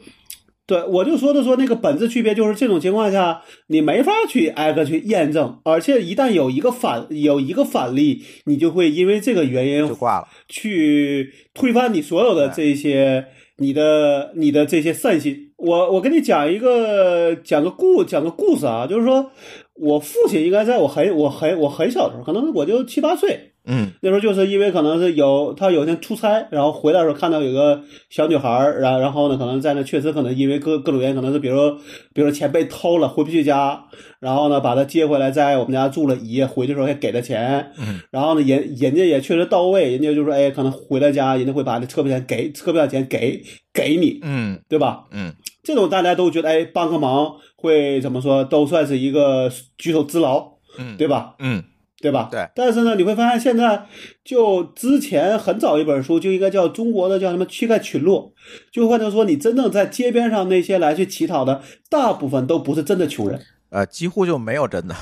[0.69, 10.29] 对我就说的说那个本质区别，就是这种情况下你没法去挨个去验证，而且一旦有一个反有一个反例，你就会因为这个原因就挂了。
[10.47, 13.25] 去推翻你所有的这些
[13.57, 15.47] 你的你的这些善心。
[15.57, 19.33] 我我跟你讲一个讲个故讲个故事啊，就是说
[19.75, 23.93] 我父亲应该在我很我很我很小的时候，可能我就七八岁，嗯。
[24.03, 27.81] 那时候就是因为可能是有他有一天出差，然后回来的时候看到有个
[28.11, 28.49] 小女孩，
[28.81, 31.79] 然然后呢，可能在那确实可能因为各各种原因，可能是比如说
[32.13, 33.85] 比如说钱被偷了，回不去家，
[34.19, 43.43] 然后呢把她接回来，在我们家住了一夜，回去的时候还给了钱，嗯，然后呢人人家也确实到位，人家就说哎，可能回了家，人家会把这车票钱给车票钱给
[43.73, 44.59] 给你，嗯。
[44.69, 45.05] 对吧？
[45.13, 45.33] 嗯，
[45.63, 51.35] 这种大家都觉得哎帮个忙会怎么说，都算是一个举手之劳，嗯，对吧？
[51.39, 51.65] 嗯
[52.01, 52.29] 对吧？
[52.31, 52.49] 对。
[52.55, 53.87] 但是呢，你会发现现在
[54.25, 58.33] 就之前很早一本书就应该叫中国的叫什么乞丐群落，
[58.73, 64.95] 就换成说你真正在街边上那些来去乞讨的，大部分都不是真的穷人，呃，几乎就没有真的。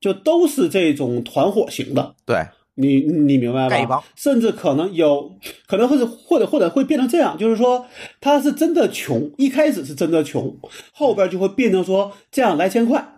[0.00, 2.14] 就都是这种团伙型的。
[2.26, 4.04] 对，你你明白吧？
[4.14, 5.32] 甚至可能有，
[5.66, 7.86] 可能会是或者或者会变成这样，就是说
[8.20, 10.54] 他是真的穷，一开始是真的穷，
[10.92, 13.14] 后边就会变成说这样来钱快，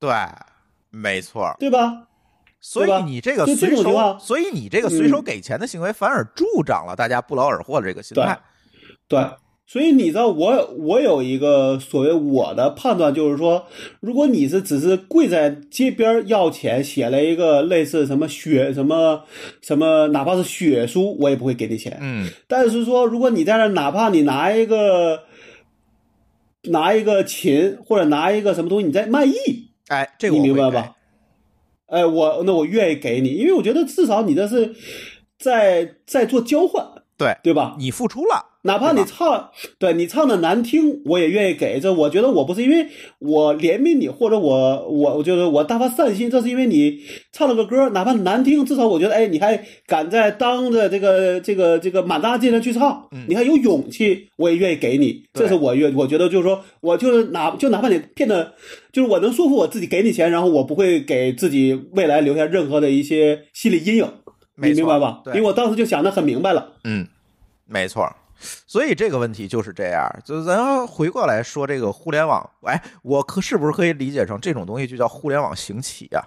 [0.00, 0.10] 对，
[0.94, 1.54] 没错。
[1.58, 2.06] 对吧？
[2.60, 8.40] 所以你这个随手，所以你这个随手嗯给钱的行为，反而助长了大家不劳而获的这个心态。
[9.06, 9.22] 对，
[9.66, 13.66] 所以你知道我我有一个所谓我的判断，就是说，
[14.00, 19.24] 如果你是只是跪在街边要钱，写了一个类似什么血什么
[19.60, 21.98] 什么，哪怕是血书，我也不会给你钱。
[22.00, 25.24] 嗯但是说，如果你在那，哪怕你拿一个
[26.62, 29.73] 拿一个琴或者拿一个什么东西，你在卖艺，哎，
[30.18, 30.96] 这个你明白吧？
[31.86, 34.74] 哎，我那我愿意给你，因为我觉得至少你这是
[35.38, 36.84] 在在做交换，
[37.16, 37.76] 对，对吧？
[37.78, 41.78] 你付出了，哪怕你唱，对你唱的难听，我也愿意给。
[41.78, 42.88] 这我觉得我不是因为
[43.18, 47.00] 我怜悯你，或者我我我就是我大发善心，这是因为你
[47.30, 55.24] 唱了个歌，哪怕难听，至少我觉得，哎，你还敢在当着这个这个这个满大街的去唱，你还有勇气，我也愿意给你。
[55.34, 58.54] 这是我愿，我觉得就是说，我就是哪就哪怕你骗的，
[58.90, 64.10] 就是我能说服我自己给你钱，然后我不会给自己未来留下任何的一些心理阴影，
[64.56, 65.20] 你明白吧？
[65.22, 66.72] 对因为我当时就想的很明白了。
[66.84, 67.06] 嗯，
[67.66, 68.10] 没错。
[68.66, 76.22] 所以这个问题就是这样，就咱要回过来说这个互联网，哎，我可是不是可以理解成这种东西就叫互联网行起呀、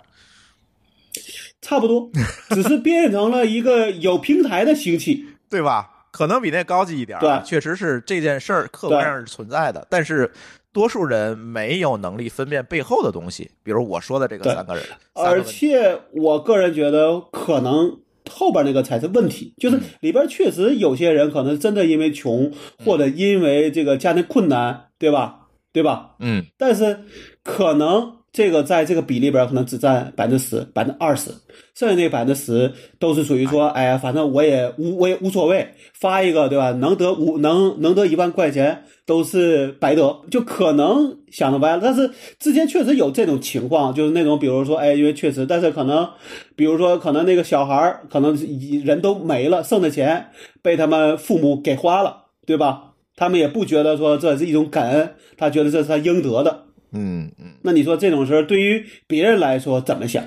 [1.62, 2.10] 差不多，
[2.50, 5.26] 只是变成了一个有平台的兴起。
[5.50, 6.06] 对吧？
[6.12, 7.40] 可能比那高级一点、啊。
[7.40, 10.32] 对确实是这件事儿客观上是存在的，但是
[10.74, 14.84] 多数人没有能力分辨背后的东西，比如我说的这个三个人，
[15.14, 18.00] 而且我个人觉得可能。
[18.30, 22.52] 后边那个才是问题，就是里边确实有些人可能真的因为穷，
[22.84, 25.48] 或者因为这个家庭困难，对吧？
[25.74, 26.16] 对吧？
[26.20, 27.02] 嗯但是
[27.44, 31.32] 可能这个在这个比例里边可能只占百分之十、百分之二十，
[31.74, 36.72] 剩下那百分之十都是属于说，哎呀，反正我也无我也无所谓，发一个对吧？
[36.74, 41.82] 能得五能能得一万块钱都是白得，就可能想的歪了。
[41.84, 46.08] 但是之前确实有这种情况，就是那种比如说，哎，因为确实，但是可能
[46.56, 48.38] 比如说可能那个小孩儿可能
[48.86, 50.28] 人都没了，剩的钱
[50.62, 52.94] 被他们父母给花了，对吧？
[53.16, 56.67] 他们也不觉得说这是一种感恩，他觉得这是他应得的。
[56.98, 60.24] 嗯嗯，那你说这种事儿对于别人来说怎么想？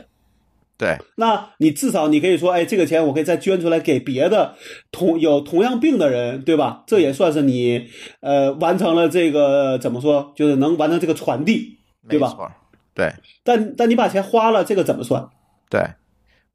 [0.78, 4.54] 对，那你至少你可以说，哎，这个钱我可以再捐出来给别的
[4.90, 6.84] 同有同样病的人，对吧？
[6.86, 7.88] 这也算是你
[8.20, 11.78] 呃完成了这个怎么说，就是能完成这个传递，
[12.08, 12.34] 对吧？
[12.94, 13.12] 对
[13.44, 15.28] 但但你把钱花了，这个怎么算？
[15.68, 15.82] 对。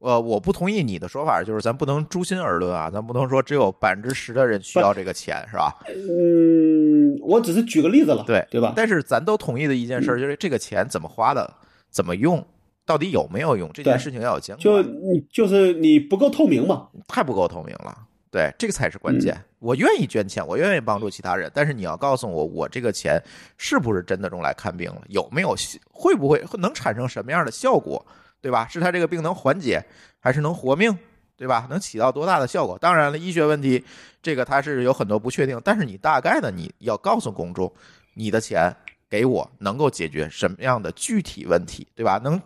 [0.05, 5.75] 呃，我不同意你的说法，就是咱不能诛心而论啊，咱不能说只有百分之十的人需要这个钱，是吧？
[5.87, 8.73] 嗯，我只是举个例子了，对对吧？
[8.75, 11.51] 但是咱都同意的一件事，就是这个钱怎么花的，
[11.89, 12.45] 怎么用，
[12.85, 14.85] 到底有没有用，这件事情要有监就管。
[14.85, 17.97] 你就是你不够透明嘛，太不够透明了。
[18.29, 19.35] 对，这个才是关键。
[19.57, 23.19] 我愿意捐钱，我愿意帮助其他人，但是你要告诉我，我这个钱
[23.57, 25.01] 是不是真的用来看病了？
[25.07, 25.55] 有没有
[25.91, 28.05] 会不会能产生什么样的效果？
[28.45, 28.67] 对吧？
[28.69, 29.83] 是他这个病能缓解，
[30.19, 30.95] 还是能活命？
[31.35, 31.65] 对吧？
[31.67, 32.77] 能起到多大的效果？
[32.77, 33.83] 当然了，医学问题
[34.21, 37.73] 这个它是有很多不确定，但是你大概的你要告诉公众，
[38.13, 38.71] 你的钱
[39.09, 42.21] 给我能够解决什么样的具体问题，对吧？
[42.23, 42.39] 能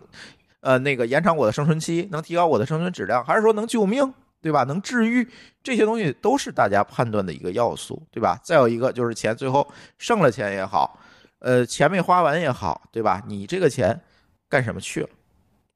[0.60, 4.14] 呃那个延长我的生存期，能提高我的生存质量，还是说能救命？
[4.42, 4.64] 对吧？
[4.64, 5.28] 能治愈
[5.62, 8.40] 这些东西都是大家判断的一个要素，对吧？
[8.42, 10.98] 再有一个就是钱，最后剩了钱也好，
[11.40, 13.22] 呃，钱没花完也好，对吧？
[13.26, 14.00] 你这个钱
[14.48, 15.08] 干什么去了？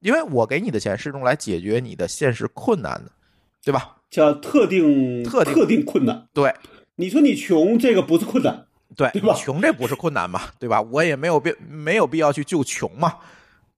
[0.05, 3.11] 因为我给你的钱是用来解决你的现实困难的，
[3.63, 3.95] 对吧？
[4.11, 6.27] 叫特定特定特定困难。
[6.31, 6.53] 对
[6.97, 10.79] 你说你穷，这个不是困难，对，对吧穷这不是困难嘛，对吧？
[10.79, 13.15] 我也没有必没有必要去救穷嘛，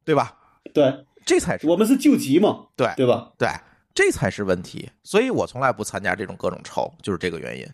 [0.03, 0.35] 对吧？
[0.73, 3.31] 对这才是我们是救急嘛，对对吧？
[3.37, 3.47] 对，
[3.95, 4.89] 这才是问题。
[5.03, 7.65] 所以我从来不参加这种各种筹，就是这个原因。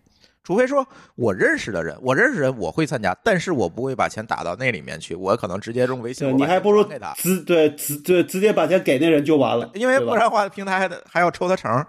[0.43, 11.87] 除非说我认识的人，我认识人我会参加，但是我不会把钱打到那里面去，我可能直接用微信，你还不如给他，直对直对直接把钱给那人就完了，因为不然的话，平台还得还要抽他成儿，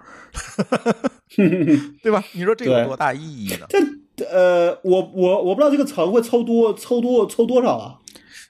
[2.03, 2.23] 对吧？
[2.33, 3.67] 你说这有多大意义呢？
[3.69, 3.79] 这
[4.31, 7.99] 呃，我我我不知道这个成会抽多抽多抽多少啊？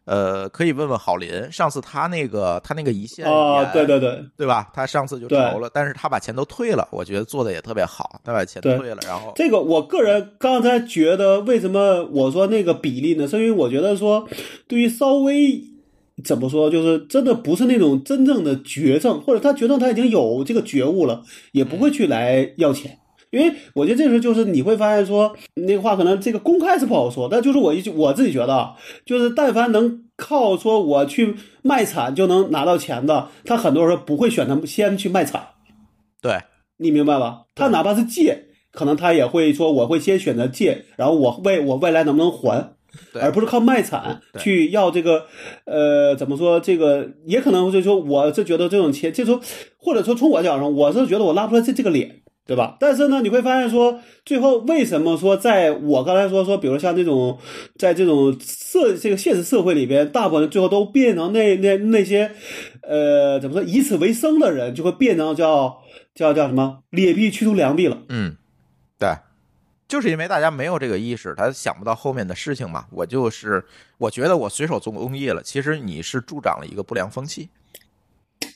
[0.05, 4.71] 呃，可以问问郝林，上次他那个他那个一线啊，演对对对，对吧？
[4.75, 13.27] 他上次就投了，但是他把钱都退了，我觉得做的也特别好，他把钱退了，然后这个我个人刚才觉得，为什么我说那个比例呢？
[13.27, 14.29] 是因为我觉得说，
[14.69, 15.63] 对于稍微
[16.23, 21.23] 怎么说，就是真的不是那种真正的绝症，或者他绝症他已经有这个觉悟了，
[21.53, 22.99] 也不会去来要钱。
[23.35, 35.49] 因为我觉得这时候就是你会发现说那个话可能这个公开是不好说，但就是我一句我自己觉得啊，就是但凡能靠说我去卖惨就能拿到钱的，他很多时候不会选择先去卖惨。
[36.23, 36.39] 对
[36.79, 37.43] 你明白吧？
[37.55, 42.73] 他哪怕是借，可能他也会说，我会先选择借，然后我为我未来能不能还，
[43.21, 45.27] 而不是靠卖惨去要这个，
[45.67, 46.59] 呃，怎么说？
[46.61, 49.41] 这个也可能就是说，我是觉得这种钱，这时候
[49.77, 52.23] 或者说从我角度上，我是觉得我拉不出来这这个脸。
[52.47, 52.77] 对吧？
[52.79, 57.39] 但是呢，你会发现说，最后为什么说，在我刚才说说，比如像这种，
[57.79, 62.33] 在这种社这个现实社会里边，大部分人最后都变成那那那些，
[62.83, 65.83] 呃，怎么说，以此为生的人，就会变成叫
[66.15, 68.03] 叫叫什么劣币驱逐良币了。
[68.11, 68.37] 嗯，
[68.99, 69.17] 对，
[69.89, 72.85] 就是因为大家没有这个意识，他想不到后面的事情嘛。
[72.91, 73.65] 我就是
[73.97, 77.49] 我觉得我随手做公益了，其实你是助长了一个不良风气，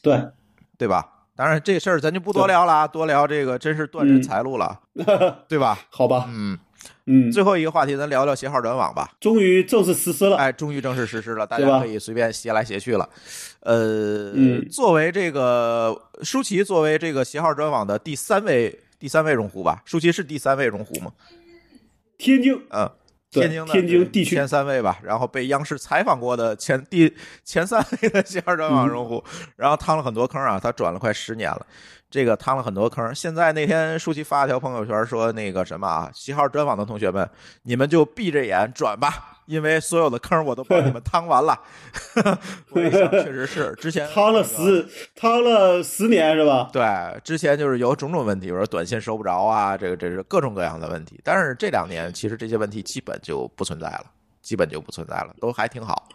[0.02, 0.20] 对，
[0.76, 1.17] 对吧？
[1.38, 4.80] 当然这事儿咱就不多聊了啊，多聊这个真是断人财路了，
[5.46, 5.78] 对吧？
[5.88, 6.58] 好吧，嗯，
[7.06, 9.12] 嗯，最后一个话题，咱聊聊携号转网吧。
[9.20, 10.36] 终于正式实施了。
[10.36, 13.08] 哎，终于正式实施了，大家可以随便携来携去了。
[13.60, 21.12] 呃，嗯作为这个舒淇，作为这个携号转网的第三位第三位用户吧，舒淇是第三位用户吗？
[22.18, 22.97] 天津，嗯，对
[23.30, 27.14] 天津的天津地区前三位吧，然后被央视采访过的前第
[27.44, 29.22] 前三位的携号转网用户，
[29.56, 31.66] 然后趟了很多坑啊，他转了快十年了。
[32.10, 37.28] 这个趟了很多坑，现在那天舒淇发了条朋友圈说那个什么啊，携号专访的同学们，
[37.64, 41.58] 你们就闭着眼转吧，因为所有的坑我都帮你们趟完了。
[42.70, 46.68] 我一想，确实是之前 趟了十趟了十年是吧？
[46.70, 46.84] 对，
[47.24, 51.18] 之前就是有种种问题，比如说短信收不着啊，这个这是各种各样的问题。
[51.24, 54.04] 但是这两年其实这些问题基本就不存在了，
[54.42, 56.06] 基本就不存在了，都还挺好，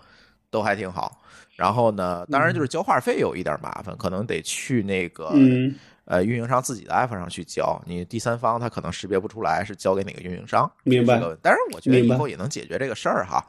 [0.51, 1.19] 都还挺好。
[1.55, 5.73] 然后呢，当然就是交话费有一点麻烦，可能得去那个、嗯
[6.05, 10.69] 呃运营商自己的 app 上去交，你第三方他可能识别不出来是交给哪个运营商。
[10.83, 13.45] 明白这个但是我觉得以后也能解决这个事儿哈。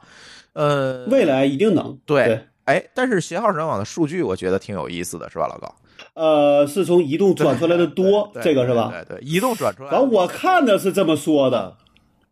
[0.53, 5.75] 呃，未来一定能对哎，但是携号转网的数据我觉得挺有意思的，是吧，老高？
[6.13, 8.89] 呃，是从移动转出来的多，这个是吧？
[8.89, 9.97] 对对，对移动转出来的。
[9.97, 11.75] 反正我看的是这么说的，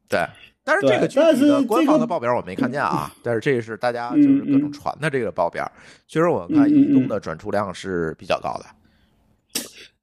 [0.10, 0.26] 对，
[0.64, 5.70] 但是这个具体的官方的报表我没看见啊，但是这是大家就是各种传的这个报表，
[6.08, 8.66] 确实我看移动的转出量是比较高的。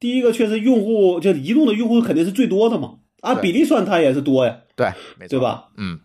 [0.00, 4.86] 第一个确实用户就移动的用户肯定是最多的嘛，按比例算它也是多呀，对，
[5.18, 5.40] 没错，对？
[5.40, 5.68] 吧？
[5.76, 6.00] 嗯，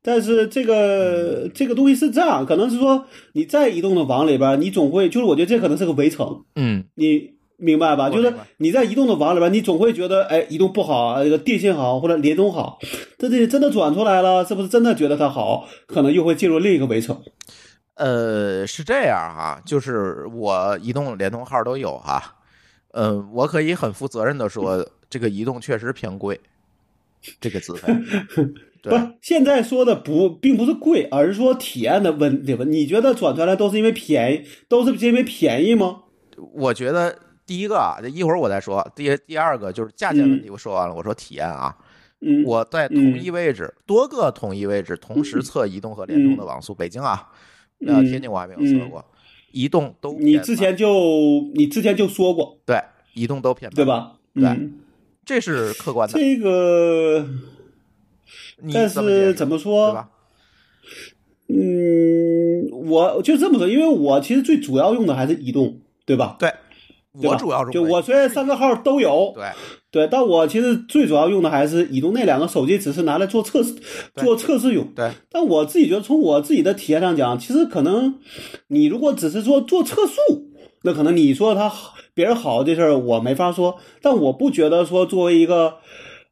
[0.00, 8.08] 但是这个这个东西是这样，可能是说你在移动的网里边，你总会就是我觉得这可能是个围城，嗯，你明白吧？
[8.10, 12.78] 就是你在移动的网里边，你总会觉得哎，移动不好啊，这个电信好或者联通好，
[13.18, 15.68] 但这真的转出来了，是不是真的觉得它好？
[15.86, 17.20] 可能又会进入另一个围城。
[17.94, 22.34] 呃，是这样哈，就是我移动、联通号都有哈，
[22.94, 26.40] 嗯，我可以很负责任的说，这个移动确实偏贵，
[27.40, 27.92] 这个资费，
[28.82, 28.90] 不
[29.20, 32.54] 现在说的不并不是贵，而是说体验的问题。
[32.54, 32.64] 吧？
[32.64, 36.02] 你觉得转出来都是因为便宜，都是因为便宜吗？
[36.52, 41.76] 我觉得第一个啊，一会儿我再说，第第二个就是价钱问题，我说完了，我说体验啊，
[42.20, 47.28] 嗯，我在同一位置，多个同一位置同时测移动和联通的网速，北京啊，
[47.86, 49.04] 呃，嗯天津我还没有测过，
[49.54, 52.76] 移动都你之前就你之前就说过，对
[53.14, 53.84] 移动都偏慢对？
[53.84, 54.16] 吧？
[54.34, 54.80] 对嗯，
[55.24, 57.24] 这是客观的，这个，
[58.72, 59.92] 但是怎么说？
[59.94, 60.10] 吧？
[61.46, 66.36] 嗯，我就这么说，因为我其实最主要用的还是移动，对吧？
[66.40, 66.52] 对，
[67.20, 69.44] 对我主要是就我虽然三个号都有，对
[69.94, 73.76] 对，但我其实最主要用的还是移动那两个手机，只是拿来做测试、
[74.16, 74.84] 做测试用。
[74.92, 78.16] 对但我自己觉得，从我自己的体验上讲，其实可能
[78.66, 80.50] 你如果只是说做测速，
[80.82, 83.76] 那可能你说它好，别人好这事儿我没法说。
[84.02, 85.74] 但我不觉得说作为一个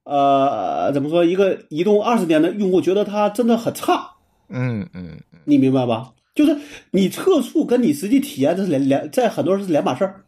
[0.02, 4.14] 呃怎么说一个移动二十年的用户，觉得它真的很差，
[4.48, 6.10] 嗯嗯嗯，你明白吧？
[6.34, 6.56] 就是
[6.90, 10.24] 你测速跟你实际体验这是两两，在很多人是两码事儿。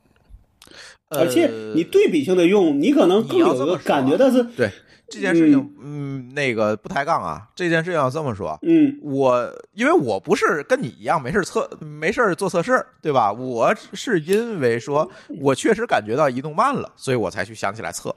[1.18, 4.70] 而且呃你对比性的用，你可能更有一个感觉，但是对
[5.08, 13.32] 这件事情，嗯，那个不抬杠啊，这件事情要这么说，嗯我因为我不是跟你一样没事测没事做测试，对吧？
[13.32, 15.10] 我是因为说
[15.40, 18.14] 我确实感觉到移动慢了，所以我才去想起来测。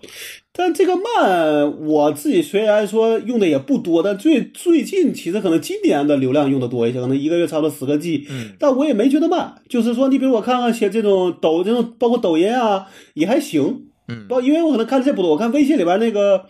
[0.54, 9.62] 但这个慢，我自己虽然说用的也不多，但最最近其实可能今年的流量用的多一些，可能一个月差不多十个 G，嗯，但我也没觉得慢。
[9.70, 13.87] 就是说，你比如我看看些这种抖这种，包括抖音啊，也还行。
[14.08, 16.46] 嗯不因为我可能看的这不多，我看微信里边那个，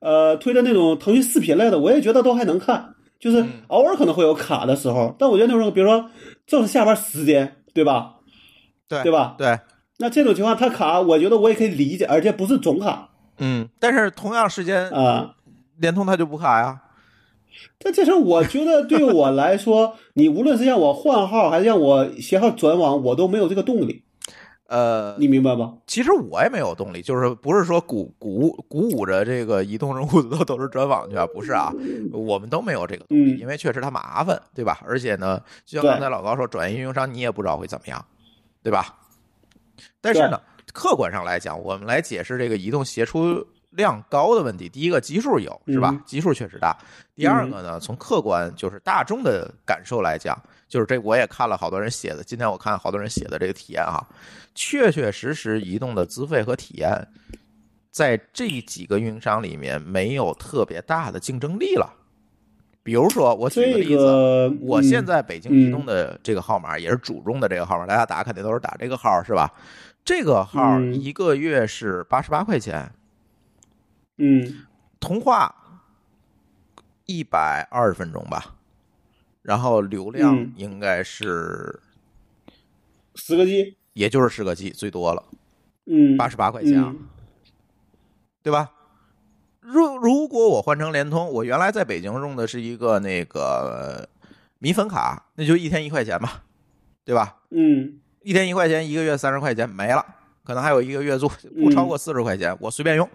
[0.00, 6.10] 呃，推的那种腾讯视频类的，我也觉得都还能看，就是偶尔可能会有卡的时候，但我觉得那时候，比如说
[6.46, 8.14] 正是下班时间，对吧？
[8.88, 9.34] 对对吧？
[9.38, 9.58] 对，
[9.98, 15.34] 那这种情况它卡，我觉得我也可以理解，而且不是总卡嗯，但是同样时间，啊。
[15.78, 16.80] 联通它就不卡呀。
[17.78, 24.04] 但这事儿我觉得对于我来说， 你无论是让我换号还是让我携号转网，我都没有这个动力，
[24.72, 25.74] 呃，你明白吗？
[25.86, 31.70] 其实我也没有动力，就是不是说鼓鼓鼓舞着这个移动用户都都是专访去啊，不是啊，
[32.10, 34.80] 我们都没有这个动力，嗯因为确实它麻烦，对吧？
[34.86, 38.02] 而且呢，就像刚才老高说，转移运营商你也不知道会怎么样，
[38.62, 38.96] 对吧？
[40.00, 40.40] 但是呢，
[40.72, 44.70] 客观上来讲，我们来解释这个移动协出量高的问题。
[44.70, 46.00] 第一个基数有是吧嗯？
[46.06, 46.74] 基数确实大。
[47.14, 50.34] 第二个呢，从客观就是大众的感受来讲，
[50.72, 54.02] 就是这我也看了好多人写的，今天我看好多人写的这个体验哈，
[54.54, 57.06] 确确实实移动的资费和体验，
[57.90, 61.92] 在这几个运营商里面没有特别大的竞争力了。
[62.82, 69.52] 比如说，我举个例子，个我现在在北京移动的这个号码也是主中的这个号码，大家打肯定都是打这个号是吧？
[70.02, 72.90] 这个号嗯一个月是八十八块钱，
[74.16, 74.64] 嗯
[74.98, 75.54] 通话
[77.04, 78.54] 一百二十分钟吧，
[79.42, 81.80] 然后流量嗯应该是
[83.14, 85.22] 十个 G，也就是十个 G 最多了，
[85.86, 87.08] 嗯，八十八块钱啊，嗯
[88.42, 88.72] 对吧？
[89.60, 94.08] 如如果我换成联通，我原来在北京用的是一个那个
[94.58, 96.42] 米粉卡，那就一天一块钱吧，
[97.04, 97.36] 对吧？
[97.50, 100.04] 嗯一天一块钱，一个月三十块钱没了，
[100.44, 101.28] 可能还有一个月租，
[101.60, 103.08] 不超过四十块钱，我随便用，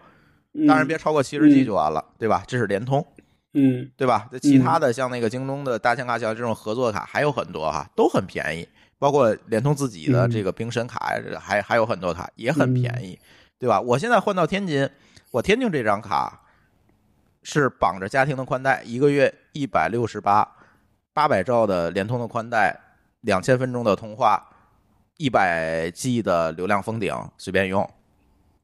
[0.53, 2.43] 嗯，当然别超过七十 G 就完了，对吧？
[2.47, 3.05] 这是联通。
[3.53, 4.27] 嗯对吧？
[4.31, 8.67] 这其他的像那个京东的大千卡、小这种合作卡还有很多哈，都很便宜，
[8.99, 10.29] 包括联通自己的嗯。
[10.29, 13.17] 这个冰神卡，还还有很多卡也很便宜，
[13.57, 13.79] 对吧？
[13.81, 14.87] 我现在换到天津，
[15.31, 16.41] 我天津这张卡
[17.41, 20.47] 是绑着家庭的宽带，一个月一百六十八，
[21.13, 22.77] 八百兆的联通的宽带，
[23.21, 24.45] 两千分钟的通话，
[25.17, 27.89] 一百 G 的流量封顶，随便用，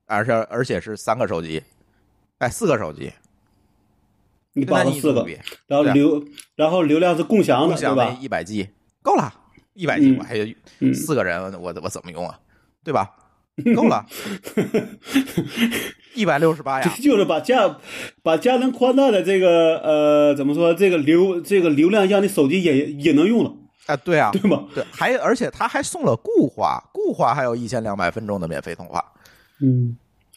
[0.05, 1.63] 而且而且是三个手机，
[2.39, 3.11] 哎，四个手机，
[4.53, 5.27] 你跟咱绑了四个，
[5.67, 6.23] 然后流
[6.55, 8.17] 然后流量是共享的，对吧？
[8.21, 8.69] 一百 G
[9.01, 9.33] 够了，
[9.73, 10.45] 一百 G 嗯我还有
[10.79, 12.39] 嗯四个人，我我怎么用啊？
[12.83, 13.09] 对吧？
[13.75, 14.03] 够了，
[16.15, 17.77] 一百六十八呀，就是把家
[18.23, 23.53] 把家能宽带的这个呃怎么说这个流这个流量让你手机也也能用了，
[23.85, 24.65] 啊，对啊，对吗？
[24.73, 29.03] 对，还而且他还送了固话，固话还有一千两百分钟的免费通话。
[29.61, 29.95] 嗯，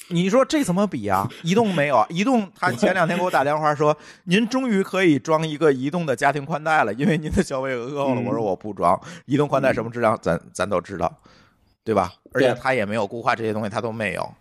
[0.09, 1.29] 你说这怎么比啊？
[1.43, 2.07] 移动没有啊？
[2.09, 8.21] 移动他前两天给我打电话说， 您终于可以装一个移动的家庭宽带了，因为您的消费额够了。
[8.21, 11.13] 嗯我说我不装，移动宽带什么质量，咱咱都知道，
[11.85, 12.13] 对吧？
[12.33, 14.35] 而且他也没有固话这些东西，他都没有。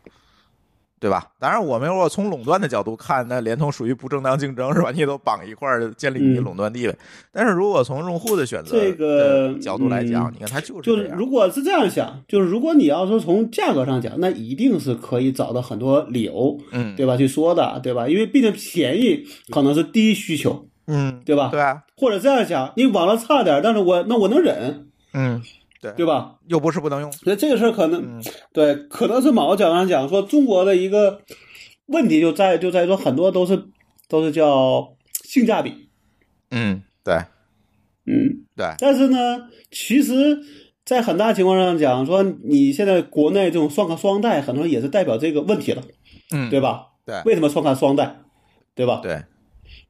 [0.99, 1.27] 对吧？
[1.39, 4.91] 当然，我们如果从垄断的角度看，那联通属于不正当竞争，是吧？
[4.91, 6.95] 你都绑一块儿，建立你嗯垄断地位。
[7.31, 17.15] 但是如果从用户的选择这个角度来讲，嗯你看它就是就是如果是这样想，就是如果你要说从价格上讲，那一定是可以找到很多理由，嗯，对吧？
[17.17, 18.07] 去说的，对吧？
[18.07, 21.49] 因为毕竟便宜可能是第一需求，嗯，对吧？
[21.51, 25.41] 对啊，或者这样想，你网络差点，但是我那我能忍，嗯，
[25.81, 26.35] 对，对吧？
[26.47, 28.23] 又不是不能用，所以这个事儿可能、嗯。
[28.53, 31.21] 对，可能是某个角度上讲，说中国的一个
[31.87, 33.65] 问题就在就在于说很多都是
[34.07, 35.89] 都是叫性价比，
[36.51, 37.15] 嗯，对。
[38.07, 40.39] 嗯，对，但是呢，其实，
[40.85, 45.81] 在很大情况上讲，说你现在国内这种双卡双待，很多人也是代表这个问题了，
[46.31, 46.89] 嗯，对吧？
[47.03, 47.19] 对。
[47.25, 48.21] 为什么双卡双待，
[48.75, 48.99] 对吧？
[49.01, 49.23] 对，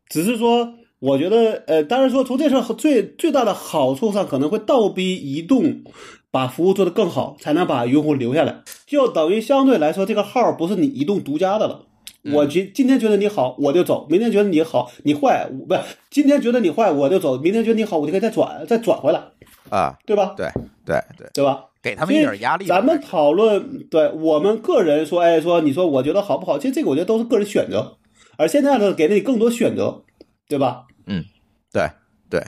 [0.07, 5.83] 只是说，我觉得，呃，当然说从这事儿最最大的好处上，可能会倒逼移动
[6.31, 11.83] 把服务做得更好，才能把用户留下来，就等于相对来说，这个号不是你移动独家的了。
[12.33, 19.21] 我今今天觉得你好，我就走；明天觉得你好，你坏，不是今天觉得你坏，我就走；明天觉得你好，我就可以再转再转回来，
[19.69, 20.33] 啊，对吧？
[20.35, 20.47] 对
[20.83, 21.65] 对对，对吧？
[21.83, 22.65] 给他们一点压力。
[22.65, 26.57] 咱们讨论，对我们个人说，哎，说你说我觉得好不好？
[26.57, 27.97] 其实这个我觉得都是个人选择，
[28.37, 30.01] 而现在呢，给了你更多选择，
[30.47, 30.85] 对吧？
[31.07, 31.25] 嗯
[31.71, 31.89] 对
[32.27, 32.41] 对，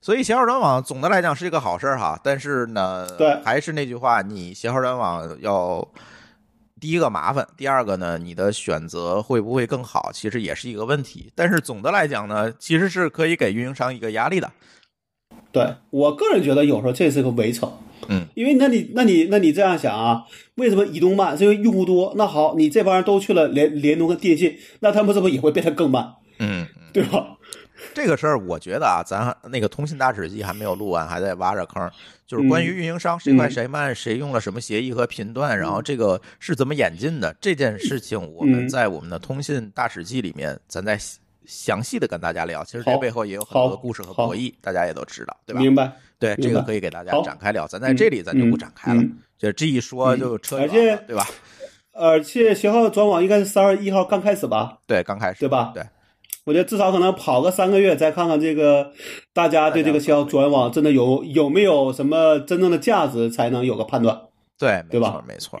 [0.00, 5.86] 所以携号转网总的来讲是一个好事儿哈，但是呢，对还是那句话，你携号转网要
[6.80, 11.30] 第一个麻烦，第二个呢，你的选择会不会更好，其实也是一个问题。
[11.36, 14.50] 但是总的来讲呢，其实是可以给运营商一个压力的。
[15.52, 17.72] 对我个人觉得有时候这是个围城，
[18.08, 20.24] 嗯，因为那你那你那你这样想啊，
[20.56, 21.38] 为什么移动慢？
[21.38, 22.12] 是因为用户多。
[22.16, 26.14] 那好，你这帮人都去了联联通和电信，那他们是不是也会变得更慢？
[26.42, 27.36] 嗯， 对吧？
[27.94, 31.90] 这个事儿，我觉得啊，咱那个通信大使记还没有录完，还在挖着坑。
[32.26, 40.98] 就是关于运营商谁快谁慢，谁用了什么协议和频段，然后这个是怎么演进的这件事情，我们嗯在我们的通信大使记里面，咱再
[41.44, 42.64] 详细的跟大家聊。
[42.64, 45.60] 其实这背后也有很多的故事和博弈，大家也都知道，对吧？
[45.60, 45.92] 明白？
[46.18, 47.66] 对，这个可以给大家展开聊。
[47.66, 51.26] 咱在这里咱就不展开了嗯，就这一说就扯远而且了，对吧？
[51.94, 54.78] 而且携号转网应该是三月一号刚开始吧？
[54.86, 55.82] 对，刚开始，对吧对，
[56.44, 58.92] 我觉得至少可能跑个三个月，再看看这个
[59.32, 64.22] 大家对这个携号转网真的有有没有什么真正的价值，才能有个判断。
[64.58, 65.60] 对，对吧没错，没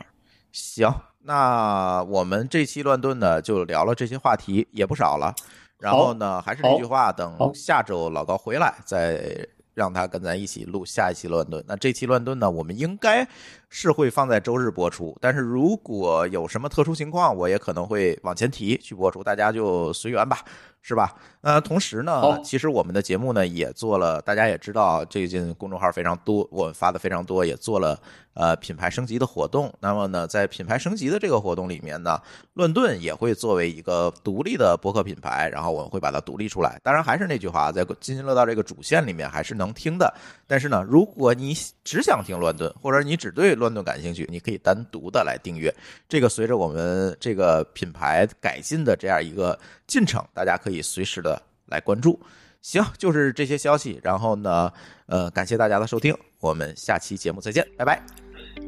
[0.50, 0.92] 行，
[1.24, 5.34] 那我们这期乱炖呢，就聊了这些话题，也不少了。
[5.78, 11.64] 然后呢，还是那句话，等下周老高回来，再让他跟咱一起录下一期乱炖。
[11.66, 13.26] 那这期乱炖呢，我们应该
[13.68, 20.38] 是会放在周日播出，但是如果有什么特殊情况，我也可能会往前提去播出，大家就随缘吧。
[20.82, 21.14] 是吧？
[21.42, 28.00] 呃，同时呢，其实我们的节目呢也做了，大家也知道，最近公众号非常多，我们发的非常多，也做了
[28.34, 29.72] 呃品牌升级的活动。
[29.80, 32.16] 那么呢，在品牌升级的这个活动里面呢，
[32.54, 36.78] 乱炖也会作为一个独立的博客品牌，然后我们会把它独立出来。
[36.84, 40.14] 当然还是那句话，在津津乐道这个主线里面还是能听的。
[40.46, 45.74] 但是呢，如果你只想听乱炖，或者你只对乱炖感兴趣，你可以单独的来订阅。
[46.08, 49.58] 这个随着我们这个品牌改进的这样一个
[49.88, 51.31] 进程，大家可以随时的
[51.72, 52.20] 来关注。
[52.60, 53.98] 行，就是这些消息。
[54.04, 54.72] 然后呢，
[55.06, 58.00] 呃，感谢大家的收听，我们下期节目再见，拜拜。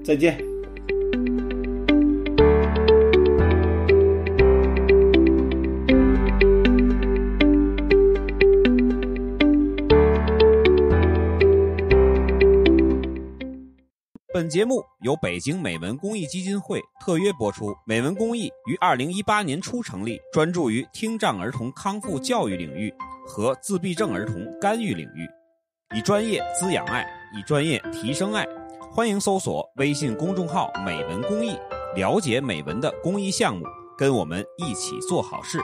[0.04, 1.43] 再见。
[14.34, 17.72] 本节目由北京美文公益基金会特约播出。
[17.86, 22.92] 美文公益于二零一八年初成立，专注于听障儿童康复教育领域
[23.24, 25.28] 和自闭症儿童干预领域，
[25.96, 27.06] 以专业滋养爱，
[27.38, 28.44] 以专业提升爱。
[28.90, 31.56] 欢迎搜索微信公众号“美文公益”，
[31.94, 33.64] 了解美文的公益项目，
[33.96, 35.60] 跟我们一起做好事。